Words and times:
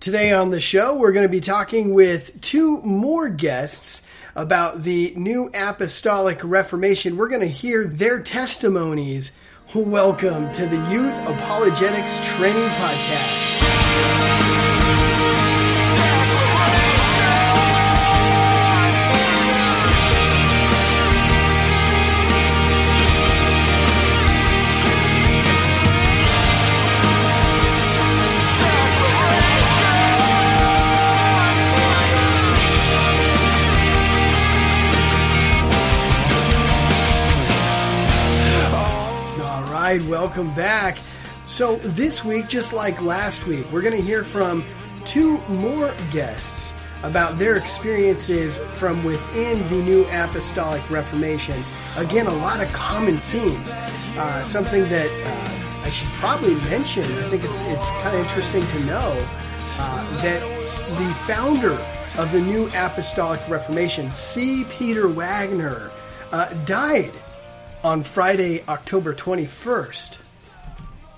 Today 0.00 0.32
on 0.32 0.48
the 0.48 0.62
show, 0.62 0.96
we're 0.96 1.12
going 1.12 1.26
to 1.26 1.28
be 1.28 1.40
talking 1.40 1.92
with 1.92 2.40
two 2.40 2.80
more 2.80 3.28
guests 3.28 4.00
about 4.34 4.82
the 4.82 5.12
New 5.14 5.50
Apostolic 5.52 6.40
Reformation. 6.42 7.18
We're 7.18 7.28
going 7.28 7.42
to 7.42 7.46
hear 7.46 7.84
their 7.84 8.22
testimonies. 8.22 9.32
Welcome 9.74 10.50
to 10.54 10.64
the 10.64 10.90
Youth 10.90 11.12
Apologetics 11.26 12.18
Training 12.26 12.68
Podcast. 12.70 14.49
Right, 39.98 40.08
welcome 40.08 40.54
back. 40.54 40.96
So, 41.46 41.76
this 41.76 42.24
week, 42.24 42.48
just 42.48 42.72
like 42.72 43.02
last 43.02 43.48
week, 43.48 43.66
we're 43.72 43.82
going 43.82 43.96
to 43.96 44.02
hear 44.02 44.22
from 44.22 44.64
two 45.04 45.38
more 45.48 45.92
guests 46.12 46.72
about 47.02 47.38
their 47.38 47.56
experiences 47.56 48.58
from 48.78 49.02
within 49.02 49.68
the 49.68 49.82
New 49.82 50.04
Apostolic 50.10 50.88
Reformation. 50.90 51.60
Again, 51.96 52.26
a 52.26 52.34
lot 52.34 52.60
of 52.60 52.72
common 52.72 53.16
themes. 53.16 53.72
Uh, 54.16 54.42
something 54.44 54.88
that 54.90 55.10
uh, 55.26 55.84
I 55.84 55.90
should 55.90 56.08
probably 56.20 56.54
mention. 56.70 57.02
I 57.02 57.28
think 57.28 57.42
it's 57.42 57.60
it's 57.66 57.90
kind 58.02 58.16
of 58.16 58.22
interesting 58.22 58.64
to 58.64 58.84
know 58.84 59.26
uh, 59.78 60.22
that 60.22 60.40
the 60.40 61.14
founder 61.26 61.72
of 62.16 62.30
the 62.30 62.40
New 62.40 62.68
Apostolic 62.68 63.40
Reformation, 63.48 64.12
C. 64.12 64.64
Peter 64.70 65.08
Wagner, 65.08 65.90
uh, 66.30 66.52
died 66.64 67.12
on 67.82 68.02
Friday, 68.04 68.62
October 68.68 69.14
21st. 69.14 70.18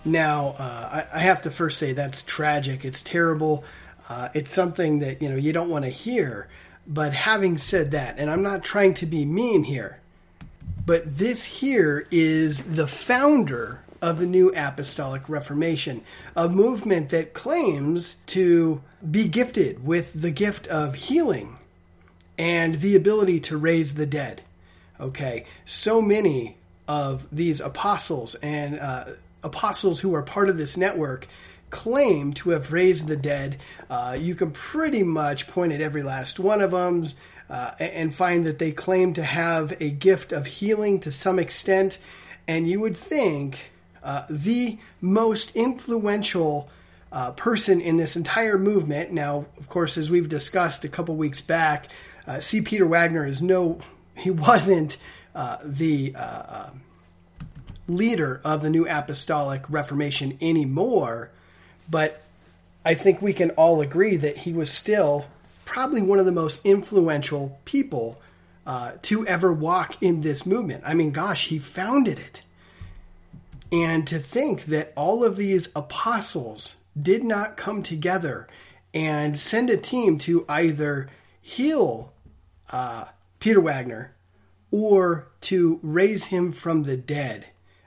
Now, 0.04 0.54
uh, 0.58 1.04
I, 1.12 1.16
I 1.16 1.20
have 1.20 1.42
to 1.42 1.50
first 1.50 1.78
say 1.78 1.92
that's 1.92 2.22
tragic. 2.22 2.84
It's 2.84 3.02
terrible. 3.02 3.64
Uh, 4.08 4.28
it's 4.34 4.52
something 4.52 5.00
that 5.00 5.22
you 5.22 5.28
know 5.28 5.36
you 5.36 5.52
don't 5.52 5.70
want 5.70 5.84
to 5.84 5.90
hear. 5.90 6.48
But 6.86 7.14
having 7.14 7.58
said 7.58 7.92
that, 7.92 8.18
and 8.18 8.30
I'm 8.30 8.42
not 8.42 8.64
trying 8.64 8.94
to 8.94 9.06
be 9.06 9.24
mean 9.24 9.64
here, 9.64 10.00
but 10.84 11.16
this 11.16 11.44
here 11.44 12.06
is 12.10 12.62
the 12.62 12.88
founder 12.88 13.82
of 14.00 14.18
the 14.18 14.26
New 14.26 14.52
Apostolic 14.56 15.28
Reformation, 15.28 16.02
a 16.36 16.48
movement 16.48 17.10
that 17.10 17.34
claims 17.34 18.16
to 18.26 18.82
be 19.08 19.28
gifted 19.28 19.86
with 19.86 20.20
the 20.20 20.32
gift 20.32 20.66
of 20.66 20.96
healing 20.96 21.58
and 22.36 22.76
the 22.76 22.96
ability 22.96 23.38
to 23.38 23.56
raise 23.56 23.94
the 23.94 24.06
dead. 24.06 24.42
Okay, 25.02 25.46
so 25.64 26.00
many 26.00 26.56
of 26.86 27.26
these 27.32 27.60
apostles 27.60 28.36
and 28.36 28.78
uh, 28.78 29.06
apostles 29.42 29.98
who 29.98 30.14
are 30.14 30.22
part 30.22 30.48
of 30.48 30.56
this 30.56 30.76
network 30.76 31.26
claim 31.70 32.32
to 32.34 32.50
have 32.50 32.70
raised 32.70 33.08
the 33.08 33.16
dead. 33.16 33.58
Uh, 33.90 34.16
you 34.16 34.36
can 34.36 34.52
pretty 34.52 35.02
much 35.02 35.48
point 35.48 35.72
at 35.72 35.80
every 35.80 36.04
last 36.04 36.38
one 36.38 36.60
of 36.60 36.70
them 36.70 37.08
uh, 37.50 37.72
and 37.80 38.14
find 38.14 38.46
that 38.46 38.60
they 38.60 38.70
claim 38.70 39.12
to 39.14 39.24
have 39.24 39.76
a 39.80 39.90
gift 39.90 40.30
of 40.30 40.46
healing 40.46 41.00
to 41.00 41.10
some 41.10 41.40
extent. 41.40 41.98
And 42.46 42.68
you 42.68 42.78
would 42.78 42.96
think 42.96 43.72
uh, 44.04 44.26
the 44.30 44.78
most 45.00 45.56
influential 45.56 46.70
uh, 47.10 47.32
person 47.32 47.80
in 47.80 47.96
this 47.96 48.14
entire 48.14 48.56
movement. 48.56 49.10
Now, 49.10 49.46
of 49.58 49.68
course, 49.68 49.98
as 49.98 50.12
we've 50.12 50.28
discussed 50.28 50.84
a 50.84 50.88
couple 50.88 51.16
weeks 51.16 51.40
back, 51.40 51.88
uh, 52.26 52.38
C. 52.38 52.60
Peter 52.60 52.86
Wagner 52.86 53.26
is 53.26 53.42
no, 53.42 53.80
he 54.16 54.30
wasn't 54.30 54.98
uh, 55.34 55.58
the 55.64 56.14
uh, 56.16 56.70
leader 57.88 58.40
of 58.44 58.62
the 58.62 58.70
New 58.70 58.86
Apostolic 58.86 59.68
Reformation 59.68 60.38
anymore, 60.40 61.30
but 61.88 62.22
I 62.84 62.94
think 62.94 63.22
we 63.22 63.32
can 63.32 63.50
all 63.50 63.80
agree 63.80 64.16
that 64.16 64.38
he 64.38 64.52
was 64.52 64.70
still 64.70 65.26
probably 65.64 66.02
one 66.02 66.18
of 66.18 66.26
the 66.26 66.32
most 66.32 66.64
influential 66.66 67.58
people 67.64 68.20
uh, 68.66 68.92
to 69.02 69.26
ever 69.26 69.52
walk 69.52 70.02
in 70.02 70.20
this 70.20 70.44
movement. 70.46 70.82
I 70.86 70.94
mean, 70.94 71.10
gosh, 71.10 71.48
he 71.48 71.58
founded 71.58 72.18
it. 72.18 72.42
And 73.70 74.06
to 74.08 74.18
think 74.18 74.66
that 74.66 74.92
all 74.96 75.24
of 75.24 75.36
these 75.36 75.68
apostles 75.74 76.76
did 77.00 77.24
not 77.24 77.56
come 77.56 77.82
together 77.82 78.46
and 78.92 79.38
send 79.38 79.70
a 79.70 79.76
team 79.76 80.18
to 80.18 80.44
either 80.48 81.08
heal 81.40 82.12
uh, 82.70 83.06
Peter 83.42 83.60
Wagner 83.60 84.14
or 84.70 85.26
to 85.40 85.80
raise 85.82 86.26
him 86.26 86.52
from 86.52 86.84
the 86.84 86.96
dead, 86.96 87.44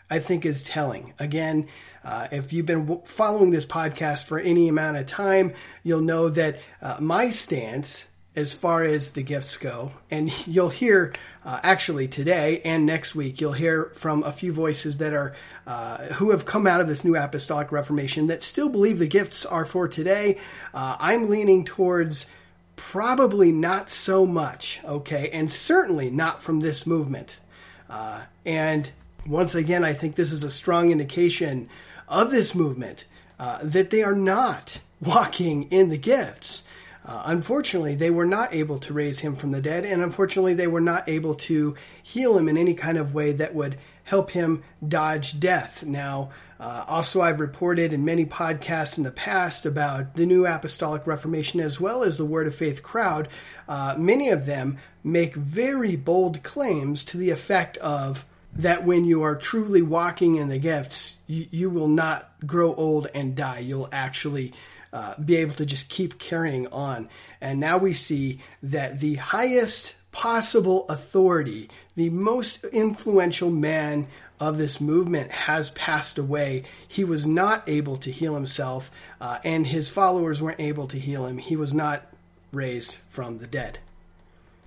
I 0.09 0.19
think 0.19 0.45
is 0.45 0.61
telling. 0.61 1.13
Again, 1.17 1.69
uh, 2.03 2.27
if 2.29 2.51
you've 2.51 2.65
been 2.65 3.01
following 3.05 3.51
this 3.51 3.65
podcast 3.65 4.25
for 4.25 4.37
any 4.37 4.67
amount 4.67 4.97
of 4.97 5.05
time, 5.05 5.53
you'll 5.81 6.01
know 6.01 6.27
that 6.27 6.59
uh, 6.81 6.97
my 6.99 7.29
stance 7.29 8.05
as 8.35 8.53
far 8.53 8.83
as 8.83 9.11
the 9.11 9.23
gifts 9.23 9.55
go, 9.55 9.93
and 10.11 10.29
you'll 10.47 10.67
hear 10.67 11.13
uh, 11.45 11.57
actually 11.63 12.09
today 12.09 12.61
and 12.65 12.85
next 12.85 13.15
week, 13.15 13.39
you'll 13.39 13.53
hear 13.53 13.93
from 13.95 14.23
a 14.23 14.33
few 14.33 14.51
voices 14.51 14.97
that 14.97 15.13
are 15.13 15.33
uh, 15.65 15.99
who 16.15 16.31
have 16.31 16.43
come 16.43 16.67
out 16.67 16.81
of 16.81 16.87
this 16.89 17.05
new 17.05 17.15
apostolic 17.15 17.71
reformation 17.71 18.27
that 18.27 18.43
still 18.43 18.67
believe 18.67 18.99
the 18.99 19.07
gifts 19.07 19.45
are 19.45 19.65
for 19.65 19.87
today. 19.87 20.37
Uh, 20.73 20.97
I'm 20.99 21.29
leaning 21.29 21.63
towards 21.63 22.25
probably 22.75 23.51
not 23.51 23.89
so 23.89 24.25
much, 24.25 24.79
okay, 24.85 25.29
and 25.31 25.51
certainly 25.51 26.09
not 26.09 26.43
from 26.43 26.59
this 26.59 26.85
movement. 26.85 27.39
Uh, 27.89 28.23
and 28.45 28.89
once 29.27 29.55
again, 29.55 29.83
I 29.83 29.93
think 29.93 30.15
this 30.15 30.31
is 30.31 30.43
a 30.43 30.49
strong 30.49 30.91
indication 30.91 31.69
of 32.07 32.31
this 32.31 32.53
movement 32.53 33.05
uh, 33.39 33.59
that 33.63 33.89
they 33.89 34.03
are 34.03 34.15
not 34.15 34.79
walking 35.01 35.63
in 35.71 35.89
the 35.89 35.97
gifts. 35.97 36.63
Uh, 37.05 37.21
unfortunately, 37.25 37.93
they 37.93 38.09
were 38.09 38.25
not 38.25 38.53
able 38.53 38.79
to 38.79 38.93
raise 38.93 39.19
him 39.19 39.35
from 39.35 39.51
the 39.51 39.61
dead, 39.61 39.85
and 39.85 40.01
unfortunately, 40.01 40.55
they 40.55 40.65
were 40.65 40.81
not 40.81 41.07
able 41.07 41.35
to 41.35 41.75
heal 42.01 42.35
him 42.35 42.49
in 42.49 42.57
any 42.57 42.73
kind 42.73 42.97
of 42.97 43.13
way 43.13 43.31
that 43.31 43.53
would 43.53 43.77
help 44.03 44.31
him 44.31 44.63
dodge 44.87 45.39
death. 45.39 45.83
Now, 45.83 46.31
uh, 46.59 46.83
also, 46.87 47.21
I've 47.21 47.39
reported 47.39 47.93
in 47.93 48.05
many 48.05 48.25
podcasts 48.25 48.97
in 48.97 49.03
the 49.03 49.11
past 49.11 49.67
about 49.67 50.15
the 50.15 50.25
New 50.25 50.47
Apostolic 50.47 51.05
Reformation 51.05 51.59
as 51.59 51.79
well 51.79 52.03
as 52.03 52.17
the 52.17 52.25
Word 52.25 52.47
of 52.47 52.55
Faith 52.55 52.81
crowd. 52.81 53.27
Uh, 53.67 53.95
many 53.99 54.29
of 54.29 54.47
them 54.47 54.77
make 55.03 55.35
very 55.35 55.95
bold 55.95 56.41
claims 56.41 57.03
to 57.05 57.17
the 57.17 57.29
effect 57.29 57.77
of 57.77 58.25
that 58.55 58.85
when 58.85 59.05
you 59.05 59.21
are 59.21 59.35
truly 59.35 59.81
walking 59.81 60.35
in 60.35 60.47
the 60.47 60.57
gifts, 60.57 61.17
you, 61.27 61.45
you 61.51 61.69
will 61.69 61.89
not 61.89 62.31
grow 62.47 62.73
old 62.73 63.07
and 63.13 63.35
die. 63.35 63.59
You'll 63.59 63.89
actually 63.91 64.53
uh, 64.95 65.13
be 65.21 65.35
able 65.35 65.53
to 65.53 65.65
just 65.65 65.89
keep 65.89 66.17
carrying 66.17 66.67
on. 66.67 67.09
And 67.41 67.59
now 67.59 67.77
we 67.77 67.91
see 67.91 68.39
that 68.63 69.01
the 69.01 69.15
highest 69.15 69.93
possible 70.13 70.87
authority, 70.87 71.69
the 71.97 72.09
most 72.09 72.63
influential 72.63 73.51
man 73.51 74.07
of 74.39 74.57
this 74.57 74.79
movement 74.79 75.29
has 75.31 75.69
passed 75.71 76.17
away. 76.17 76.63
He 76.87 77.03
was 77.03 77.25
not 77.25 77.67
able 77.67 77.97
to 77.97 78.11
heal 78.11 78.35
himself, 78.35 78.89
uh, 79.19 79.39
and 79.43 79.67
his 79.67 79.89
followers 79.89 80.41
weren't 80.41 80.61
able 80.61 80.87
to 80.87 80.97
heal 80.97 81.25
him. 81.25 81.39
He 81.39 81.57
was 81.57 81.73
not 81.73 82.03
raised 82.53 82.95
from 83.09 83.39
the 83.39 83.47
dead. 83.47 83.79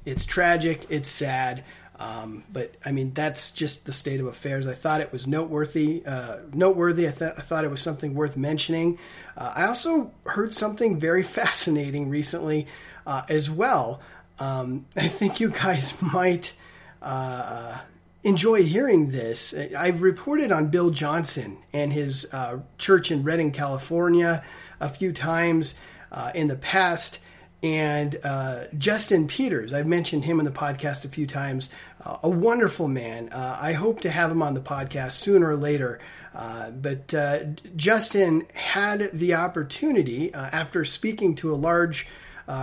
It's 0.04 0.26
tragic, 0.26 0.84
it's 0.90 1.08
sad. 1.08 1.64
Um, 1.98 2.44
but 2.52 2.74
I 2.84 2.92
mean, 2.92 3.12
that's 3.12 3.50
just 3.50 3.84
the 3.84 3.92
state 3.92 4.20
of 4.20 4.26
affairs. 4.26 4.66
I 4.66 4.74
thought 4.74 5.00
it 5.00 5.12
was 5.12 5.26
noteworthy. 5.26 6.04
Uh, 6.06 6.38
noteworthy. 6.52 7.08
I, 7.08 7.10
th- 7.10 7.32
I, 7.36 7.40
thought 7.40 7.64
it 7.64 7.70
was 7.70 7.82
something 7.82 8.14
worth 8.14 8.36
mentioning. 8.36 8.98
Uh, 9.36 9.52
I 9.54 9.66
also 9.66 10.12
heard 10.24 10.52
something 10.52 11.00
very 11.00 11.22
fascinating 11.24 12.08
recently 12.08 12.68
uh, 13.06 13.22
as 13.28 13.50
well. 13.50 14.00
Um, 14.38 14.86
I 14.96 15.08
think 15.08 15.40
you 15.40 15.50
guys 15.50 15.92
might 16.14 16.54
uh, 17.02 17.78
enjoy 18.22 18.62
hearing 18.62 19.10
this. 19.10 19.52
I've 19.76 20.02
reported 20.02 20.52
on 20.52 20.68
Bill 20.68 20.90
Johnson 20.90 21.58
and 21.72 21.92
his 21.92 22.28
uh, 22.32 22.60
church 22.78 23.10
in 23.10 23.24
Redding, 23.24 23.50
California, 23.50 24.44
a 24.80 24.88
few 24.88 25.12
times 25.12 25.74
uh, 26.12 26.30
in 26.34 26.46
the 26.46 26.56
past 26.56 27.18
and 27.62 28.18
uh, 28.22 28.64
Justin 28.76 29.26
Peters. 29.26 29.72
I've 29.72 29.86
mentioned 29.86 30.24
him 30.24 30.38
in 30.38 30.44
the 30.44 30.52
podcast 30.52 31.04
a 31.04 31.08
few 31.08 31.26
times. 31.26 31.70
Uh, 32.04 32.18
a 32.22 32.28
wonderful 32.28 32.86
man. 32.86 33.30
Uh, 33.30 33.58
I 33.60 33.72
hope 33.72 34.00
to 34.02 34.10
have 34.10 34.30
him 34.30 34.42
on 34.42 34.54
the 34.54 34.60
podcast 34.60 35.12
sooner 35.12 35.48
or 35.50 35.56
later. 35.56 35.98
Uh, 36.34 36.70
but 36.70 37.12
uh, 37.14 37.44
Justin 37.74 38.46
had 38.54 39.10
the 39.12 39.34
opportunity 39.34 40.32
uh, 40.32 40.48
after 40.52 40.84
speaking 40.84 41.34
to 41.36 41.52
a 41.52 41.56
large 41.56 42.08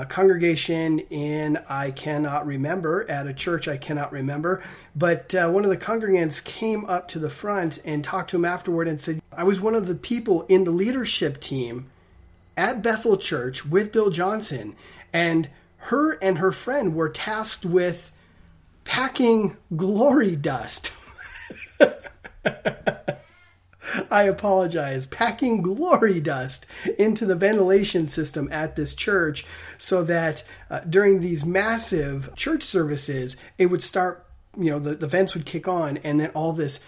congregation 0.10 0.98
in 0.98 1.60
I 1.70 1.92
cannot 1.92 2.48
remember 2.48 3.06
at 3.08 3.28
a 3.28 3.34
church 3.36 3.68
I 3.68 3.78
cannot 3.78 4.12
remember. 4.12 4.64
But 4.96 5.36
one 5.36 5.64
of 5.64 5.70
the 5.70 5.78
congregants 5.78 6.44
came 6.44 6.86
up 6.86 7.08
to 7.10 7.20
the 7.20 7.30
front 7.30 7.78
and 7.86 8.04
talked 8.04 8.32
to 8.32 8.38
him 8.38 8.46
afterward 8.46 8.88
and 8.88 9.00
said, 9.00 9.22
"I 9.32 9.44
was 9.44 9.62
one 9.62 9.76
of 9.76 9.86
the 9.86 9.94
people 9.94 10.42
in 10.50 10.64
the 10.64 10.72
leadership 10.72 11.40
team." 11.40 11.92
At 12.58 12.82
Bethel 12.82 13.18
Church 13.18 13.66
with 13.66 13.92
Bill 13.92 14.10
Johnson, 14.10 14.76
and 15.14 15.50
her 15.78 16.14
and 16.22 16.38
her 16.40 16.52
friend 16.52 16.96
were 16.96 17.10
tasked 17.10 17.66
with 17.66 18.12
packing 18.84 19.58
glory 19.76 20.36
dust. 20.36 20.92
I 24.12 24.24
apologize, 24.24 25.06
packing 25.06 25.62
glory 25.62 26.20
dust 26.20 26.66
into 26.98 27.26
the 27.26 27.36
ventilation 27.36 28.08
system 28.08 28.50
at 28.52 28.76
this 28.76 28.94
church 28.94 29.46
so 29.78 30.04
that 30.04 30.44
uh, 30.70 30.82
during 30.82 31.20
these 31.20 31.46
massive 31.46 32.36
church 32.36 32.64
services, 32.64 33.36
it 33.58 33.68
would 33.68 33.82
start, 33.82 34.26
you 34.58 34.70
know, 34.72 34.80
the, 34.80 34.96
the 34.96 35.08
vents 35.08 35.34
would 35.34 35.46
kick 35.46 35.68
on 35.68 35.98
and 35.98 36.20
then 36.20 36.30
all 36.32 36.54
this 36.54 36.80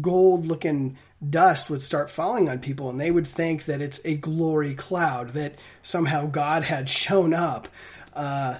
gold 0.00 0.46
looking 0.46 0.96
dust 1.30 1.70
would 1.70 1.82
start 1.82 2.10
falling 2.10 2.48
on 2.48 2.58
people 2.58 2.90
and 2.90 3.00
they 3.00 3.10
would 3.10 3.26
think 3.26 3.64
that 3.66 3.80
it's 3.80 4.00
a 4.04 4.16
glory 4.16 4.74
cloud, 4.74 5.30
that 5.30 5.54
somehow 5.82 6.26
God 6.26 6.62
had 6.62 6.88
shown 6.88 7.34
up. 7.34 7.68
Uh, 8.14 8.58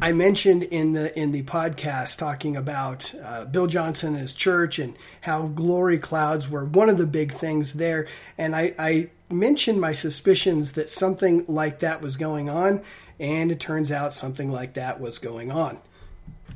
I 0.00 0.12
mentioned 0.12 0.62
in 0.62 0.92
the 0.92 1.18
in 1.18 1.32
the 1.32 1.42
podcast 1.42 2.18
talking 2.18 2.56
about 2.56 3.12
uh, 3.20 3.46
Bill 3.46 3.66
Johnson 3.66 4.10
and 4.10 4.18
his 4.18 4.32
church 4.32 4.78
and 4.78 4.96
how 5.20 5.48
glory 5.48 5.98
clouds 5.98 6.48
were 6.48 6.64
one 6.64 6.88
of 6.88 6.98
the 6.98 7.06
big 7.06 7.32
things 7.32 7.74
there, 7.74 8.06
and 8.36 8.54
I, 8.54 8.74
I 8.78 9.10
mentioned 9.28 9.80
my 9.80 9.94
suspicions 9.94 10.72
that 10.72 10.88
something 10.88 11.44
like 11.48 11.80
that 11.80 12.00
was 12.00 12.14
going 12.14 12.48
on, 12.48 12.82
and 13.18 13.50
it 13.50 13.58
turns 13.58 13.90
out 13.90 14.14
something 14.14 14.52
like 14.52 14.74
that 14.74 15.00
was 15.00 15.18
going 15.18 15.50
on. 15.50 15.80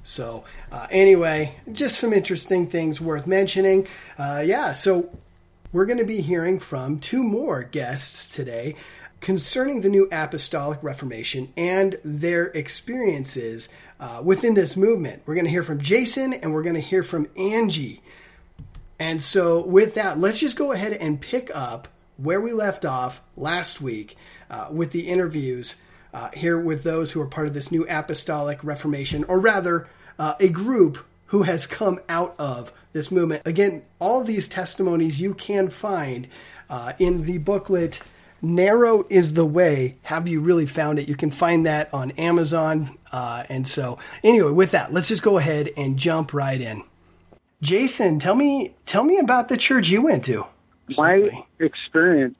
So 0.02 0.44
uh, 0.70 0.86
anyway, 0.90 1.54
just 1.70 1.96
some 1.96 2.12
interesting 2.12 2.66
things 2.66 3.00
worth 3.00 3.26
mentioning. 3.26 3.86
Uh, 4.18 4.42
yeah, 4.44 4.72
so 4.72 5.10
we're 5.72 5.86
going 5.86 5.98
to 5.98 6.04
be 6.04 6.20
hearing 6.20 6.58
from 6.58 6.98
two 6.98 7.22
more 7.22 7.62
guests 7.62 8.34
today 8.34 8.76
concerning 9.20 9.80
the 9.80 9.88
New 9.88 10.08
Apostolic 10.10 10.82
Reformation 10.82 11.52
and 11.56 11.96
their 12.04 12.46
experiences 12.46 13.68
uh, 14.00 14.20
within 14.22 14.54
this 14.54 14.76
movement. 14.76 15.22
We're 15.24 15.34
going 15.34 15.46
to 15.46 15.50
hear 15.50 15.62
from 15.62 15.80
Jason 15.80 16.34
and 16.34 16.52
we're 16.52 16.64
going 16.64 16.74
to 16.74 16.80
hear 16.80 17.02
from 17.02 17.28
Angie. 17.36 18.02
And 18.98 19.22
so, 19.22 19.64
with 19.64 19.94
that, 19.94 20.18
let's 20.18 20.40
just 20.40 20.56
go 20.56 20.72
ahead 20.72 20.92
and 20.92 21.20
pick 21.20 21.50
up 21.54 21.88
where 22.18 22.40
we 22.40 22.52
left 22.52 22.84
off 22.84 23.20
last 23.36 23.80
week 23.80 24.16
uh, 24.50 24.68
with 24.70 24.92
the 24.92 25.08
interviews 25.08 25.74
uh, 26.12 26.30
here 26.34 26.58
with 26.58 26.82
those 26.82 27.12
who 27.12 27.20
are 27.20 27.26
part 27.26 27.46
of 27.46 27.54
this 27.54 27.70
New 27.70 27.86
Apostolic 27.88 28.62
Reformation, 28.62 29.24
or 29.24 29.38
rather, 29.38 29.88
uh, 30.18 30.34
a 30.40 30.48
group 30.48 30.98
who 31.26 31.44
has 31.44 31.66
come 31.66 31.98
out 32.08 32.34
of 32.38 32.72
this 32.92 33.10
movement. 33.10 33.46
Again, 33.46 33.82
all 33.98 34.22
these 34.22 34.48
testimonies 34.48 35.20
you 35.20 35.34
can 35.34 35.70
find 35.70 36.28
uh, 36.68 36.92
in 36.98 37.22
the 37.22 37.38
booklet 37.38 38.00
Narrow 38.42 39.04
is 39.08 39.34
the 39.34 39.46
Way. 39.46 39.96
Have 40.02 40.26
you 40.26 40.40
really 40.40 40.66
found 40.66 40.98
it? 40.98 41.08
You 41.08 41.14
can 41.14 41.30
find 41.30 41.64
that 41.66 41.88
on 41.94 42.10
Amazon. 42.12 42.98
Uh, 43.12 43.44
and 43.48 43.66
so, 43.66 43.98
anyway, 44.24 44.50
with 44.50 44.72
that, 44.72 44.92
let's 44.92 45.08
just 45.08 45.22
go 45.22 45.38
ahead 45.38 45.70
and 45.76 45.96
jump 45.96 46.34
right 46.34 46.60
in. 46.60 46.82
Jason, 47.62 48.18
tell 48.18 48.34
me 48.34 48.74
tell 48.88 49.04
me 49.04 49.18
about 49.18 49.48
the 49.48 49.56
church 49.56 49.84
you 49.86 50.02
went 50.02 50.24
to. 50.26 50.44
My 50.96 51.28
experience 51.60 52.34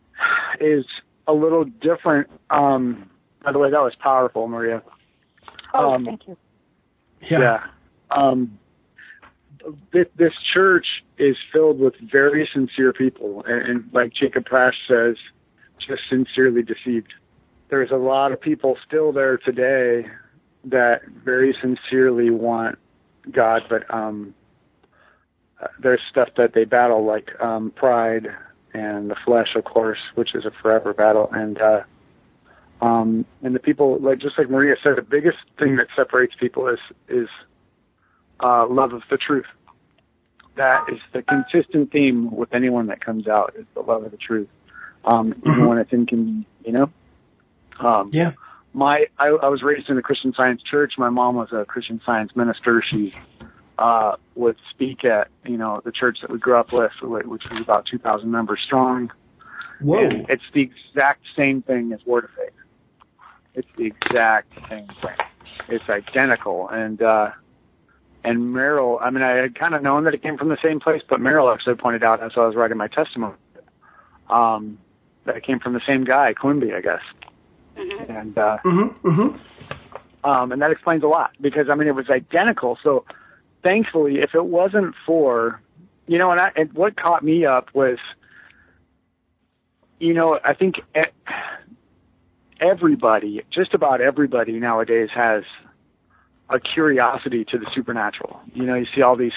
is 0.61 0.85
a 1.29 1.33
little 1.33 1.65
different. 1.65 2.29
Um, 2.51 3.09
by 3.43 3.53
the 3.53 3.59
way, 3.59 3.71
that 3.71 3.81
was 3.81 3.95
powerful, 4.01 4.49
Maria. 4.49 4.83
Oh, 5.75 5.93
um, 5.93 6.05
thank 6.05 6.27
you. 6.27 6.37
Yeah. 7.23 7.39
yeah. 7.41 7.61
Um, 8.11 8.59
this, 9.93 10.07
this 10.17 10.33
church 10.53 10.87
is 11.19 11.37
filled 11.53 11.79
with 11.79 11.95
very 12.11 12.49
sincere 12.53 12.93
people, 12.93 13.45
and, 13.47 13.63
and 13.63 13.91
like 13.93 14.13
Jacob 14.13 14.45
Prasch 14.45 14.75
says, 14.89 15.17
just 15.79 16.03
sincerely 16.09 16.63
deceived. 16.63 17.13
There's 17.69 17.91
a 17.91 17.97
lot 17.97 18.33
of 18.33 18.41
people 18.41 18.77
still 18.87 19.13
there 19.13 19.39
today 19.39 20.07
that 20.65 21.03
very 21.25 21.57
sincerely 21.61 22.31
want 22.31 22.79
God, 23.31 23.63
but 23.69 23.93
um, 23.93 24.35
uh, 25.61 25.69
there's 25.83 26.01
stuff 26.11 26.29
that 26.37 26.55
they 26.55 26.65
battle, 26.65 27.05
like 27.05 27.31
um, 27.41 27.73
pride 27.75 28.29
and 28.75 29.11
the 29.11 29.17
flesh, 29.25 29.55
of 29.55 29.65
course, 29.65 29.99
which 30.15 30.35
is 30.35 30.45
a 30.45 30.51
forever 30.63 30.93
battle. 30.95 31.29
And 31.33 31.61
uh, 31.61 31.81
um, 32.83 33.25
and 33.43 33.55
the 33.55 33.61
people, 33.61 33.99
like 34.01 34.19
just 34.19 34.37
like 34.39 34.51
Maria 34.51 34.75
said, 34.83 34.97
the 34.97 35.03
biggest 35.03 35.39
thing 35.59 35.77
that 35.77 35.87
separates 35.97 36.35
people 36.39 36.69
is 36.69 36.79
is 37.09 37.29
uh, 38.41 38.67
love 38.69 38.93
of 38.93 39.03
the 39.11 39.17
truth. 39.17 39.47
That 40.57 40.85
is 40.93 40.99
the 41.15 41.23
consistent 41.23 41.93
theme 41.93 42.31
with 42.31 42.53
anyone 42.53 42.89
that 42.89 43.03
comes 43.03 43.27
out 43.27 43.55
is 43.59 43.65
the 43.75 43.81
love 43.81 44.05
of 44.05 44.11
the 44.11 44.19
truth 44.19 44.49
um, 45.05 45.35
even 45.39 45.53
mm-hmm. 45.53 45.67
when 45.67 45.79
it's 45.79 45.93
inconvenient, 45.93 46.47
you 46.65 46.73
know? 46.73 46.91
Um, 47.81 48.11
yeah. 48.13 48.33
My, 48.73 49.07
I, 49.19 49.27
I 49.27 49.49
was 49.49 49.63
raised 49.63 49.91
in 49.91 49.99
a 49.99 50.03
Christian 50.03 50.33
Science 50.35 50.63
church. 50.69 50.95
My 50.97 51.11
mom 51.11 51.35
was 51.35 51.49
a 51.53 51.65
Christian 51.65 52.01
Science 52.07 52.33
minister. 52.35 52.83
She, 52.89 53.13
uh, 53.79 54.17
would 54.35 54.57
speak 54.71 55.05
at, 55.05 55.29
you 55.45 55.57
know, 55.57 55.81
the 55.85 55.93
church 55.93 56.19
that 56.23 56.31
we 56.31 56.39
grew 56.39 56.57
up 56.57 56.73
with, 56.73 56.93
which 57.03 57.43
was 57.51 57.63
about 57.63 57.87
2,000 57.91 58.31
members 58.31 58.61
strong. 58.65 59.11
Whoa. 59.81 59.99
And 59.99 60.27
it's 60.29 60.43
the 60.55 60.61
exact 60.61 61.23
same 61.37 61.63
thing 61.63 61.93
as 61.93 62.01
Word 62.07 62.25
of 62.25 62.31
Faith. 62.37 62.53
It's 63.55 63.69
the 63.77 63.87
exact 63.87 64.53
same 64.69 64.87
thing. 64.87 65.17
It's 65.69 65.85
identical. 65.89 66.69
And, 66.71 67.03
uh, 67.03 67.31
and 68.25 68.53
Merrill, 68.53 68.99
I 69.01 69.11
mean, 69.11 69.23
I 69.23 69.37
had 69.37 69.59
kind 69.59 69.75
of 69.75 69.83
known 69.83 70.05
that 70.05 70.15
it 70.15 70.23
came 70.23 70.39
from 70.39 70.49
the 70.49 70.59
same 70.63 70.81
place, 70.81 71.03
but 71.09 71.21
Merrill 71.21 71.51
actually 71.51 71.75
pointed 71.75 72.03
out 72.03 72.23
as 72.23 72.33
I 72.37 72.47
was 72.47 72.55
writing 72.55 72.77
my 72.77 72.89
testimony, 72.89 73.35
um, 74.31 74.79
that 75.25 75.37
it 75.37 75.45
came 75.45 75.59
from 75.59 75.75
the 75.75 75.81
same 75.87 76.05
guy, 76.05 76.35
Quimby, 76.35 76.73
I 76.73 76.81
guess. 76.81 77.01
Mm-hmm. 77.77 78.13
And 78.13 78.39
uh, 78.39 78.59
mm-hmm, 78.65 79.09
mm-hmm. 79.09 80.29
Um, 80.29 80.53
and 80.53 80.63
that 80.63 80.71
explains 80.71 81.03
a 81.03 81.09
lot 81.09 81.33
because 81.41 81.67
I 81.69 81.75
mean 81.75 81.89
it 81.89 81.97
was 81.97 82.09
identical. 82.09 82.79
So 82.83 83.05
thankfully, 83.63 84.21
if 84.21 84.35
it 84.35 84.45
wasn't 84.45 84.95
for 85.05 85.61
you 86.07 86.19
know, 86.19 86.31
and, 86.31 86.41
I, 86.41 86.51
and 86.57 86.73
what 86.73 86.97
caught 86.97 87.23
me 87.23 87.47
up 87.47 87.69
was, 87.75 87.99
you 89.99 90.15
know, 90.15 90.39
I 90.45 90.55
think 90.55 90.77
everybody, 92.63 93.43
just 93.53 93.75
about 93.75 94.01
everybody 94.01 94.53
nowadays 94.53 95.09
has 95.15 95.43
a 96.49 96.61
curiosity 96.61 97.45
to 97.51 97.59
the 97.59 97.67
supernatural. 97.75 98.41
You 98.55 98.65
know, 98.65 98.75
you 98.75 98.87
see 98.95 99.03
all 99.03 99.17
these 99.17 99.33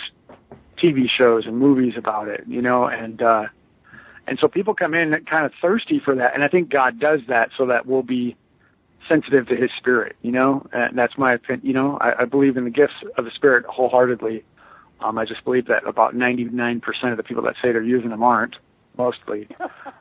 TV 0.81 1.05
shows 1.09 1.45
and 1.45 1.57
movies 1.57 1.93
about 1.97 2.27
it, 2.27 2.43
you 2.47 2.61
know, 2.61 2.85
and 2.85 3.21
uh 3.21 3.43
and 4.27 4.39
so 4.41 4.47
people 4.47 4.73
come 4.73 4.93
in 4.93 5.13
kind 5.29 5.45
of 5.45 5.51
thirsty 5.61 6.01
for 6.03 6.15
that. 6.15 6.33
And 6.33 6.43
I 6.43 6.47
think 6.47 6.69
God 6.69 6.99
does 6.99 7.19
that 7.29 7.49
so 7.57 7.67
that 7.67 7.85
we'll 7.85 8.03
be 8.03 8.35
sensitive 9.07 9.47
to 9.47 9.55
his 9.55 9.69
spirit, 9.77 10.15
you 10.23 10.31
know, 10.31 10.65
and 10.73 10.97
that's 10.97 11.13
my 11.17 11.35
opinion. 11.35 11.65
You 11.65 11.73
know, 11.73 11.97
I, 12.01 12.23
I 12.23 12.25
believe 12.25 12.57
in 12.57 12.63
the 12.63 12.71
gifts 12.71 12.93
of 13.17 13.25
the 13.25 13.31
spirit 13.31 13.65
wholeheartedly. 13.67 14.43
Um, 14.99 15.17
I 15.17 15.25
just 15.25 15.43
believe 15.43 15.67
that 15.67 15.87
about 15.87 16.15
99% 16.15 16.81
of 17.11 17.17
the 17.17 17.23
people 17.23 17.43
that 17.43 17.53
say 17.61 17.71
they're 17.71 17.83
using 17.83 18.09
them 18.09 18.23
aren't 18.23 18.55
mostly. 18.97 19.47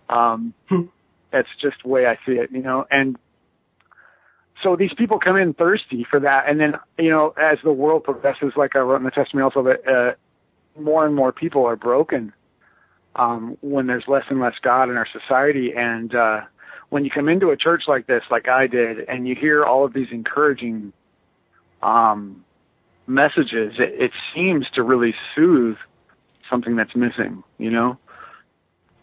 Um, 0.07 0.53
that's 1.33 1.49
just 1.61 1.79
the 1.83 1.89
way 1.89 2.07
I 2.07 2.15
see 2.25 2.35
it, 2.35 2.53
you 2.53 2.63
know, 2.63 2.87
and 2.91 3.17
so 4.63 4.77
these 4.77 4.93
people 4.97 5.19
come 5.19 5.37
in 5.37 5.55
thirsty 5.55 6.07
for 6.09 6.21
that. 6.21 6.49
And 6.49 6.61
then, 6.61 6.75
you 6.99 7.11
know, 7.11 7.35
as 7.41 7.59
the 7.65 7.73
world 7.73 8.05
progresses, 8.05 8.53
like 8.57 8.77
I 8.77 8.81
wrote 8.81 8.97
in 8.97 9.05
the 9.05 9.11
testimony 9.11 9.45
also 9.45 9.63
that, 9.65 9.87
uh, 9.87 10.15
more 10.81 11.07
and 11.07 11.15
more 11.15 11.33
people 11.33 11.65
are 11.67 11.77
broken 11.77 12.33
um, 13.17 13.57
when 13.61 13.87
there's 13.87 14.05
less 14.09 14.25
and 14.29 14.41
less 14.41 14.55
God 14.63 14.85
in 14.85 14.97
our 14.97 15.07
society. 15.13 15.73
And 15.77 16.15
uh, 16.15 16.41
when 16.91 17.05
you 17.05 17.11
come 17.11 17.29
into 17.29 17.51
a 17.51 17.57
church 17.57 17.85
like 17.87 18.07
this, 18.07 18.23
like 18.31 18.49
I 18.49 18.67
did, 18.67 19.01
and 19.09 19.29
you 19.29 19.35
hear 19.35 19.65
all 19.65 19.85
of 19.85 19.93
these 19.93 20.09
encouraging 20.11 20.93
um, 21.83 22.45
messages, 23.07 23.75
it, 23.79 23.95
it 24.01 24.11
seems 24.35 24.67
to 24.75 24.83
really 24.83 25.15
soothe 25.35 25.77
something 26.51 26.77
that's 26.77 26.95
missing, 26.95 27.43
you 27.59 27.71
know. 27.71 27.99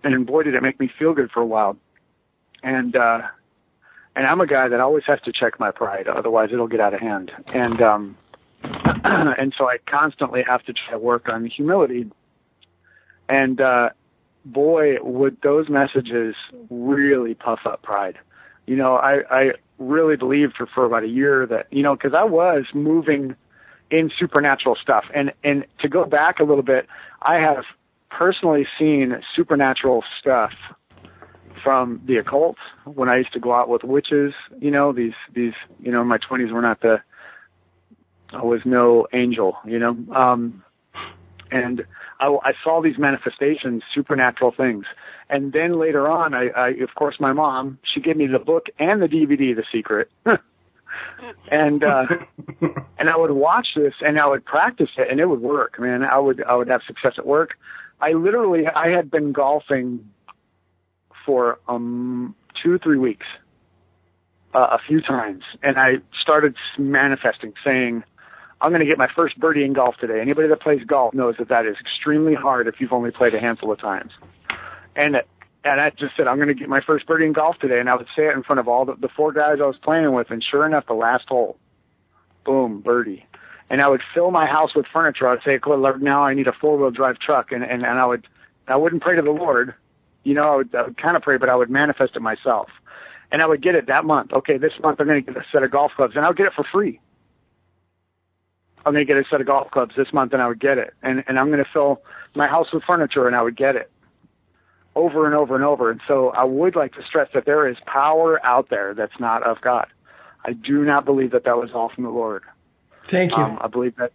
And 0.03 0.25
boy, 0.25 0.43
did 0.43 0.55
it 0.55 0.63
make 0.63 0.79
me 0.79 0.89
feel 0.98 1.13
good 1.13 1.31
for 1.31 1.41
a 1.41 1.46
while. 1.46 1.77
And 2.63 2.96
uh, 2.96 3.22
and 4.15 4.27
I'm 4.27 4.41
a 4.41 4.48
guy 4.48 4.68
that 4.68 4.80
always 4.80 5.03
has 5.08 5.20
to 5.22 5.32
check 5.32 5.60
my 5.60 5.72
pride, 5.72 6.08
otherwise 6.08 6.50
it'll 6.51 6.68
get 6.68 6.80
out 6.80 6.94
of 6.94 7.00
hand. 7.00 7.32
And 7.48 7.82
um, 7.82 8.18
and 8.63 9.53
so 9.58 9.65
I 9.65 9.77
constantly 9.89 10.44
have 10.48 10.63
to 10.65 10.74
try 10.74 10.91
to 10.91 11.00
work 11.00 11.30
on 11.30 11.46
humility. 11.46 12.10
And 13.30 13.62
uh, 13.62 13.89
boy, 14.46 15.01
would 15.01 15.38
those 15.41 15.70
messages 15.70 16.36
really 16.70 17.34
puff 17.34 17.60
up 17.65 17.82
pride. 17.84 18.18
You 18.68 18.75
know, 18.75 18.96
I, 18.96 19.22
I 19.30 19.51
really 19.80 20.15
believed 20.15 20.56
for, 20.58 20.68
for 20.68 20.86
about 20.86 21.03
a 21.03 21.08
year 21.08 21.46
that, 21.48 21.68
you 21.72 21.82
know, 21.82 21.96
cause 21.96 22.12
I 22.15 22.24
was 22.24 22.65
moving 22.74 23.36
in 23.89 24.12
supernatural 24.18 24.77
stuff. 24.82 25.06
And, 25.13 25.34
and 25.44 25.65
to 25.80 25.89
go 25.89 26.06
back 26.06 26.39
a 26.39 26.44
little 26.44 26.63
bit, 26.63 26.88
I 27.22 27.36
have 27.36 27.63
personally 28.10 28.68
seen 28.77 29.22
supernatural 29.36 30.03
stuff 30.20 30.51
from 31.63 32.01
the 32.06 32.18
occult 32.18 32.58
when 32.86 33.10
I 33.10 33.18
used 33.18 33.34
to 33.34 33.39
go 33.39 33.53
out 33.53 33.70
with 33.70 33.84
witches, 33.84 34.34
you 34.60 34.72
know, 34.72 34.94
these, 34.94 35.13
these, 35.34 35.53
you 35.80 35.91
know, 35.91 36.03
my 36.03 36.18
twenties 36.18 36.51
were 36.51 36.62
not 36.62 36.82
the, 36.82 37.01
I 38.34 38.44
was 38.44 38.62
no 38.65 39.08
angel, 39.13 39.58
you 39.65 39.80
know, 39.80 39.98
um, 40.15 40.63
and 41.51 41.86
I, 42.20 42.27
I 42.27 42.53
saw 42.63 42.82
these 42.82 42.98
manifestations, 42.98 43.84
supernatural 43.94 44.53
things. 44.56 44.86
And 45.30 45.53
then 45.53 45.80
later 45.80 46.10
on, 46.10 46.34
I, 46.34 46.48
I 46.50 46.70
of 46.70 46.96
course 46.96 47.15
my 47.20 47.34
mom 47.34 47.80
she 47.84 48.00
gave 48.00 48.18
me 48.18 48.27
the 48.27 48.39
book 48.39 48.68
and 48.80 49.01
the 49.01 49.08
DVD, 49.08 49.56
The 49.56 49.63
Secret. 49.72 50.10
and 51.51 51.84
uh 51.84 52.03
and 53.00 53.10
I 53.10 53.18
would 53.18 53.32
watch 53.32 53.70
this 53.75 53.94
and 54.01 54.20
I 54.20 54.27
would 54.27 54.46
practice 54.46 54.89
it 54.98 55.08
and 55.10 55.20
it 55.20 55.27
would 55.27 55.41
work, 55.41 55.80
man. 55.80 56.03
I 56.03 56.20
would 56.20 56.44
I 56.44 56.56
would 56.56 56.68
have 56.68 56.82
success 56.86 57.13
at 57.18 57.25
work. 57.25 57.51
I 58.01 58.12
literally 58.13 58.68
I 58.68 58.89
had 58.89 59.12
been 59.12 59.32
golfing 59.32 60.10
for 61.25 61.59
um 61.67 62.35
two 62.61 62.77
three 62.79 62.97
weeks 62.97 63.25
uh, 64.53 64.67
a 64.71 64.79
few 64.87 65.01
times 65.01 65.43
and 65.63 65.77
I 65.77 65.95
started 66.21 66.55
manifesting 66.77 67.53
saying 67.63 68.03
I'm 68.61 68.69
going 68.69 68.81
to 68.81 68.85
get 68.85 68.97
my 68.97 69.07
first 69.15 69.39
birdie 69.39 69.63
in 69.63 69.73
golf 69.73 69.95
today. 69.99 70.21
Anybody 70.21 70.47
that 70.47 70.61
plays 70.61 70.81
golf 70.85 71.13
knows 71.13 71.35
that 71.39 71.49
that 71.49 71.65
is 71.65 71.75
extremely 71.81 72.35
hard 72.35 72.67
if 72.67 72.75
you've 72.79 72.93
only 72.93 73.09
played 73.09 73.33
a 73.33 73.39
handful 73.39 73.71
of 73.71 73.79
times. 73.79 74.11
And 74.95 75.17
and 75.63 75.81
I 75.81 75.89
just 75.91 76.15
said 76.15 76.27
I'm 76.27 76.37
going 76.37 76.47
to 76.47 76.53
get 76.53 76.69
my 76.69 76.81
first 76.85 77.07
birdie 77.07 77.25
in 77.25 77.33
golf 77.33 77.57
today, 77.59 77.79
and 77.79 77.89
I 77.89 77.95
would 77.95 78.07
say 78.15 78.23
it 78.27 78.35
in 78.35 78.43
front 78.43 78.59
of 78.59 78.67
all 78.67 78.85
the, 78.85 78.95
the 78.95 79.09
four 79.15 79.31
guys 79.31 79.57
I 79.61 79.65
was 79.65 79.77
playing 79.83 80.13
with, 80.13 80.29
and 80.29 80.43
sure 80.43 80.65
enough, 80.65 80.85
the 80.87 80.93
last 80.93 81.25
hole, 81.27 81.57
boom, 82.45 82.81
birdie. 82.81 83.25
And 83.69 83.81
I 83.81 83.87
would 83.87 84.01
fill 84.13 84.31
my 84.31 84.47
house 84.47 84.71
with 84.75 84.85
furniture. 84.91 85.27
I'd 85.27 85.39
say, 85.45 85.59
Lord, 85.65 86.01
now 86.01 86.23
I 86.23 86.33
need 86.33 86.47
a 86.47 86.51
four 86.59 86.77
wheel 86.77 86.91
drive 86.91 87.19
truck, 87.19 87.51
and 87.51 87.63
and 87.63 87.83
and 87.83 87.99
I 87.99 88.05
would 88.05 88.27
I 88.67 88.75
wouldn't 88.75 89.01
pray 89.01 89.15
to 89.15 89.21
the 89.21 89.31
Lord, 89.31 89.73
you 90.23 90.33
know, 90.33 90.43
I 90.43 90.55
would, 90.57 90.75
I 90.75 90.83
would 90.83 91.01
kind 91.01 91.17
of 91.17 91.23
pray, 91.23 91.37
but 91.37 91.49
I 91.49 91.55
would 91.55 91.69
manifest 91.69 92.15
it 92.15 92.21
myself, 92.21 92.69
and 93.31 93.41
I 93.41 93.47
would 93.47 93.61
get 93.61 93.75
it 93.75 93.87
that 93.87 94.05
month. 94.05 94.33
Okay, 94.33 94.57
this 94.57 94.73
month 94.81 94.99
I'm 94.99 95.07
going 95.07 95.23
to 95.23 95.31
get 95.31 95.41
a 95.41 95.45
set 95.51 95.63
of 95.63 95.71
golf 95.71 95.91
clubs, 95.95 96.15
and 96.15 96.25
I 96.25 96.27
would 96.27 96.37
get 96.37 96.47
it 96.47 96.53
for 96.55 96.65
free. 96.71 96.99
I'm 98.85 98.93
going 98.93 99.05
to 99.05 99.13
get 99.13 99.17
a 99.17 99.23
set 99.29 99.41
of 99.41 99.47
golf 99.47 99.69
clubs 99.71 99.93
this 99.95 100.11
month, 100.11 100.33
and 100.33 100.41
I 100.41 100.47
would 100.47 100.59
get 100.59 100.77
it, 100.77 100.93
and 101.03 101.23
and 101.27 101.39
I'm 101.39 101.47
going 101.47 101.63
to 101.63 101.69
fill 101.71 102.01
my 102.35 102.47
house 102.47 102.67
with 102.73 102.83
furniture, 102.83 103.27
and 103.27 103.35
I 103.35 103.41
would 103.41 103.57
get 103.57 103.75
it 103.75 103.91
over 104.95 105.25
and 105.25 105.35
over 105.35 105.55
and 105.55 105.63
over. 105.63 105.91
And 105.91 106.01
so 106.07 106.29
I 106.29 106.43
would 106.43 106.75
like 106.75 106.93
to 106.93 107.03
stress 107.07 107.29
that 107.33 107.45
there 107.45 107.67
is 107.67 107.77
power 107.85 108.43
out 108.45 108.69
there 108.69 108.93
that's 108.93 109.19
not 109.19 109.43
of 109.43 109.61
God. 109.61 109.87
I 110.45 110.53
do 110.53 110.83
not 110.83 111.05
believe 111.05 111.31
that 111.31 111.45
that 111.45 111.57
was 111.57 111.69
all 111.73 111.91
from 111.93 112.03
the 112.03 112.09
Lord. 112.09 112.43
Thank 113.09 113.31
you. 113.31 113.37
Um, 113.37 113.59
I 113.61 113.67
believe 113.67 113.95
that 113.97 114.11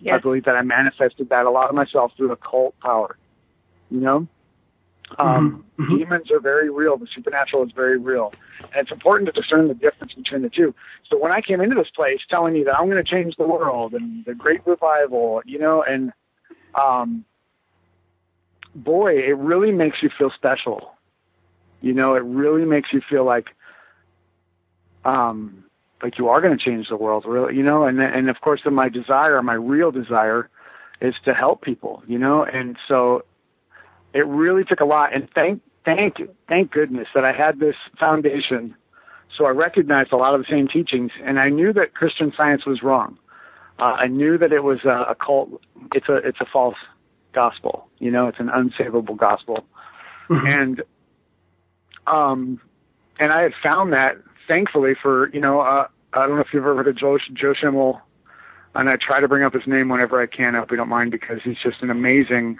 yes. 0.00 0.16
I 0.16 0.18
believe 0.20 0.44
that 0.44 0.54
I 0.54 0.62
manifested 0.62 1.28
that 1.30 1.46
a 1.46 1.50
lot 1.50 1.68
of 1.68 1.74
myself 1.74 2.12
through 2.16 2.32
occult 2.32 2.78
power. 2.80 3.16
You 3.90 4.00
know, 4.00 4.26
um, 5.18 5.64
mm-hmm. 5.78 5.82
mm-hmm. 5.82 5.98
demons 5.98 6.30
are 6.30 6.40
very 6.40 6.70
real. 6.70 6.98
The 6.98 7.06
supernatural 7.14 7.64
is 7.64 7.72
very 7.74 7.98
real, 7.98 8.32
and 8.60 8.76
it's 8.76 8.92
important 8.92 9.32
to 9.32 9.40
discern 9.40 9.68
the 9.68 9.74
difference 9.74 10.12
between 10.12 10.42
the 10.42 10.50
two. 10.50 10.74
So 11.08 11.18
when 11.18 11.32
I 11.32 11.40
came 11.40 11.60
into 11.60 11.76
this 11.76 11.90
place, 11.94 12.18
telling 12.28 12.54
you 12.54 12.64
that 12.64 12.74
I'm 12.74 12.90
going 12.90 13.02
to 13.02 13.10
change 13.10 13.36
the 13.36 13.46
world 13.46 13.94
and 13.94 14.24
the 14.24 14.34
great 14.34 14.66
revival, 14.66 15.40
you 15.46 15.58
know, 15.58 15.82
and 15.82 16.12
um, 16.74 17.24
boy, 18.74 19.12
it 19.12 19.36
really 19.36 19.72
makes 19.72 19.98
you 20.02 20.10
feel 20.18 20.30
special. 20.34 20.92
You 21.80 21.94
know, 21.94 22.14
it 22.14 22.22
really 22.24 22.64
makes 22.64 22.90
you 22.92 23.00
feel 23.08 23.24
like, 23.24 23.46
um, 25.04 25.64
like 26.02 26.18
you 26.18 26.28
are 26.28 26.40
going 26.40 26.56
to 26.56 26.62
change 26.62 26.88
the 26.88 26.96
world, 26.96 27.24
really. 27.26 27.56
You 27.56 27.62
know, 27.62 27.84
and 27.84 28.00
and 28.00 28.28
of 28.28 28.40
course, 28.40 28.60
my 28.70 28.88
desire, 28.88 29.42
my 29.42 29.54
real 29.54 29.90
desire, 29.90 30.50
is 31.00 31.14
to 31.24 31.34
help 31.34 31.62
people. 31.62 32.02
You 32.06 32.18
know, 32.18 32.44
and 32.44 32.76
so 32.88 33.22
it 34.14 34.26
really 34.26 34.64
took 34.64 34.80
a 34.80 34.84
lot. 34.84 35.14
And 35.14 35.28
thank 35.34 35.62
thank 35.84 36.18
you, 36.18 36.34
thank 36.48 36.70
goodness 36.70 37.08
that 37.14 37.24
I 37.24 37.32
had 37.32 37.60
this 37.60 37.76
foundation. 37.98 38.74
So 39.36 39.44
I 39.44 39.50
recognized 39.50 40.12
a 40.12 40.16
lot 40.16 40.34
of 40.34 40.40
the 40.40 40.46
same 40.50 40.68
teachings, 40.68 41.12
and 41.24 41.38
I 41.38 41.48
knew 41.48 41.72
that 41.74 41.94
Christian 41.94 42.32
Science 42.36 42.66
was 42.66 42.82
wrong. 42.82 43.18
Uh, 43.78 43.94
I 43.94 44.06
knew 44.08 44.38
that 44.38 44.52
it 44.52 44.64
was 44.64 44.80
a, 44.84 45.10
a 45.10 45.14
cult. 45.14 45.50
It's 45.94 46.08
a 46.08 46.16
it's 46.16 46.40
a 46.40 46.46
false 46.52 46.76
gospel. 47.32 47.88
You 47.98 48.10
know, 48.10 48.26
it's 48.26 48.40
an 48.40 48.48
unsavable 48.48 49.16
gospel. 49.16 49.64
Mm-hmm. 50.28 50.46
And 50.46 50.82
um 52.06 52.60
and 53.18 53.32
I 53.32 53.42
had 53.42 53.52
found 53.62 53.92
that 53.92 54.16
thankfully 54.46 54.92
for, 55.00 55.30
you 55.32 55.40
know, 55.40 55.60
uh 55.60 55.86
I 56.12 56.26
don't 56.26 56.36
know 56.36 56.42
if 56.42 56.48
you've 56.52 56.62
ever 56.62 56.76
heard 56.76 56.88
of 56.88 56.96
Joe 56.96 57.18
Joe 57.32 57.54
Schimmel 57.60 58.00
and 58.74 58.88
I 58.88 58.96
try 58.96 59.20
to 59.20 59.28
bring 59.28 59.44
up 59.44 59.54
his 59.54 59.66
name 59.66 59.88
whenever 59.88 60.20
I 60.20 60.26
can. 60.26 60.54
I 60.54 60.60
hope 60.60 60.70
you 60.70 60.76
don't 60.76 60.88
mind 60.88 61.10
because 61.10 61.38
he's 61.44 61.56
just 61.62 61.82
an 61.82 61.90
amazing 61.90 62.58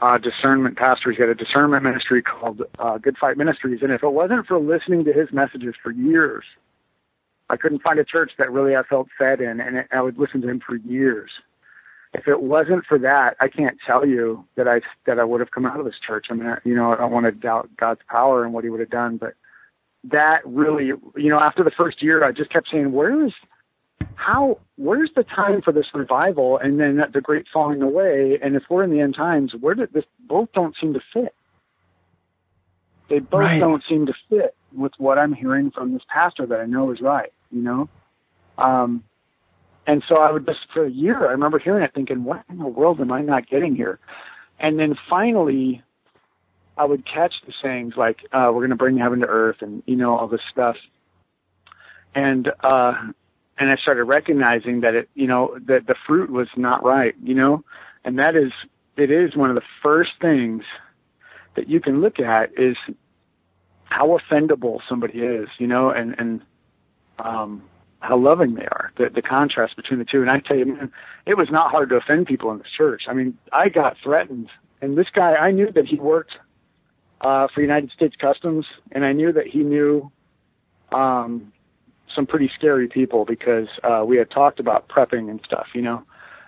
uh, 0.00 0.18
discernment 0.18 0.76
pastor. 0.76 1.10
He's 1.10 1.18
got 1.18 1.28
a 1.28 1.34
discernment 1.34 1.82
ministry 1.82 2.22
called 2.22 2.62
uh, 2.78 2.98
Good 2.98 3.16
Fight 3.18 3.36
Ministries. 3.36 3.80
And 3.82 3.92
if 3.92 4.02
it 4.02 4.12
wasn't 4.12 4.46
for 4.46 4.58
listening 4.58 5.04
to 5.04 5.12
his 5.12 5.28
messages 5.32 5.74
for 5.82 5.90
years, 5.90 6.44
I 7.50 7.56
couldn't 7.56 7.82
find 7.82 7.98
a 7.98 8.04
church 8.04 8.32
that 8.38 8.52
really 8.52 8.76
I 8.76 8.82
felt 8.82 9.08
fed 9.18 9.40
in, 9.40 9.60
and 9.60 9.84
I 9.90 10.02
would 10.02 10.18
listen 10.18 10.42
to 10.42 10.48
him 10.48 10.60
for 10.64 10.76
years 10.76 11.30
if 12.14 12.26
it 12.26 12.42
wasn't 12.42 12.86
for 12.86 12.98
that, 12.98 13.36
I 13.40 13.48
can't 13.48 13.76
tell 13.86 14.06
you 14.06 14.44
that 14.56 14.66
I 14.66 14.80
that 15.06 15.18
I 15.18 15.24
would 15.24 15.40
have 15.40 15.50
come 15.50 15.66
out 15.66 15.78
of 15.78 15.84
this 15.84 15.98
church. 16.04 16.26
I 16.30 16.34
mean, 16.34 16.46
I, 16.46 16.58
you 16.64 16.74
know, 16.74 16.92
I 16.92 16.96
don't 16.96 17.12
want 17.12 17.26
to 17.26 17.32
doubt 17.32 17.68
God's 17.78 18.00
power 18.08 18.44
and 18.44 18.52
what 18.52 18.64
He 18.64 18.70
would 18.70 18.80
have 18.80 18.90
done, 18.90 19.18
but 19.18 19.34
that 20.04 20.38
really, 20.44 20.86
you 21.16 21.30
know, 21.30 21.40
after 21.40 21.62
the 21.62 21.72
first 21.76 22.02
year, 22.02 22.24
I 22.24 22.32
just 22.32 22.50
kept 22.50 22.68
saying, 22.72 22.92
"Where 22.92 23.26
is 23.26 23.32
how? 24.14 24.58
Where's 24.76 25.10
the 25.14 25.24
time 25.24 25.62
for 25.62 25.72
this 25.72 25.86
revival?" 25.94 26.58
And 26.58 26.78
then 26.78 27.00
the 27.12 27.20
great 27.20 27.46
falling 27.52 27.82
away. 27.82 28.38
And 28.42 28.56
if 28.56 28.64
we're 28.68 28.84
in 28.84 28.90
the 28.90 29.00
end 29.00 29.14
times, 29.14 29.52
where 29.58 29.74
did 29.74 29.92
this? 29.92 30.04
Both 30.28 30.52
don't 30.52 30.76
seem 30.80 30.94
to 30.94 31.00
fit. 31.12 31.34
They 33.08 33.20
both 33.20 33.40
right. 33.40 33.58
don't 33.58 33.82
seem 33.88 34.06
to 34.06 34.12
fit 34.28 34.54
with 34.72 34.92
what 34.98 35.18
I'm 35.18 35.32
hearing 35.32 35.70
from 35.70 35.92
this 35.92 36.02
pastor 36.12 36.46
that 36.46 36.60
I 36.60 36.66
know 36.66 36.92
is 36.92 37.00
right. 37.00 37.32
You 37.50 37.62
know, 37.62 37.88
um, 38.58 39.04
and 39.86 40.02
so 40.06 40.16
I 40.16 40.30
would 40.30 40.44
just 40.44 40.60
for 40.72 40.84
a 40.84 40.90
year, 40.90 41.26
I 41.26 41.32
remember 41.32 41.58
hearing 41.58 41.82
it, 41.82 41.92
thinking, 41.94 42.24
"What 42.24 42.44
in 42.50 42.58
the 42.58 42.66
world 42.66 43.00
am 43.00 43.10
I 43.10 43.22
not 43.22 43.48
getting 43.48 43.74
here?" 43.74 43.98
And 44.60 44.78
then 44.78 44.96
finally, 45.08 45.82
I 46.76 46.84
would 46.84 47.06
catch 47.06 47.34
the 47.46 47.52
sayings 47.62 47.94
like, 47.96 48.18
uh, 48.32 48.50
"We're 48.52 48.60
going 48.60 48.70
to 48.70 48.76
bring 48.76 48.98
heaven 48.98 49.20
to 49.20 49.26
earth," 49.26 49.62
and 49.62 49.82
you 49.86 49.96
know 49.96 50.16
all 50.16 50.28
this 50.28 50.42
stuff. 50.50 50.76
And 52.14 52.52
uh, 52.62 52.92
and 53.58 53.70
I 53.70 53.76
started 53.76 54.04
recognizing 54.04 54.80
that 54.80 54.94
it, 54.94 55.08
you 55.14 55.26
know, 55.26 55.58
that 55.66 55.86
the 55.86 55.94
fruit 56.06 56.30
was 56.30 56.48
not 56.56 56.84
right, 56.84 57.14
you 57.22 57.34
know, 57.34 57.64
and 58.04 58.18
that 58.18 58.36
is, 58.36 58.52
it 58.96 59.10
is 59.10 59.36
one 59.36 59.50
of 59.50 59.56
the 59.56 59.62
first 59.82 60.12
things 60.20 60.62
that 61.56 61.68
you 61.68 61.80
can 61.80 62.00
look 62.00 62.20
at 62.20 62.50
is 62.56 62.76
how 63.84 64.18
offendable 64.18 64.78
somebody 64.88 65.20
is, 65.20 65.48
you 65.58 65.66
know, 65.66 65.90
and 65.90 66.14
and 66.18 66.40
um, 67.18 67.62
how 68.00 68.16
loving 68.16 68.54
they 68.54 68.66
are, 68.66 68.92
the, 68.96 69.08
the 69.12 69.22
contrast 69.22 69.74
between 69.76 69.98
the 69.98 70.04
two. 70.04 70.20
And 70.20 70.30
I 70.30 70.38
tell 70.40 70.56
you, 70.56 70.66
man, 70.66 70.92
it 71.26 71.36
was 71.36 71.48
not 71.50 71.70
hard 71.70 71.88
to 71.88 71.96
offend 71.96 72.26
people 72.26 72.52
in 72.52 72.58
this 72.58 72.68
church. 72.76 73.02
I 73.08 73.14
mean, 73.14 73.36
I 73.52 73.68
got 73.68 73.96
threatened, 74.02 74.50
and 74.80 74.96
this 74.96 75.08
guy, 75.12 75.34
I 75.34 75.50
knew 75.50 75.72
that 75.72 75.86
he 75.86 75.96
worked 75.96 76.32
uh, 77.20 77.48
for 77.52 77.60
United 77.60 77.90
States 77.90 78.14
Customs, 78.20 78.66
and 78.92 79.04
I 79.04 79.12
knew 79.12 79.32
that 79.32 79.48
he 79.48 79.60
knew 79.60 80.12
um, 80.92 81.52
some 82.14 82.26
pretty 82.26 82.50
scary 82.56 82.88
people 82.88 83.24
because 83.24 83.68
uh, 83.84 84.04
we 84.04 84.16
had 84.16 84.30
talked 84.30 84.60
about 84.60 84.88
prepping 84.88 85.30
and 85.30 85.40
stuff, 85.44 85.66
you 85.74 85.82
know, 85.82 86.02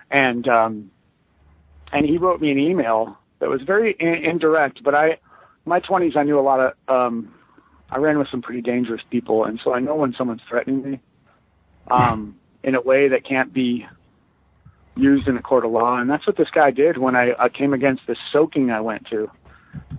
and 0.09 0.47
um, 0.47 0.91
and 1.91 2.05
he 2.05 2.17
wrote 2.17 2.41
me 2.41 2.51
an 2.51 2.59
email 2.59 3.17
that 3.39 3.49
was 3.49 3.61
very 3.61 3.95
in- 3.99 4.23
indirect, 4.29 4.83
but 4.83 4.95
I, 4.95 5.19
my 5.65 5.79
20s, 5.79 6.15
I 6.15 6.23
knew 6.23 6.39
a 6.39 6.41
lot 6.41 6.59
of. 6.59 6.73
Um, 6.87 7.33
I 7.89 7.97
ran 7.97 8.17
with 8.17 8.29
some 8.31 8.41
pretty 8.41 8.61
dangerous 8.61 9.01
people, 9.09 9.43
and 9.43 9.59
so 9.61 9.73
I 9.73 9.79
know 9.79 9.95
when 9.95 10.13
someone's 10.17 10.41
threatening 10.47 10.81
me 10.91 10.99
um, 11.89 12.37
in 12.63 12.75
a 12.75 12.81
way 12.81 13.09
that 13.09 13.27
can't 13.27 13.53
be 13.53 13.85
used 14.95 15.27
in 15.27 15.35
a 15.35 15.41
court 15.41 15.65
of 15.65 15.71
law. 15.71 15.99
And 15.99 16.09
that's 16.09 16.25
what 16.25 16.37
this 16.37 16.49
guy 16.53 16.71
did 16.71 16.97
when 16.97 17.17
I, 17.17 17.31
I 17.37 17.49
came 17.49 17.73
against 17.73 18.03
this 18.07 18.17
soaking 18.31 18.71
I 18.71 18.79
went 18.79 19.07
to. 19.09 19.29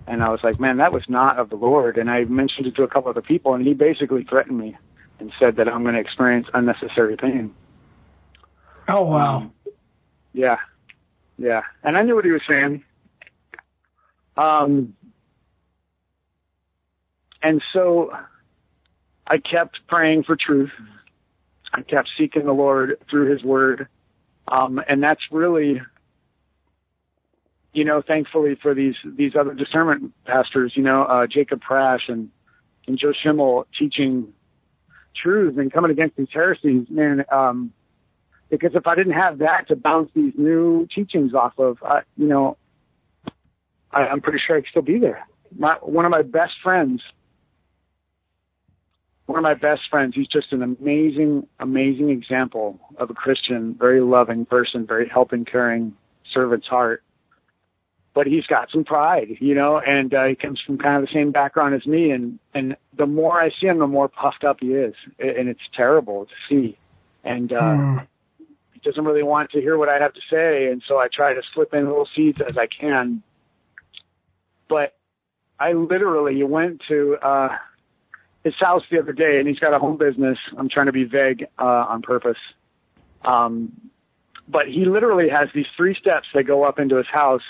And 0.07 0.23
I 0.23 0.29
was 0.29 0.39
like, 0.43 0.59
man, 0.59 0.77
that 0.77 0.91
was 0.91 1.03
not 1.07 1.37
of 1.37 1.49
the 1.49 1.55
Lord. 1.55 1.97
And 1.97 2.09
I 2.09 2.25
mentioned 2.25 2.65
it 2.65 2.75
to 2.75 2.83
a 2.83 2.87
couple 2.87 3.09
other 3.11 3.21
people, 3.21 3.53
and 3.53 3.65
he 3.65 3.73
basically 3.73 4.23
threatened 4.23 4.57
me 4.57 4.75
and 5.23 5.33
said 5.39 5.55
that 5.55 5.67
I'm 5.67 5.83
going 5.83 5.95
to 5.95 6.01
experience 6.01 6.47
unnecessary 6.53 7.17
pain. 7.17 7.53
Oh, 8.87 9.03
wow. 9.03 9.37
Um, 9.37 9.53
yeah. 10.33 10.57
Yeah. 11.37 11.61
And 11.83 11.97
I 11.97 12.03
knew 12.03 12.15
what 12.15 12.25
he 12.25 12.31
was 12.31 12.41
saying. 12.47 12.83
Um, 14.37 14.95
and 17.41 17.61
so 17.71 18.11
I 19.27 19.37
kept 19.37 19.79
praying 19.87 20.23
for 20.23 20.35
truth 20.35 20.71
I 21.73 21.81
kept 21.81 22.09
seeking 22.17 22.45
the 22.45 22.53
Lord 22.53 22.97
through 23.09 23.31
His 23.31 23.43
Word, 23.43 23.87
um, 24.47 24.79
and 24.87 25.01
that's 25.01 25.21
really, 25.31 25.81
you 27.73 27.83
know, 27.83 28.03
thankfully 28.05 28.55
for 28.61 28.75
these 28.75 28.95
these 29.17 29.35
other 29.35 29.53
discernment 29.53 30.13
pastors, 30.25 30.73
you 30.75 30.83
know, 30.83 31.03
uh, 31.03 31.25
Jacob 31.25 31.61
Prasch 31.61 32.09
and 32.09 32.29
and 32.87 32.99
Joe 32.99 33.13
Schimmel 33.23 33.65
teaching 33.77 34.33
truth 35.15 35.57
and 35.57 35.71
coming 35.71 35.91
against 35.91 36.15
these 36.17 36.27
heresies, 36.31 36.87
man. 36.89 37.25
Um, 37.31 37.73
because 38.49 38.71
if 38.75 38.85
I 38.85 38.95
didn't 38.95 39.13
have 39.13 39.39
that 39.39 39.67
to 39.69 39.75
bounce 39.75 40.11
these 40.13 40.33
new 40.37 40.87
teachings 40.93 41.33
off 41.33 41.53
of, 41.57 41.77
I, 41.83 42.01
you 42.17 42.27
know, 42.27 42.57
I, 43.91 44.01
I'm 44.01 44.21
pretty 44.21 44.39
sure 44.45 44.57
I'd 44.57 44.65
still 44.69 44.81
be 44.83 44.99
there. 44.99 45.25
My 45.57 45.75
one 45.81 46.05
of 46.05 46.11
my 46.11 46.21
best 46.21 46.53
friends 46.61 47.01
one 49.25 49.39
of 49.39 49.43
my 49.43 49.53
best 49.53 49.81
friends. 49.89 50.15
He's 50.15 50.27
just 50.27 50.51
an 50.51 50.61
amazing, 50.61 51.47
amazing 51.59 52.09
example 52.09 52.79
of 52.97 53.09
a 53.09 53.13
Christian, 53.13 53.75
very 53.79 54.01
loving 54.01 54.45
person, 54.45 54.85
very 54.85 55.07
helping, 55.07 55.45
caring, 55.45 55.93
servant's 56.33 56.67
heart. 56.67 57.03
But 58.15 58.27
he's 58.27 58.45
got 58.45 58.69
some 58.71 58.83
pride, 58.83 59.37
you 59.39 59.55
know, 59.55 59.79
and 59.79 60.13
uh, 60.13 60.25
he 60.25 60.35
comes 60.35 60.61
from 60.65 60.77
kind 60.77 60.97
of 60.97 61.09
the 61.09 61.13
same 61.13 61.31
background 61.31 61.73
as 61.73 61.85
me. 61.87 62.11
And 62.11 62.37
and 62.53 62.75
the 62.95 63.07
more 63.07 63.41
I 63.41 63.49
see 63.49 63.65
him, 63.67 63.79
the 63.79 63.87
more 63.87 64.07
puffed 64.07 64.43
up 64.43 64.57
he 64.59 64.73
is, 64.73 64.93
and 65.17 65.49
it's 65.49 65.61
terrible 65.75 66.25
to 66.25 66.33
see. 66.47 66.77
And 67.23 67.51
uh, 67.51 67.55
mm. 67.55 68.07
he 68.73 68.79
doesn't 68.81 69.03
really 69.03 69.23
want 69.23 69.49
to 69.51 69.61
hear 69.61 69.77
what 69.77 69.89
I 69.89 69.97
have 69.97 70.13
to 70.13 70.21
say, 70.29 70.67
and 70.67 70.83
so 70.87 70.97
I 70.97 71.07
try 71.11 71.33
to 71.33 71.41
slip 71.53 71.73
in 71.73 71.87
little 71.87 72.07
seeds 72.15 72.37
as 72.47 72.55
I 72.57 72.67
can. 72.67 73.23
But 74.69 74.95
I 75.59 75.73
literally 75.73 76.43
went 76.43 76.81
to 76.89 77.17
uh, 77.21 77.49
his 78.43 78.53
house 78.59 78.83
the 78.91 78.99
other 78.99 79.13
day, 79.13 79.39
and 79.39 79.47
he's 79.47 79.59
got 79.59 79.73
a 79.73 79.79
home 79.79 79.97
business. 79.97 80.37
I'm 80.57 80.69
trying 80.69 80.87
to 80.87 80.91
be 80.91 81.05
vague 81.05 81.45
uh, 81.57 81.63
on 81.63 82.01
purpose. 82.01 82.37
Um, 83.23 83.71
but 84.47 84.67
he 84.67 84.85
literally 84.85 85.29
has 85.29 85.49
these 85.55 85.65
three 85.77 85.95
steps 85.95 86.27
that 86.33 86.43
go 86.43 86.63
up 86.63 86.79
into 86.79 86.97
his 86.97 87.07
house, 87.07 87.41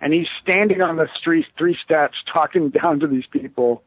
and 0.00 0.12
he's 0.12 0.26
standing 0.42 0.80
on 0.80 0.96
the 0.96 1.08
street, 1.20 1.46
three 1.56 1.76
steps, 1.84 2.16
talking 2.32 2.70
down 2.82 3.00
to 3.00 3.06
these 3.06 3.26
people. 3.30 3.82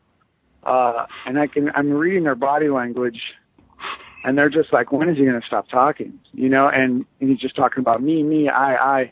Uh, 0.64 1.06
and 1.26 1.40
I 1.40 1.48
can, 1.48 1.70
I'm 1.74 1.92
reading 1.92 2.24
their 2.24 2.36
body 2.36 2.70
language, 2.70 3.20
and 4.24 4.38
they're 4.38 4.50
just 4.50 4.72
like, 4.72 4.92
when 4.92 5.10
is 5.10 5.18
he 5.18 5.26
going 5.26 5.40
to 5.40 5.48
stop 5.48 5.68
talking? 5.70 6.20
You 6.34 6.50
know, 6.50 6.70
and, 6.72 7.06
and 7.20 7.30
he's 7.30 7.40
just 7.40 7.56
talking 7.56 7.82
about 7.82 8.02
me, 8.02 8.24
me, 8.24 8.50
I, 8.50 8.76
I. 8.76 9.12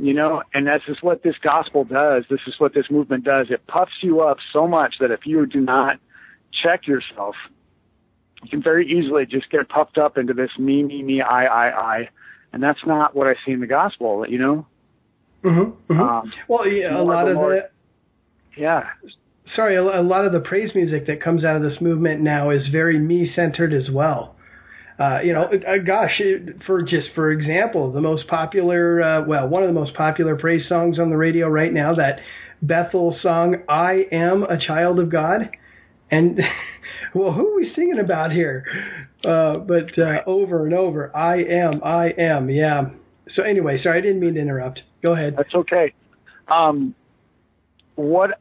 You 0.00 0.14
know, 0.14 0.44
and 0.54 0.68
this 0.68 0.82
is 0.86 0.96
what 1.00 1.24
this 1.24 1.34
gospel 1.42 1.82
does. 1.82 2.22
This 2.30 2.38
is 2.46 2.54
what 2.58 2.72
this 2.72 2.84
movement 2.88 3.24
does. 3.24 3.48
It 3.50 3.66
puffs 3.66 3.90
you 4.00 4.20
up 4.20 4.36
so 4.52 4.68
much 4.68 4.94
that 5.00 5.10
if 5.10 5.20
you 5.24 5.44
do 5.44 5.60
not 5.60 5.96
check 6.62 6.86
yourself, 6.86 7.34
you 8.44 8.48
can 8.48 8.62
very 8.62 8.86
easily 8.86 9.26
just 9.26 9.50
get 9.50 9.68
puffed 9.68 9.98
up 9.98 10.16
into 10.16 10.34
this 10.34 10.50
me, 10.56 10.84
me, 10.84 11.02
me, 11.02 11.20
I, 11.20 11.46
I, 11.46 11.68
I, 11.70 12.08
and 12.52 12.62
that's 12.62 12.78
not 12.86 13.16
what 13.16 13.26
I 13.26 13.34
see 13.44 13.50
in 13.50 13.60
the 13.60 13.66
gospel. 13.66 14.24
You 14.28 14.38
know. 14.38 14.66
Mm-hmm, 15.44 15.92
mm-hmm. 15.92 16.00
Um, 16.00 16.32
well, 16.48 16.66
yeah, 16.66 17.00
a 17.00 17.02
lot 17.02 17.28
of 17.28 17.36
more, 17.36 17.54
the. 17.54 18.60
Yeah. 18.60 18.84
Sorry, 19.54 19.76
a, 19.76 19.82
a 19.82 20.02
lot 20.02 20.24
of 20.24 20.32
the 20.32 20.40
praise 20.40 20.70
music 20.74 21.06
that 21.06 21.22
comes 21.22 21.44
out 21.44 21.56
of 21.56 21.62
this 21.62 21.80
movement 21.80 22.20
now 22.20 22.50
is 22.50 22.62
very 22.70 22.98
me-centered 22.98 23.72
as 23.72 23.90
well. 23.90 24.36
Uh, 24.98 25.20
you 25.20 25.32
know, 25.32 25.44
uh, 25.44 25.78
gosh, 25.86 26.20
for 26.66 26.82
just 26.82 27.06
for 27.14 27.30
example, 27.30 27.92
the 27.92 28.00
most 28.00 28.26
popular, 28.26 29.00
uh, 29.00 29.24
well, 29.26 29.46
one 29.46 29.62
of 29.62 29.68
the 29.68 29.80
most 29.80 29.94
popular 29.94 30.36
praise 30.36 30.62
songs 30.68 30.98
on 30.98 31.08
the 31.08 31.16
radio 31.16 31.46
right 31.46 31.72
now, 31.72 31.94
that 31.94 32.18
Bethel 32.62 33.16
song, 33.22 33.62
"I 33.68 34.06
Am 34.10 34.42
a 34.42 34.58
Child 34.58 34.98
of 34.98 35.08
God," 35.08 35.50
and 36.10 36.40
well, 37.14 37.32
who 37.32 37.52
are 37.52 37.56
we 37.56 37.72
singing 37.76 38.00
about 38.00 38.32
here? 38.32 38.64
Uh, 39.24 39.58
but 39.58 39.96
uh, 39.96 40.22
over 40.26 40.64
and 40.64 40.74
over, 40.74 41.16
I 41.16 41.44
am, 41.44 41.80
I 41.84 42.10
am, 42.18 42.50
yeah. 42.50 42.90
So 43.36 43.44
anyway, 43.44 43.80
sorry, 43.80 43.98
I 43.98 44.00
didn't 44.00 44.18
mean 44.18 44.34
to 44.34 44.40
interrupt. 44.40 44.80
Go 45.02 45.12
ahead. 45.12 45.34
That's 45.36 45.54
okay. 45.54 45.94
Um, 46.48 46.94
what? 47.94 48.40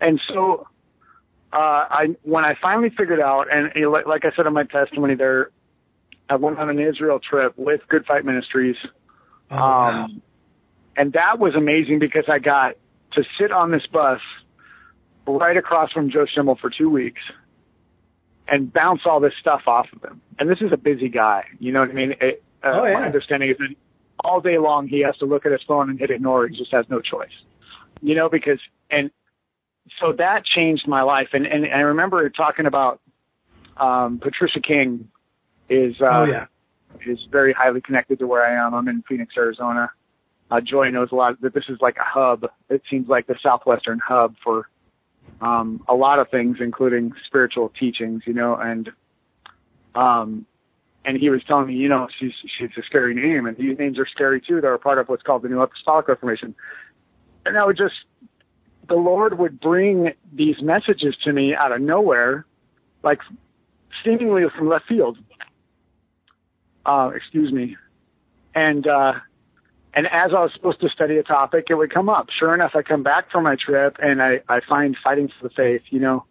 And 0.00 0.20
so, 0.28 0.66
uh, 1.52 1.56
I 1.56 2.06
when 2.22 2.44
I 2.44 2.54
finally 2.60 2.90
figured 2.90 3.20
out, 3.20 3.46
and 3.50 3.70
like, 4.06 4.24
I 4.24 4.34
said 4.36 4.46
in 4.46 4.52
my 4.52 4.64
testimony, 4.64 5.14
there, 5.14 5.50
I 6.28 6.36
went 6.36 6.58
on 6.58 6.68
an 6.70 6.78
Israel 6.78 7.20
trip 7.20 7.54
with 7.56 7.80
Good 7.88 8.04
Fight 8.06 8.24
Ministries. 8.24 8.76
Oh, 9.50 9.56
um, 9.56 9.60
wow. 9.60 10.06
and 10.96 11.12
that 11.12 11.38
was 11.38 11.54
amazing 11.54 11.98
because 11.98 12.24
I 12.28 12.38
got 12.38 12.76
to 13.12 13.24
sit 13.38 13.52
on 13.52 13.70
this 13.70 13.86
bus 13.92 14.20
right 15.26 15.56
across 15.56 15.92
from 15.92 16.10
Joe 16.10 16.26
Schimmel 16.26 16.56
for 16.60 16.70
two 16.70 16.90
weeks 16.90 17.20
and 18.48 18.72
bounce 18.72 19.02
all 19.06 19.20
this 19.20 19.32
stuff 19.40 19.62
off 19.66 19.86
of 19.94 20.02
him. 20.02 20.20
And 20.38 20.50
this 20.50 20.58
is 20.60 20.72
a 20.72 20.76
busy 20.76 21.08
guy. 21.08 21.44
You 21.58 21.72
know 21.72 21.80
what 21.80 21.90
I 21.90 21.92
mean? 21.92 22.14
It, 22.20 22.42
uh, 22.62 22.68
oh, 22.74 22.84
yeah. 22.84 22.94
My 22.94 23.06
understanding 23.06 23.50
is 23.50 23.56
that 23.58 23.74
all 24.24 24.40
day 24.40 24.58
long 24.58 24.88
he 24.88 25.00
has 25.00 25.16
to 25.18 25.26
look 25.26 25.46
at 25.46 25.52
his 25.52 25.60
phone 25.66 25.90
and 25.90 25.98
hit 25.98 26.10
ignore. 26.10 26.48
He 26.48 26.56
just 26.56 26.72
has 26.72 26.86
no 26.88 27.00
choice. 27.00 27.28
You 28.00 28.14
know, 28.14 28.28
because 28.28 28.58
and 28.90 29.10
so 30.00 30.12
that 30.18 30.44
changed 30.44 30.88
my 30.88 31.02
life. 31.02 31.28
And 31.32 31.46
and 31.46 31.66
I 31.66 31.80
remember 31.80 32.28
talking 32.30 32.66
about 32.66 33.00
um, 33.76 34.18
Patricia 34.18 34.60
King 34.60 35.08
is 35.68 35.94
uh, 36.00 36.06
oh 36.06 36.24
yeah 36.24 36.46
is 37.06 37.18
very 37.30 37.52
highly 37.52 37.80
connected 37.80 38.18
to 38.18 38.26
where 38.26 38.44
I 38.44 38.66
am. 38.66 38.74
I'm 38.74 38.88
in 38.88 39.02
Phoenix, 39.08 39.34
Arizona. 39.36 39.90
Uh, 40.50 40.60
Joy 40.60 40.90
knows 40.90 41.08
a 41.12 41.14
lot 41.14 41.40
that 41.40 41.54
this 41.54 41.64
is 41.68 41.78
like 41.80 41.96
a 41.96 42.04
hub. 42.04 42.46
It 42.68 42.82
seems 42.90 43.08
like 43.08 43.26
the 43.26 43.36
southwestern 43.42 43.98
hub 43.98 44.34
for 44.42 44.68
um, 45.40 45.82
a 45.88 45.94
lot 45.94 46.18
of 46.18 46.28
things, 46.30 46.58
including 46.60 47.12
spiritual 47.26 47.72
teachings, 47.78 48.22
you 48.26 48.34
know, 48.34 48.56
and 48.56 48.90
um, 49.94 50.46
and 51.04 51.18
he 51.18 51.30
was 51.30 51.42
telling 51.46 51.66
me, 51.66 51.74
you 51.74 51.88
know, 51.88 52.08
she's 52.18 52.32
she's 52.58 52.70
a 52.76 52.82
scary 52.82 53.14
name, 53.14 53.46
and 53.46 53.56
these 53.56 53.78
names 53.78 53.98
are 53.98 54.06
scary 54.06 54.40
too. 54.40 54.60
They're 54.60 54.74
a 54.74 54.78
part 54.78 54.98
of 54.98 55.08
what's 55.08 55.22
called 55.22 55.42
the 55.42 55.48
New 55.48 55.60
Apostolic 55.60 56.08
Reformation. 56.08 56.54
And 57.46 57.58
I 57.58 57.64
would 57.64 57.76
just, 57.76 57.94
the 58.88 58.94
Lord 58.94 59.38
would 59.38 59.60
bring 59.60 60.12
these 60.32 60.56
messages 60.62 61.14
to 61.24 61.32
me 61.32 61.54
out 61.54 61.72
of 61.72 61.80
nowhere, 61.80 62.46
like 63.02 63.20
seemingly 64.02 64.44
from 64.56 64.68
left 64.68 64.86
field. 64.86 65.18
Uh, 66.86 67.10
excuse 67.14 67.52
me, 67.52 67.76
and 68.54 68.86
uh, 68.86 69.14
and 69.94 70.06
as 70.06 70.32
I 70.36 70.40
was 70.42 70.50
supposed 70.54 70.80
to 70.80 70.88
study 70.88 71.18
a 71.18 71.22
topic, 71.22 71.66
it 71.70 71.74
would 71.74 71.92
come 71.92 72.08
up. 72.08 72.26
Sure 72.36 72.52
enough, 72.54 72.72
I 72.74 72.82
come 72.82 73.02
back 73.02 73.30
from 73.30 73.44
my 73.44 73.56
trip 73.56 73.96
and 74.02 74.20
I, 74.20 74.40
I 74.48 74.60
find 74.68 74.96
Fighting 75.02 75.28
for 75.28 75.48
the 75.48 75.54
Faith, 75.54 75.82
you 75.90 76.00
know, 76.00 76.24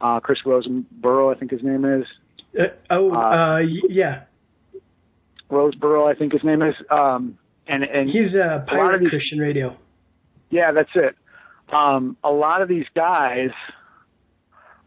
uh, 0.00 0.20
Chris 0.20 0.40
Rosebrough, 0.44 1.34
I 1.34 1.38
think 1.38 1.50
his 1.50 1.62
name 1.62 1.84
is. 1.84 2.06
Uh, 2.58 2.64
oh, 2.90 3.12
uh, 3.12 3.16
uh, 3.16 3.58
yeah. 3.88 4.24
Roseboro, 5.50 6.10
I 6.10 6.18
think 6.18 6.32
his 6.32 6.44
name 6.44 6.62
is. 6.62 6.74
Um, 6.90 7.38
and, 7.66 7.84
and 7.84 8.08
he's 8.08 8.34
a 8.34 8.64
pirate 8.66 9.00
these, 9.00 9.10
Christian 9.10 9.38
radio. 9.38 9.76
Yeah, 10.50 10.72
that's 10.72 10.90
it. 10.94 11.16
Um, 11.74 12.16
a 12.24 12.30
lot 12.30 12.62
of 12.62 12.68
these 12.68 12.86
guys 12.94 13.50